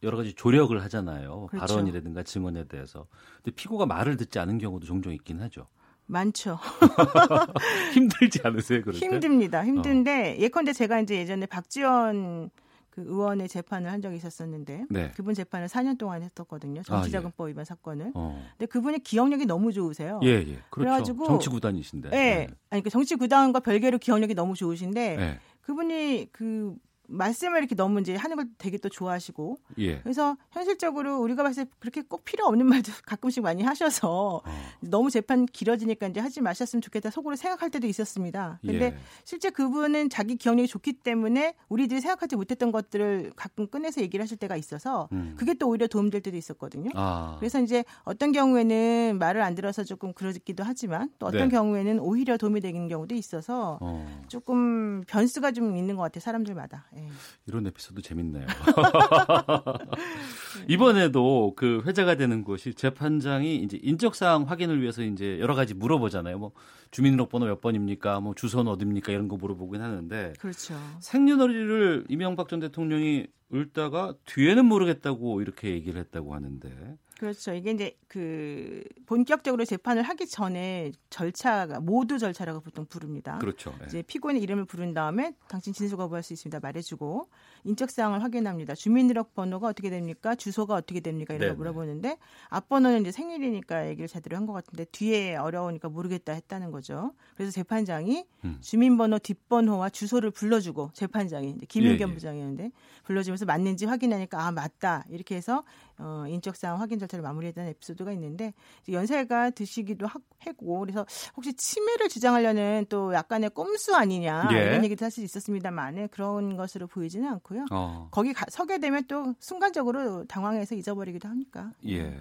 [0.02, 1.46] 여러 가지 조력을 하잖아요.
[1.46, 1.66] 그렇죠.
[1.66, 3.06] 발언이라든가 증언에 대해서.
[3.36, 5.68] 근데 피고가 말을 듣지 않은 경우도 종종 있긴 하죠.
[6.08, 6.58] 많죠.
[7.94, 8.82] 힘들지 않으세요?
[8.82, 9.64] 그럴 힘듭니다.
[9.64, 10.40] 힘든데 어.
[10.40, 12.50] 예컨대 제가 이제 예전에 박지원
[12.90, 15.12] 그 의원의 재판을 한 적이 있었었는데 네.
[15.14, 16.82] 그분 재판을 4년 동안 했었거든요.
[16.82, 17.50] 정치자금법 아, 예.
[17.50, 18.12] 위반 사건을.
[18.14, 18.44] 어.
[18.52, 20.18] 근데 그분이 기억력이 너무 좋으세요.
[20.24, 20.44] 예, 예.
[20.44, 20.66] 그렇죠.
[20.70, 22.08] 그래가지고 정치 구단이신데.
[22.08, 22.16] 예.
[22.16, 22.48] 네.
[22.70, 25.38] 아니 그 정치 구단과 별개로 기억력이 너무 좋으신데 네.
[25.60, 26.74] 그분이 그
[27.08, 30.00] 말씀을 이렇게 너무 이제 하는 걸 되게 또 좋아하시고 예.
[30.00, 34.50] 그래서 현실적으로 우리가 봤을 때 그렇게 꼭 필요 없는 말도 가끔씩 많이 하셔서 어.
[34.80, 38.60] 너무 재판 길어지니까 이제 하지 마셨으면 좋겠다 속으로 생각할 때도 있었습니다.
[38.60, 38.98] 근데 예.
[39.24, 44.56] 실제 그분은 자기 기억력이 좋기 때문에 우리들이 생각하지 못했던 것들을 가끔 꺼내서 얘기를 하실 때가
[44.56, 45.34] 있어서 음.
[45.36, 46.90] 그게 또 오히려 도움될 때도 있었거든요.
[46.94, 47.36] 아.
[47.38, 51.48] 그래서 이제 어떤 경우에는 말을 안 들어서 조금 그러기도 하지만 또 어떤 네.
[51.48, 54.24] 경우에는 오히려 도움이 되는 경우도 있어서 어.
[54.28, 56.20] 조금 변수가 좀 있는 것 같아요.
[56.20, 56.86] 사람들마다.
[56.98, 57.08] 네.
[57.46, 58.46] 이런 에피소드 재밌네요.
[60.68, 66.38] 이번에도 그 회자가 되는 곳이 재판장이 이제 인적 사항 확인을 위해서 이제 여러 가지 물어보잖아요.
[66.38, 66.52] 뭐
[66.90, 68.20] 주민등록번호 몇 번입니까?
[68.20, 69.12] 뭐 주소는 어딥니까?
[69.12, 70.32] 이런 거 물어보긴 하는데.
[70.38, 70.74] 그렇죠.
[71.00, 76.96] 생년월일을 이명박 전 대통령이 읊다가 뒤에는 모르겠다고 이렇게 얘기를 했다고 하는데.
[77.18, 77.52] 그렇죠.
[77.52, 83.38] 이게 이제 그 본격적으로 재판을 하기 전에 절차가 모두 절차라고 보통 부릅니다.
[83.38, 83.74] 그렇죠.
[83.80, 83.86] 네.
[83.86, 86.60] 이제 피고인의 이름을 부른 다음에 당신 진술 거부할 수 있습니다.
[86.60, 87.28] 말해주고
[87.64, 88.74] 인적 사항을 확인합니다.
[88.74, 90.34] 주민등록 번호가 어떻게 됩니까?
[90.34, 91.34] 주소가 어떻게 됩니까?
[91.34, 91.52] 이런 네.
[91.54, 92.18] 거 물어보는데
[92.48, 97.12] 앞번호는 이제 생일이니까 얘기를 제대로 한 것 같은데 뒤에 어려우니까 모르겠다 했다는 거죠.
[97.36, 98.56] 그래서 재판장이 음.
[98.62, 102.14] 주민번호 뒷번호와 주소를 불러주고 재판장이 김윤겸 예, 예.
[102.14, 102.70] 부장이었는데
[103.04, 105.64] 불러주면서 맞는지 확인하니까 아 맞다 이렇게 해서
[105.98, 108.54] 어, 인적 사항 확인 절차를 마무리했다는 에피소드가 있는데
[108.90, 111.04] 연세가 드시기도 하고 그래서
[111.36, 114.56] 혹시 치매를 주장하려는 또 약간의 꼼수 아니냐 예.
[114.56, 117.66] 이런 얘기도 사실 있었습니다만 그런 것으로 보이지는 않고요.
[117.70, 118.08] 어.
[118.10, 121.72] 거기 가, 서게 되면 또 순간적으로 당황해서 잊어버리기도 합니까?
[121.86, 122.14] 예.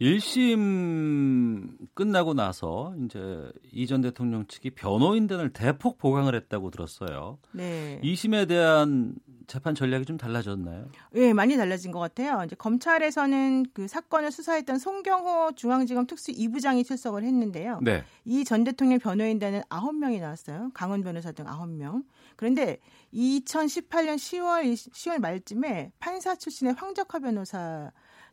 [0.00, 7.38] 1심 끝나고 나서 이제 이전 대통령 측이 변호인단을 대폭 보강을 했다고 들었어요.
[7.52, 8.00] 네.
[8.04, 9.14] 2심에 대한
[9.48, 10.90] 재판 전략이 좀 달라졌나요?
[11.16, 12.42] 예, 많이 달라진 것 같아요.
[12.44, 17.80] 이제 검찰에서는 그 사건을 수사했던 송경호 중앙지검 특수 2부장이 출석을 했는데요.
[17.82, 18.04] 네.
[18.24, 20.70] 이 전 대통령 변호인단은 9명이 나왔어요.
[20.74, 22.04] 강원 변호사 등 9명.
[22.36, 22.78] 그런데
[23.12, 27.90] 2018년 10월 10월 말쯤에 판사 출신의 황적화 변호사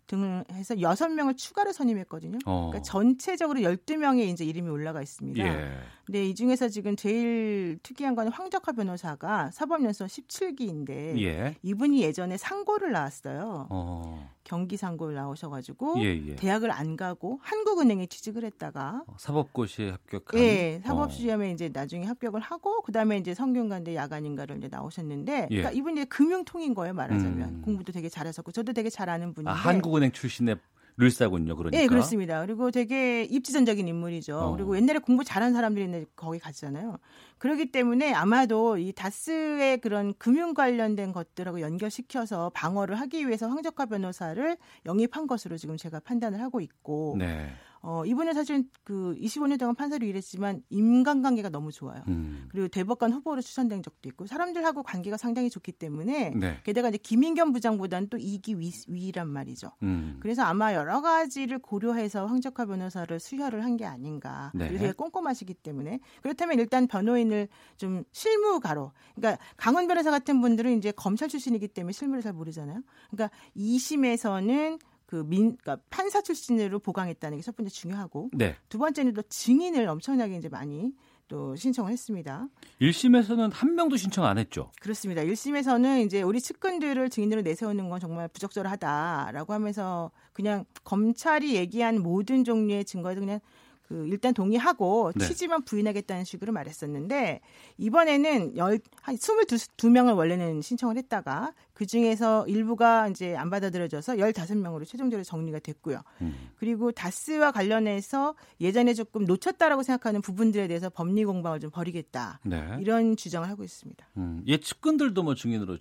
[0.08, 2.38] 등을 해서 여섯 명을 추가로 선임했거든요.
[2.46, 2.68] 어.
[2.68, 5.44] 그러니까 전체적으로 열두 명의 이제 이름이 올라가 있습니다.
[5.44, 5.78] 예.
[6.06, 11.56] 근데 이 중에서 지금 제일 특이한 건 황적화 변호사가 사법연수원 17기인데 예.
[11.64, 13.68] 이분이 예전에 상고를 나왔어요.
[13.72, 14.30] 어.
[14.44, 16.36] 경기 상고를 나오셔가지고 예, 예.
[16.36, 21.52] 대학을 안 가고 한국은행에 취직을 했다가 어, 사법고시에 합격한 예 사법시험에 어.
[21.52, 25.56] 이제 나중에 합격을 하고 그다음에 이제 성균관대 야간인가를 이제 나오셨는데 예.
[25.56, 27.62] 그러니까 이분이 금융통인 거예요 말하자면 음.
[27.64, 30.58] 공부도 되게 잘하셨고 저도 되게 잘하는 분인데 아, 한국은행 출신의
[30.98, 31.78] 룰사군요, 그러니까.
[31.78, 32.42] 네, 그렇습니다.
[32.46, 34.38] 그리고 되게 입지전적인 인물이죠.
[34.38, 34.52] 어.
[34.56, 36.98] 그리고 옛날에 공부 잘한 사람들이 거기 갔잖아요.
[37.38, 44.58] 그렇기 때문에 아마도 이 다스의 그런 금융 관련된 것들하고 연결시켜서 방어를 하기 위해서 황적화 변호사를
[44.86, 47.16] 영입한 것으로 지금 제가 판단을 하고 있고.
[47.18, 47.50] 네.
[47.88, 52.02] 어, 이분은 사실 그 25년 동안 판사로 일했지만 인간관계가 너무 좋아요.
[52.08, 52.48] 음.
[52.50, 56.58] 그리고 대법관 후보로 추천된 적도 있고 사람들하고 관계가 상당히 좋기 때문에 네.
[56.64, 59.70] 게다가 이제 김인겸 부장보다는 또 이기 위, 위란 말이죠.
[59.84, 60.18] 음.
[60.20, 64.52] 그래서 아마 여러 가지를 고려해서 황적화 변호사를 수혈을 한 게 아닌가.
[64.56, 64.70] 네.
[64.70, 71.28] 되게 꼼꼼하시기 때문에 그렇다면 일단 변호인을 좀 실무가로 그러니까 강원 변호사 같은 분들은 이제 검찰
[71.28, 72.82] 출신이기 때문에 실무를 잘 모르잖아요.
[73.12, 74.80] 그러니까 2심에서는
[75.16, 78.56] 그 민, 그러니까 판사 출신으로 보강했다는 게 첫 번째 중요하고 네.
[78.68, 80.92] 두 번째는 또 증인을 엄청나게 이제 많이
[81.28, 82.48] 또 신청을 했습니다.
[82.82, 84.72] 1심에서는 한 명도 신청 안 했죠.
[84.82, 85.22] 그렇습니다.
[85.24, 92.84] 1심에서는 이제 우리 측근들을 증인으로 내세우는 건 정말 부적절하다라고 하면서 그냥 검찰이 얘기한 모든 종류의
[92.86, 93.40] 증거에도 그냥
[93.88, 95.28] 그 일단 동의하고 네.
[95.28, 97.42] 취지만 부인하겠다는 식으로 말했었는데
[97.78, 105.24] 이번에는 열, 한 22명을 원래는 신청을 했다가 그 중에서 일부가 이제 안 받아들여져서 15명으로 최종적으로
[105.24, 106.02] 정리가 됐고요.
[106.22, 106.50] 음.
[106.58, 112.40] 그리고 다스와 관련해서 예전에 조금 놓쳤다라고 생각하는 부분들에 대해서 법리 공방을 좀 벌이겠다.
[112.44, 112.78] 네.
[112.80, 114.08] 이런 주장을 하고 있습니다.
[114.18, 114.44] 음.
[114.48, 115.78] 예 측근들도 뭐 증인으로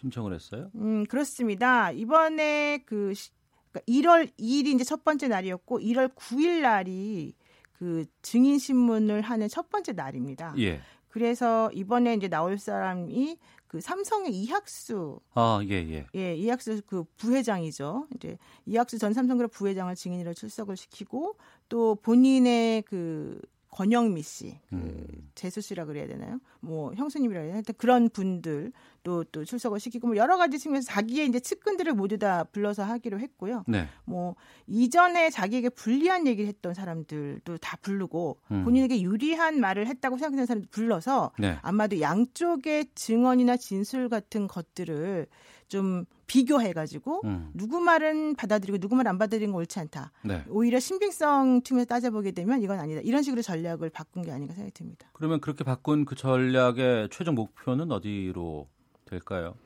[0.00, 0.70] 신청을 했어요?
[0.76, 1.90] 음, 그렇습니다.
[1.90, 3.12] 이번에 그
[3.74, 7.34] 그러니까 1월 2일이 이제 첫 번째 날이었고 1월 9일 날이
[7.72, 10.54] 그 증인 신문을 하는 첫 번째 날입니다.
[10.58, 10.80] 예.
[11.08, 16.06] 그래서 이번에 이제 나올 사람이 그 삼성의 이학수 아, 예, 예.
[16.14, 18.06] 예, 이학수 그 부회장이죠.
[18.14, 21.36] 이제 이학수 전 삼성그룹 부회장을 증인으로 출석을 시키고
[21.68, 23.40] 또 본인의 그
[23.74, 25.30] 권영미 씨, 그 음.
[25.34, 26.38] 재수 씨라 그래야 되나요?
[26.60, 27.76] 뭐 형수님이라 해야 되나?
[27.76, 28.72] 그런 분들
[29.02, 33.18] 또 또 출석을 시키고 뭐 여러 가지 측면에서 자기의 이제 측근들을 모두 다 불러서 하기로
[33.18, 33.64] 했고요.
[33.66, 33.88] 네.
[34.04, 34.36] 뭐
[34.68, 38.64] 이전에 자기에게 불리한 얘기를 했던 사람들도 다 부르고 음.
[38.64, 41.58] 본인에게 유리한 말을 했다고 생각하는 사람들 불러서 네.
[41.62, 45.26] 아마도 양쪽의 증언이나 진술 같은 것들을
[45.74, 47.50] 좀 비교해가지고 음.
[47.52, 50.12] 누구 말은 받아들이고 누구 말 안 받아들이는 건 옳지 않다.
[50.22, 50.44] 네.
[50.48, 53.00] 오히려 신빙성 측면에서 따져보게 되면 이건 아니다.
[53.02, 55.08] 이런 식으로 전략을 바꾼 게 아닌가 생각이 듭니다.
[55.12, 58.68] 그러면 그렇게 바꾼 그 전략의 최종 목표는 어디로
[59.04, 59.56] 될까요?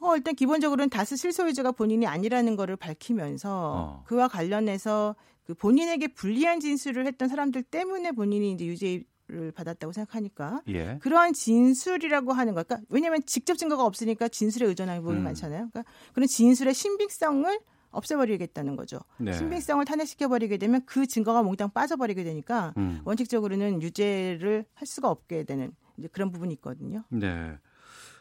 [0.00, 4.04] 어, 일단 기본적으로는 다스 실소유주가 본인이 아니라는 거를 밝히면서 어.
[4.06, 5.14] 그와 관련해서
[5.44, 10.98] 그 본인에게 불리한 진술을 했던 사람들 때문에 본인이 이제 유죄 를 받았다고 생각하니까 예.
[11.02, 15.24] 그러한 진술이라고 하는 거, 그러니까 왜냐하면 직접 증거가 없으니까 진술에 의존하는 부분이 음.
[15.24, 15.68] 많잖아요.
[15.72, 15.82] 그러니까
[16.12, 17.58] 그런 진술의 신빙성을
[17.90, 19.00] 없애버리겠다는 거죠.
[19.18, 19.32] 네.
[19.32, 23.00] 신빙성을 탄핵시켜버리게 되면 그 증거가 몽땅 빠져버리게 되니까 음.
[23.04, 27.02] 원칙적으로는 유죄를 할 수가 없게 되는 이제 그런 부분이 있거든요.
[27.08, 27.58] 네.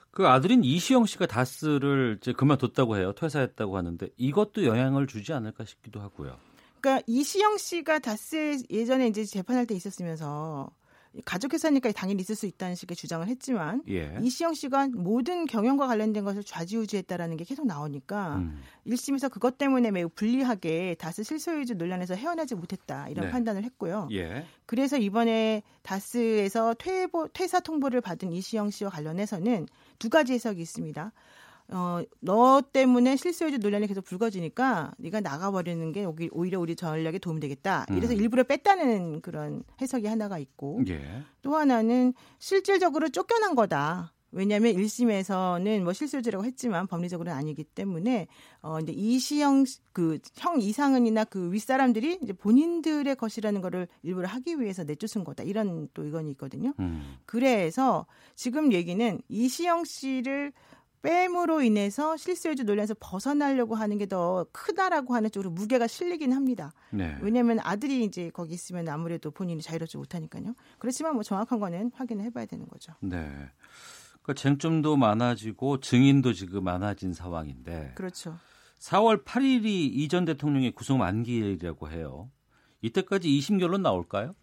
[0.10, 3.14] 그 아들인 이시영 씨가 다스를 이제 그만뒀다고 해요.
[3.14, 6.38] 퇴사했다고 하는데 이것도 영향을 주지 않을까 싶기도 하고요.
[6.80, 10.72] 그러니까 이시영 씨가 다스 예전에 이제 재판할 때 있었으면서
[11.24, 14.18] 가족 회사니까 당연히 있을 수 있다는 식의 주장을 했지만 예.
[14.22, 18.62] 이시영 씨가 모든 경영과 관련된 것을 좌지우지했다라는 게 계속 나오니까 음.
[18.88, 23.32] 1심에서 그것 때문에 매우 불리하게 다스 실소유주 논란에서 헤어나지 못했다 이런 네.
[23.32, 24.10] 판단을 했고요.
[24.12, 24.46] 예.
[24.66, 29.68] 그래서 이번에 다스에서 퇴보, 퇴사 통보를 받은 이시영 씨와 관련해서는
[30.00, 31.12] 두 가지 해석이 있습니다.
[31.70, 37.86] 어, 너 때문에 실수요주 논란이 계속 불거지니까 네가 나가버리는 게 오히려 우리 전략에 도움이 되겠다.
[37.90, 38.20] 이래서 음.
[38.20, 41.24] 일부러 뺐다는 그런 해석이 하나가 있고 예.
[41.42, 44.14] 또 하나는 실질적으로 쫓겨난 거다.
[44.36, 48.28] 왜냐하면 1심에서는 뭐 실수요주라고 했지만 법리적으로는 아니기 때문에
[48.62, 49.64] 어 이제 이시영
[49.94, 55.44] 그형 이상은이나 그 윗사람들이 이제 본인들의 것이라는 거를 일부러 하기 위해서 내쫓은 거다.
[55.44, 56.74] 이런 또 의견이 있거든요.
[56.80, 57.16] 음.
[57.26, 58.06] 그래서
[58.36, 60.52] 지금 얘기는 이시영 씨를
[61.06, 66.72] 뺨으로 인해서 실수요주 논란에서 벗어나려고 하는 게 더 크다라고 하는 쪽으로 무게가 실리긴 합니다.
[66.91, 67.18] 네.
[67.22, 70.53] 왜냐하면 아들이 이제 거기 있으면 아무래도 본인이 자유롭지 못하니까요.
[70.77, 72.94] 그렇지만 뭐 정확한 거는 확인을 해봐야 되는 거죠.
[72.99, 73.32] 네.
[74.22, 77.94] 그 쟁점도 많아지고 증인도 지금 많아진 상황인데.
[77.95, 78.38] 그렇죠.
[78.80, 82.30] 4월 8일이 이전 대통령의 구속 만기일이라고 해요.
[82.82, 84.34] 이때까지 2심 결론 나올까요?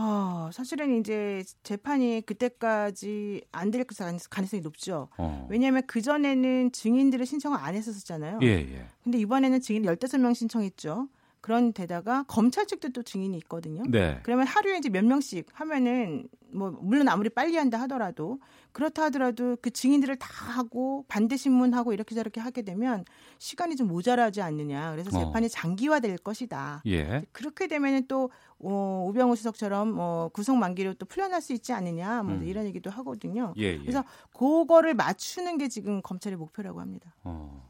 [0.00, 3.84] 아, 사실은 이제 재판이 그때까지 안 될
[4.30, 5.08] 가능성이 높죠.
[5.18, 5.46] 어.
[5.50, 8.38] 왜냐하면 그전에는 증인들을 신청을 안 했었잖아요.
[8.42, 8.86] 예, 예.
[9.02, 11.08] 근데 이번에는 증인 15명 신청했죠.
[11.48, 13.82] 그런 데다가 검찰 측도 또 증인이 있거든요.
[13.88, 14.20] 네.
[14.22, 18.38] 그러면 하루에 이제 몇 명씩 하면은 뭐 물론 아무리 빨리 한다 하더라도
[18.72, 23.06] 그렇다 하더라도 그 증인들을 다 하고 반대 신문하고 이렇게 저렇게 하게 되면
[23.38, 24.90] 시간이 좀 모자라지 않느냐.
[24.90, 25.24] 그래서 어.
[25.24, 25.48] 재판이 어.
[25.48, 26.82] 장기화될 것이다.
[26.86, 27.24] 예.
[27.32, 32.24] 그렇게 되면은 또 어, 우병우 수석처럼 뭐 구속 만기로 또 풀려날 수 있지 않느냐.
[32.24, 32.44] 뭐 음.
[32.44, 33.54] 이런 얘기도 하거든요.
[33.56, 33.78] 예, 예.
[33.78, 34.04] 그래서
[34.36, 37.14] 그거를 맞추는 게 지금 검찰의 목표라고 합니다.
[37.24, 37.67] 어.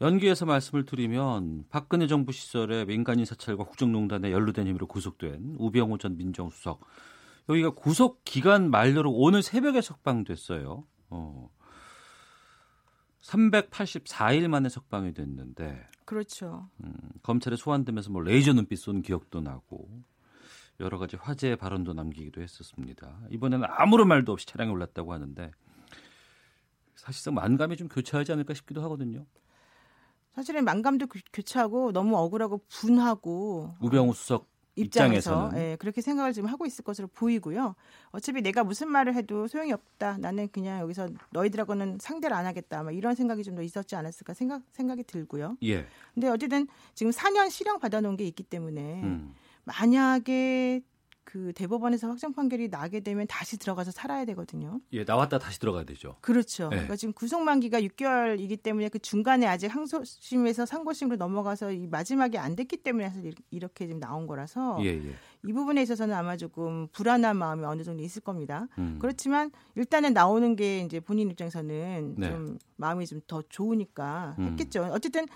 [0.00, 6.80] 연기해서 말씀을 드리면 박근혜 정부 시절에 민간인 사찰과 국정농단에 연루된 혐의로 구속된 우병우 전 민정수석
[7.48, 10.84] 여기가 구속 기간 만료로 오늘 새벽에 석방됐어요.
[11.10, 11.50] 어.
[13.22, 16.70] 384일 만에 석방이 됐는데 그렇죠.
[16.84, 19.88] 음, 검찰에 소환되면서 뭐 레이저 눈빛 쏜 기억도 나고
[20.80, 23.20] 여러 가지 화제의 발언도 남기기도 했었습니다.
[23.30, 25.50] 이번에는 아무런 말도 없이 차량에 올랐다고 하는데
[26.94, 29.26] 사실상 만감이 좀 교차하지 않을까 싶기도 하거든요.
[30.38, 36.84] 사실은 만감도 교차하고 너무 억울하고 분하고 우병우 수석 입장에서 예, 그렇게 생각을 지금 하고 있을
[36.84, 37.74] 것으로 보이고요.
[38.10, 40.18] 어차피 내가 무슨 말을 해도 소용이 없다.
[40.18, 42.84] 나는 그냥 여기서 너희들하고는 상대를 안 하겠다.
[42.84, 45.56] 막 이런 생각이 좀 더 있었지 않았을까 생각 생각이 들고요.
[45.64, 45.84] 예.
[46.14, 49.34] 근데 어쨌든 지금 4년 실형 받아놓은 게 있기 때문에 음.
[49.64, 50.82] 만약에
[51.28, 54.80] 그 대법원에서 확정 판결이 나게 되면 다시 들어가서 살아야 되거든요.
[54.94, 56.16] 예, 나왔다 다시 들어가야 되죠.
[56.22, 56.64] 그렇죠.
[56.64, 56.68] 예.
[56.70, 62.56] 그러니까 지금 구속 만기가 6개월이기 때문에 그 중간에 아직 항소심에서 상고심으로 넘어가서 이 마지막이 안
[62.56, 63.12] 됐기 때문에
[63.50, 65.14] 이렇게 지금 나온 거라서 예, 예.
[65.46, 68.66] 이 부분에 있어서는 아마 조금 불안한 마음이 어느 정도 있을 겁니다.
[68.78, 68.96] 음.
[68.98, 72.30] 그렇지만 일단은 나오는 게 이제 본인 입장에서는 네.
[72.30, 74.46] 좀 마음이 좀 더 좋으니까 음.
[74.46, 74.88] 했겠죠.
[74.92, 75.26] 어쨌든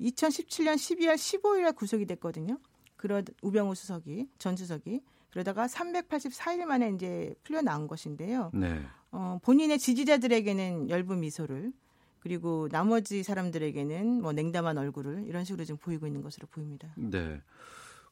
[0.00, 2.60] 2017년 12월 15일에 구속이 됐거든요.
[2.94, 5.00] 그런 우병우 수석이 전 수석이
[5.30, 8.50] 그러다가 384일 만에 이제 풀려 나온 것인데요.
[8.54, 8.82] 네.
[9.12, 11.72] 어, 본인의 지지자들에게는 엷은 미소를
[12.20, 16.88] 그리고 나머지 사람들에게는 뭐 냉담한 얼굴을 이런 식으로 좀 보이고 있는 것으로 보입니다.
[16.96, 17.40] 네.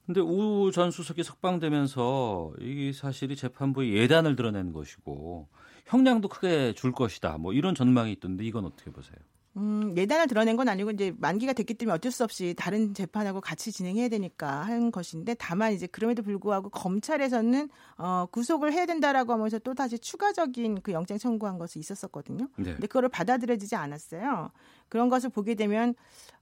[0.06, 5.48] 근데 우 전 수석이 석방되면서 이 사실이 재판부의 예단을 드러낸 것이고
[5.86, 7.36] 형량도 크게 줄 것이다.
[7.38, 9.16] 뭐 이런 전망이 있던데 이건 어떻게 보세요?
[9.56, 13.72] 음, 예단을 드러낸 건 아니고 이제 만기가 됐기 때문에 어쩔 수 없이 다른 재판하고 같이
[13.72, 19.74] 진행해야 되니까 하는 것인데 다만 이제 그럼에도 불구하고 검찰에서는 어, 구속을 해야 된다라고 하면서 또
[19.74, 22.48] 다시 추가적인 그 영장 청구한 것이 있었었거든요.
[22.56, 22.72] 네.
[22.72, 24.50] 근데 그거를 받아들여지지 않았어요.
[24.88, 25.94] 그런 것을 보게 되면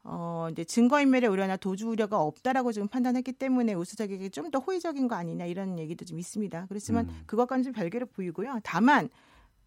[0.04, 5.16] 어, 이제 증거인멸의 우려나 도주 우려가 없다라고 지금 판단했기 때문에 우수적에게 좀 더 호의적인 거
[5.16, 6.66] 아니냐 이런 얘기도 좀 있습니다.
[6.68, 7.22] 그렇지만 음.
[7.26, 8.60] 그것과는 좀 별개로 보이고요.
[8.62, 9.08] 다만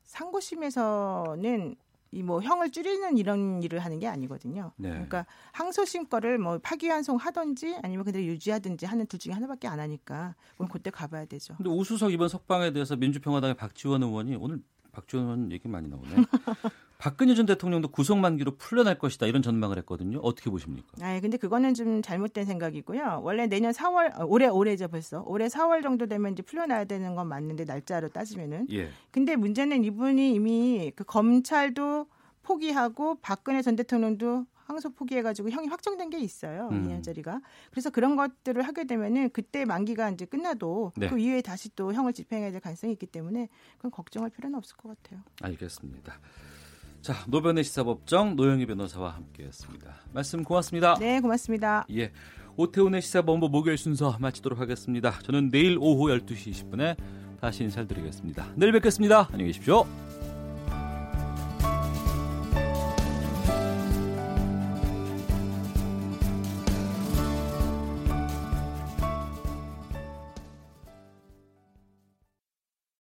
[0.06, 1.76] 상고심에서는
[2.12, 4.72] 이 뭐 형을 줄이는 이런 일을 하는 게 아니거든요.
[4.78, 4.90] 네.
[4.90, 10.36] 그러니까 항소심 거를 뭐 파기환송 하든지 아니면 그대로 유지하든지 하는 둘 중에 하나밖에 안 하니까
[10.56, 11.56] 그럼 그때 가봐야 되죠.
[11.58, 14.62] 근데 오수석 이번 석방에 대해서 민주평화당의 박지원 의원이 오늘
[14.92, 16.08] 박지원 의원 얘기 많이 나오네.
[17.00, 20.20] 박근혜 전 대통령도 구속 만기로 풀려날 것이다 이런 전망을 했거든요.
[20.20, 20.88] 어떻게 보십니까?
[21.02, 23.22] 아, 근데 그거는 좀 잘못된 생각이고요.
[23.24, 25.24] 원래 내년 4월 어, 올해 올해죠 벌써.
[25.26, 28.68] 올해 4월 정도 되면 이제 풀려나야 되는 건 맞는데 날짜로 따지면은.
[28.74, 28.90] 예.
[29.12, 32.08] 근데 문제는 이분이 이미 그 검찰도
[32.44, 36.68] 포기하고 박근혜 전 대통령도 항소 포기해가지고 형이 확정된 게 있어요.
[36.70, 37.02] 음.
[37.02, 37.42] 2년짜리가.
[37.72, 41.08] 그래서 그런 것들을 하게 되면은 그때 만기가 이제 끝나도 네.
[41.08, 43.48] 그 이후에 다시 또 형을 집행해야 될 가능성이 있기 때문에
[43.78, 45.22] 그건 걱정할 필요는 없을 것 같아요.
[45.42, 46.20] 알겠습니다.
[47.02, 49.96] 자, 노변의 시사법정 노영희 변호사와 함께했습니다.
[50.14, 50.96] 말씀 고맙습니다.
[51.00, 51.86] 네, 고맙습니다.
[51.96, 52.12] 예,
[52.58, 55.18] 오태훈의 시사본부 목요일 순서 마치도록 하겠습니다.
[55.24, 56.98] 저는 내일 오후 12시 20분에
[57.40, 58.48] 다시 인사드리겠습니다.
[58.56, 59.30] 내일 뵙겠습니다.
[59.32, 59.86] 안녕히 계십시오.